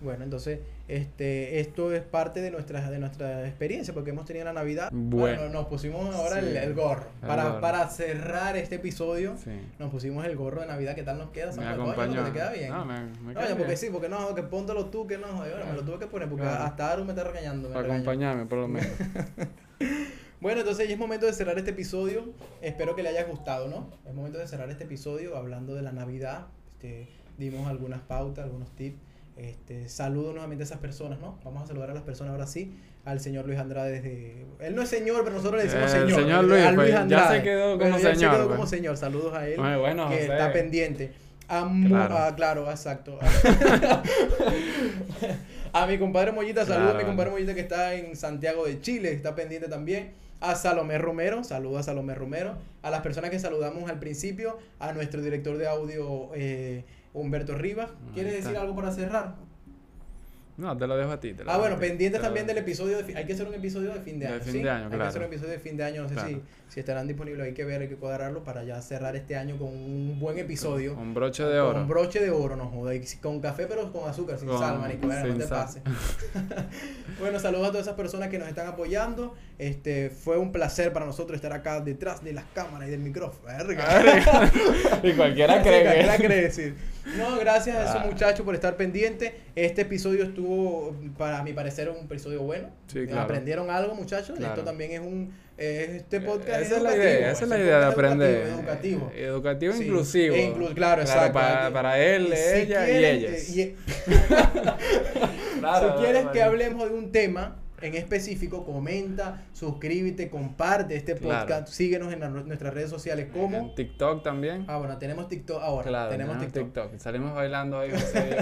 Bueno, 0.00 0.24
entonces, 0.24 0.60
este, 0.88 1.60
esto 1.60 1.92
es 1.92 2.02
parte 2.02 2.40
de 2.40 2.50
nuestra, 2.50 2.90
de 2.90 2.98
nuestra 2.98 3.46
experiencia, 3.46 3.92
porque 3.92 4.10
hemos 4.10 4.24
tenido 4.24 4.44
la 4.46 4.52
Navidad. 4.54 4.88
Bueno. 4.92 5.48
nos 5.50 5.66
pusimos 5.66 6.14
ahora 6.14 6.38
el, 6.38 6.50
Sí, 6.52 6.56
el 6.56 6.74
gorro. 6.74 7.04
el 7.22 7.28
para, 7.28 7.44
gorro. 7.44 7.60
para 7.60 7.88
cerrar 7.90 8.56
este 8.56 8.76
episodio, 8.76 9.36
Sí. 9.36 9.50
nos 9.78 9.90
pusimos 9.90 10.24
el 10.24 10.36
gorro 10.36 10.62
de 10.62 10.66
Navidad. 10.68 10.94
¿Qué 10.94 11.02
tal 11.02 11.18
nos 11.18 11.30
queda? 11.30 11.52
Me 11.52 11.66
acompañó. 11.66 12.24
te 12.24 12.32
queda 12.32 12.50
bien. 12.52 12.70
No, 12.70 12.84
me, 12.86 13.00
me 13.22 13.36
Oye, 13.38 13.54
porque 13.56 13.76
sí, 13.76 13.88
porque 13.92 14.08
no, 14.08 14.34
que 14.34 14.42
póntelo 14.42 14.86
tú, 14.86 15.06
que 15.06 15.18
no, 15.18 15.26
joder, 15.28 15.52
bueno, 15.56 15.66
me 15.70 15.76
lo 15.76 15.84
tuve 15.84 15.98
que 15.98 16.06
poner, 16.06 16.28
porque 16.28 16.44
Claro. 16.44 16.64
hasta 16.64 16.92
Aru 16.92 17.04
me 17.04 17.10
está 17.10 17.24
regañando. 17.24 17.68
me 17.68 17.78
acompañarme, 17.78 18.46
por 18.46 18.58
lo 18.58 18.68
menos. 18.68 18.88
Bueno, 20.40 20.60
entonces 20.60 20.88
ya 20.88 20.94
es 20.94 20.98
momento 20.98 21.26
de 21.26 21.34
cerrar 21.34 21.58
este 21.58 21.72
episodio. 21.72 22.32
Espero 22.62 22.96
que 22.96 23.02
le 23.02 23.10
haya 23.10 23.24
gustado, 23.24 23.68
¿no? 23.68 23.90
Es 24.06 24.14
momento 24.14 24.38
de 24.38 24.46
cerrar 24.48 24.70
este 24.70 24.84
episodio 24.84 25.36
hablando 25.36 25.74
de 25.74 25.82
la 25.82 25.92
Navidad. 25.92 26.46
Este, 26.72 27.10
dimos 27.36 27.68
algunas 27.68 28.00
pautas, 28.00 28.44
algunos 28.46 28.74
tips. 28.74 28.98
Este, 29.36 29.88
saludo 29.88 30.32
nuevamente 30.32 30.64
a 30.64 30.66
esas 30.66 30.78
personas, 30.78 31.18
¿no? 31.18 31.38
Vamos 31.44 31.62
a 31.62 31.66
saludar 31.66 31.90
a 31.90 31.94
las 31.94 32.02
personas 32.02 32.32
ahora 32.32 32.46
sí. 32.46 32.76
Al 33.04 33.20
señor 33.20 33.46
Luis 33.46 33.58
Andrade 33.58 33.92
desde... 33.92 34.44
Él 34.60 34.74
no 34.76 34.82
es 34.82 34.88
señor, 34.90 35.22
pero 35.24 35.36
nosotros 35.36 35.62
le 35.62 35.68
decimos 35.68 35.92
El 35.94 36.00
señor. 36.08 36.20
señor 36.20 36.38
A 36.38 36.42
Luis, 36.42 36.62
pues, 36.74 36.88
ya 36.90 37.00
Andrade. 37.00 37.38
se 37.38 37.42
quedó 37.42 37.78
como 37.78 37.90
ya 37.90 37.98
se 37.98 38.14
señor, 38.14 38.32
quedó 38.34 38.46
pues. 38.46 38.56
como 38.56 38.66
señor. 38.66 38.96
Saludos 38.98 39.32
a 39.34 39.48
él 39.48 39.56
Bueno, 39.56 39.80
bueno, 39.80 40.08
que 40.10 40.16
José. 40.16 40.32
está 40.32 40.52
pendiente. 40.52 41.12
claro. 41.48 42.16
Ah, 42.18 42.34
claro, 42.36 42.70
exacto. 42.70 43.18
a 45.72 45.86
mi 45.86 45.98
compadre 45.98 46.32
Mollita, 46.32 46.66
saludos 46.66 46.94
a 46.94 46.98
mi 46.98 47.04
compadre 47.04 47.30
Mollita 47.30 47.54
que 47.54 47.60
está 47.60 47.94
en 47.94 48.16
Santiago 48.16 48.66
de 48.66 48.80
Chile, 48.80 49.12
está 49.12 49.34
pendiente 49.34 49.68
también. 49.68 50.12
A 50.42 50.54
Salomé 50.54 50.96
Romero, 50.96 51.44
saludos 51.44 51.80
a 51.80 51.82
Salomé 51.82 52.14
Romero. 52.14 52.56
A 52.82 52.90
las 52.90 53.00
personas 53.02 53.30
que 53.30 53.38
saludamos 53.38 53.90
al 53.90 53.98
principio, 53.98 54.58
a 54.78 54.92
nuestro 54.92 55.20
director 55.20 55.58
de 55.58 55.68
audio 55.68 56.30
eh, 56.34 56.84
Humberto 57.12 57.54
Rivas. 57.54 57.90
¿Quieres 58.14 58.32
decir 58.32 58.56
algo 58.56 58.74
para 58.74 58.92
cerrar? 58.92 59.36
No, 60.60 60.76
te 60.76 60.86
lo 60.86 60.96
dejo 60.96 61.10
a 61.10 61.18
ti. 61.18 61.34
ah, 61.46 61.56
bueno, 61.56 61.78
pendientes 61.78 62.20
también 62.20 62.46
del 62.46 62.58
episodio. 62.58 63.02
De, 63.02 63.16
hay 63.16 63.24
que 63.24 63.32
hacer 63.32 63.48
un 63.48 63.54
episodio 63.54 63.94
de 63.94 64.00
fin 64.00 64.18
de 64.18 64.26
año. 64.26 64.34
De 64.34 64.40
fin 64.42 64.62
de 64.62 64.70
año, 64.70 64.88
Hay 64.92 64.98
que 64.98 65.04
hacer 65.04 65.22
un 65.22 65.28
episodio 65.28 65.52
de 65.52 65.58
fin 65.58 65.76
de 65.76 65.84
año. 65.84 66.02
No 66.02 66.08
sé 66.08 66.16
si, 66.26 66.42
si 66.68 66.80
estarán 66.80 67.06
disponibles. 67.08 67.46
Hay 67.46 67.54
que 67.54 67.64
ver, 67.64 67.80
hay 67.80 67.88
que 67.88 67.96
cuadrarlo 67.96 68.44
para 68.44 68.62
ya 68.62 68.80
cerrar 68.82 69.16
este 69.16 69.36
año 69.36 69.56
con 69.56 69.68
un 69.68 70.18
buen 70.20 70.38
episodio. 70.38 70.94
Un 70.98 71.14
broche 71.14 71.44
de 71.44 71.60
oro. 71.60 71.80
Un 71.80 71.88
broche 71.88 72.20
de 72.20 72.30
oro, 72.30 72.56
no 72.56 72.66
joda. 72.66 72.92
con 73.22 73.40
café, 73.40 73.66
pero 73.66 73.90
con 73.90 74.08
azúcar, 74.08 74.38
sin 74.38 74.48
sal, 74.50 74.78
marico. 74.78 75.06
no 75.06 75.38
te 75.38 75.46
pase. 75.46 75.80
bueno, 77.20 77.38
saludos 77.40 77.68
a 77.68 77.70
todas 77.70 77.86
esas 77.86 77.96
personas 77.96 78.28
que 78.28 78.38
nos 78.38 78.48
están 78.48 78.66
apoyando. 78.66 79.34
Este, 79.58 80.10
fue 80.10 80.38
un 80.38 80.52
placer 80.52 80.92
para 80.92 81.06
nosotros 81.06 81.36
estar 81.36 81.52
acá 81.52 81.80
detrás 81.80 82.22
de 82.22 82.32
las 82.32 82.44
cámaras 82.54 82.88
y 82.88 82.90
del 82.90 83.00
micrófono. 83.00 83.50
y 85.02 85.12
cualquiera 85.12 85.62
cree. 85.62 85.82
cualquiera 85.82 86.16
cree, 86.16 86.42
decir. 86.42 86.74
No, 87.16 87.38
gracias 87.38 87.76
a 87.76 87.84
esos 87.84 87.96
ah. 87.96 88.06
muchachos 88.06 88.44
por 88.44 88.54
estar 88.54 88.76
pendientes. 88.76 89.32
Este 89.54 89.82
episodio 89.82 90.24
estuvo, 90.24 90.49
para 91.16 91.42
mi 91.42 91.52
parecer, 91.52 91.88
un 91.90 92.04
episodio 92.04 92.42
bueno. 92.42 92.68
Sí, 92.86 93.06
claro. 93.06 93.22
Aprendieron 93.22 93.70
algo, 93.70 93.94
muchachos. 93.94 94.38
Esto 94.38 94.62
también 94.62 94.92
es 94.92 95.00
un. 95.00 95.32
este 95.56 96.20
podcast 96.20 96.62
esa 96.62 96.76
es, 96.76 96.82
la 96.82 96.96
idea, 96.96 97.30
esa 97.32 97.44
es 97.44 97.50
la 97.50 97.58
idea 97.58 97.78
de 97.80 97.86
aprender. 97.86 98.46
Educativo. 98.46 99.12
Educativo, 99.14 99.74
inclusivo. 99.74 100.34
E 100.34 100.54
claro, 100.74 101.02
exacto. 101.02 101.32
Para, 101.34 101.72
para, 101.72 101.98
él, 101.98 102.32
ella 102.32 102.88
y 102.88 103.04
ellas. 103.04 103.40
si 103.42 103.74
quieres 105.98 106.26
que 106.32 106.42
hablemos 106.42 106.88
de 106.88 106.94
un 106.94 107.12
tema 107.12 107.59
en 107.82 107.94
específico, 107.94 108.64
comenta, 108.64 109.42
suscríbete, 109.52 110.28
comparte 110.28 110.96
este 110.96 111.16
podcast, 111.16 111.68
síguenos 111.68 112.12
en 112.12 112.20
nuestras 112.46 112.74
redes 112.74 112.90
sociales 112.90 113.28
como... 113.32 113.56
En 113.56 113.74
TikTok 113.74 114.22
también. 114.22 114.64
Ah, 114.68 114.78
bueno, 114.78 114.98
tenemos 114.98 115.28
TikTok 115.28 115.62
ahora. 115.62 115.88
Claro, 115.88 116.10
tenemos 116.10 116.38
TikTok. 116.52 116.98
Salimos 116.98 117.34
bailando 117.34 117.78
ahí. 117.78 117.90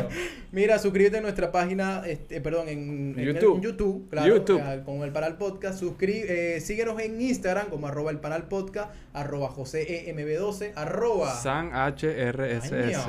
Mira, 0.53 0.79
suscríbete 0.79 1.19
a 1.19 1.21
nuestra 1.21 1.53
página, 1.53 2.03
este, 2.07 2.41
perdón, 2.41 2.69
en 2.69 3.15
YouTube, 3.15 3.57
en 3.57 3.63
YouTube, 3.63 4.09
claro, 4.11 4.29
YouTube. 4.29 4.61
Eh, 4.61 4.83
con 4.85 5.03
el 5.03 5.13
Panal 5.13 5.37
Podcast. 5.37 5.83
Eh, 6.01 6.61
síguenos 6.61 7.01
en 7.01 7.21
Instagram 7.21 7.69
como 7.69 7.87
arroba 7.87 8.11
el 8.11 8.19
Panal 8.19 8.49
Podcast, 8.49 8.93
arroba 9.13 9.51
joseemb12, 9.51 10.73
arroba... 10.75 11.33
San 11.35 11.71
HRSS. 11.73 13.09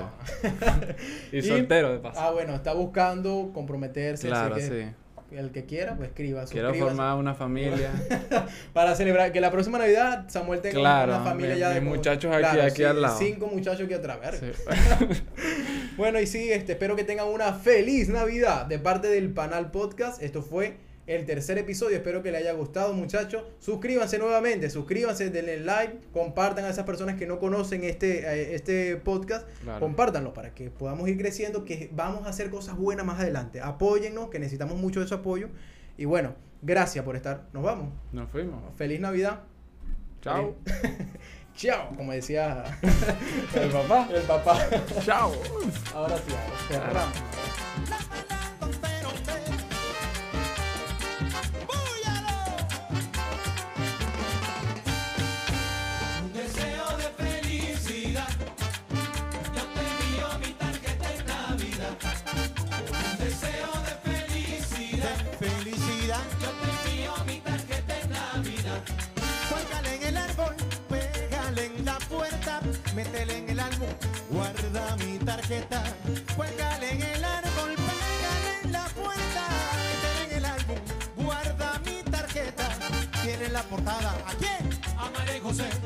y 1.31 1.41
soltero 1.41 1.93
de 1.93 1.99
paso. 2.03 2.19
Ah, 2.19 2.31
bueno, 2.31 2.55
está 2.55 2.73
buscando 2.73 3.51
comprometerse. 3.53 4.27
Claro, 4.27 4.57
sí 4.59 4.87
el 5.31 5.51
que 5.51 5.65
quiera, 5.65 5.95
pues 5.95 6.09
escriba. 6.09 6.45
Quiero 6.45 6.73
formar 6.73 7.17
una 7.17 7.35
familia. 7.35 7.91
para 8.73 8.95
celebrar 8.95 9.31
que 9.31 9.41
la 9.41 9.51
próxima 9.51 9.77
Navidad 9.77 10.25
Samuel 10.29 10.61
tenga 10.61 11.03
una 11.03 11.23
familia 11.23 11.55
ya 11.55 11.69
de. 11.69 11.81
muchachos 11.81 12.33
aquí, 12.33 12.59
aquí 12.59 12.83
al 12.83 13.01
lado. 13.01 13.17
Cinco 13.17 13.47
muchachos 13.47 13.85
aquí 13.85 13.93
atrás. 13.93 14.19
bueno, 15.97 16.19
y 16.19 16.27
sí, 16.27 16.51
este, 16.51 16.73
espero 16.73 16.95
que 16.95 17.03
tengan 17.03 17.27
una 17.27 17.53
feliz 17.53 18.09
Navidad 18.09 18.65
de 18.65 18.79
parte 18.79 19.07
del 19.07 19.29
Panal 19.31 19.71
Podcast. 19.71 20.21
Esto 20.21 20.41
fue 20.41 20.77
el 21.09 21.25
tercer 21.25 21.57
episodio. 21.57 21.97
Espero 21.97 22.21
que 22.21 22.31
les 22.31 22.41
haya 22.41 22.53
gustado, 22.53 22.93
muchachos. 22.93 23.43
Suscríbanse 23.57 24.19
nuevamente, 24.19 24.69
suscríbanse, 24.69 25.31
denle 25.31 25.59
like, 25.59 25.97
compartan 26.13 26.65
a 26.65 26.69
esas 26.69 26.85
personas 26.85 27.15
que 27.15 27.25
no 27.25 27.39
conocen 27.39 27.83
este, 27.83 28.19
eh, 28.19 28.53
este 28.53 28.95
podcast. 28.97 29.47
Compártanlo 29.79 30.33
para 30.33 30.53
que 30.53 30.69
podamos 30.69 31.09
ir 31.09 31.17
creciendo, 31.17 31.65
que 31.65 31.89
vamos 31.93 32.27
a 32.27 32.29
hacer 32.29 32.51
cosas 32.51 32.77
buenas 32.77 33.07
más 33.07 33.19
adelante. 33.19 33.59
Apóyennos, 33.59 34.29
que 34.29 34.37
necesitamos 34.37 34.77
mucho 34.77 34.99
de 34.99 35.07
su 35.07 35.15
apoyo. 35.15 35.49
Y 35.97 36.05
bueno, 36.05 36.35
gracias 36.61 37.03
por 37.03 37.15
estar. 37.15 37.47
Nos 37.53 37.63
vamos. 37.63 37.91
Nos 38.11 38.29
fuimos. 38.29 38.61
Feliz 38.75 38.99
Navidad. 38.99 39.41
Chao. 40.21 40.57
Chao, 41.55 41.89
como 41.97 42.11
decía 42.11 42.65
el 43.55 43.69
papá. 43.69 44.07
El 44.13 44.21
papá. 44.21 44.59
Chao. 45.03 45.33
Ahora 45.93 46.17
sí, 46.17 46.33
cerramos. 46.69 48.38
Portada, 83.89 84.13
¿a 84.27 85.39
José. 85.41 85.78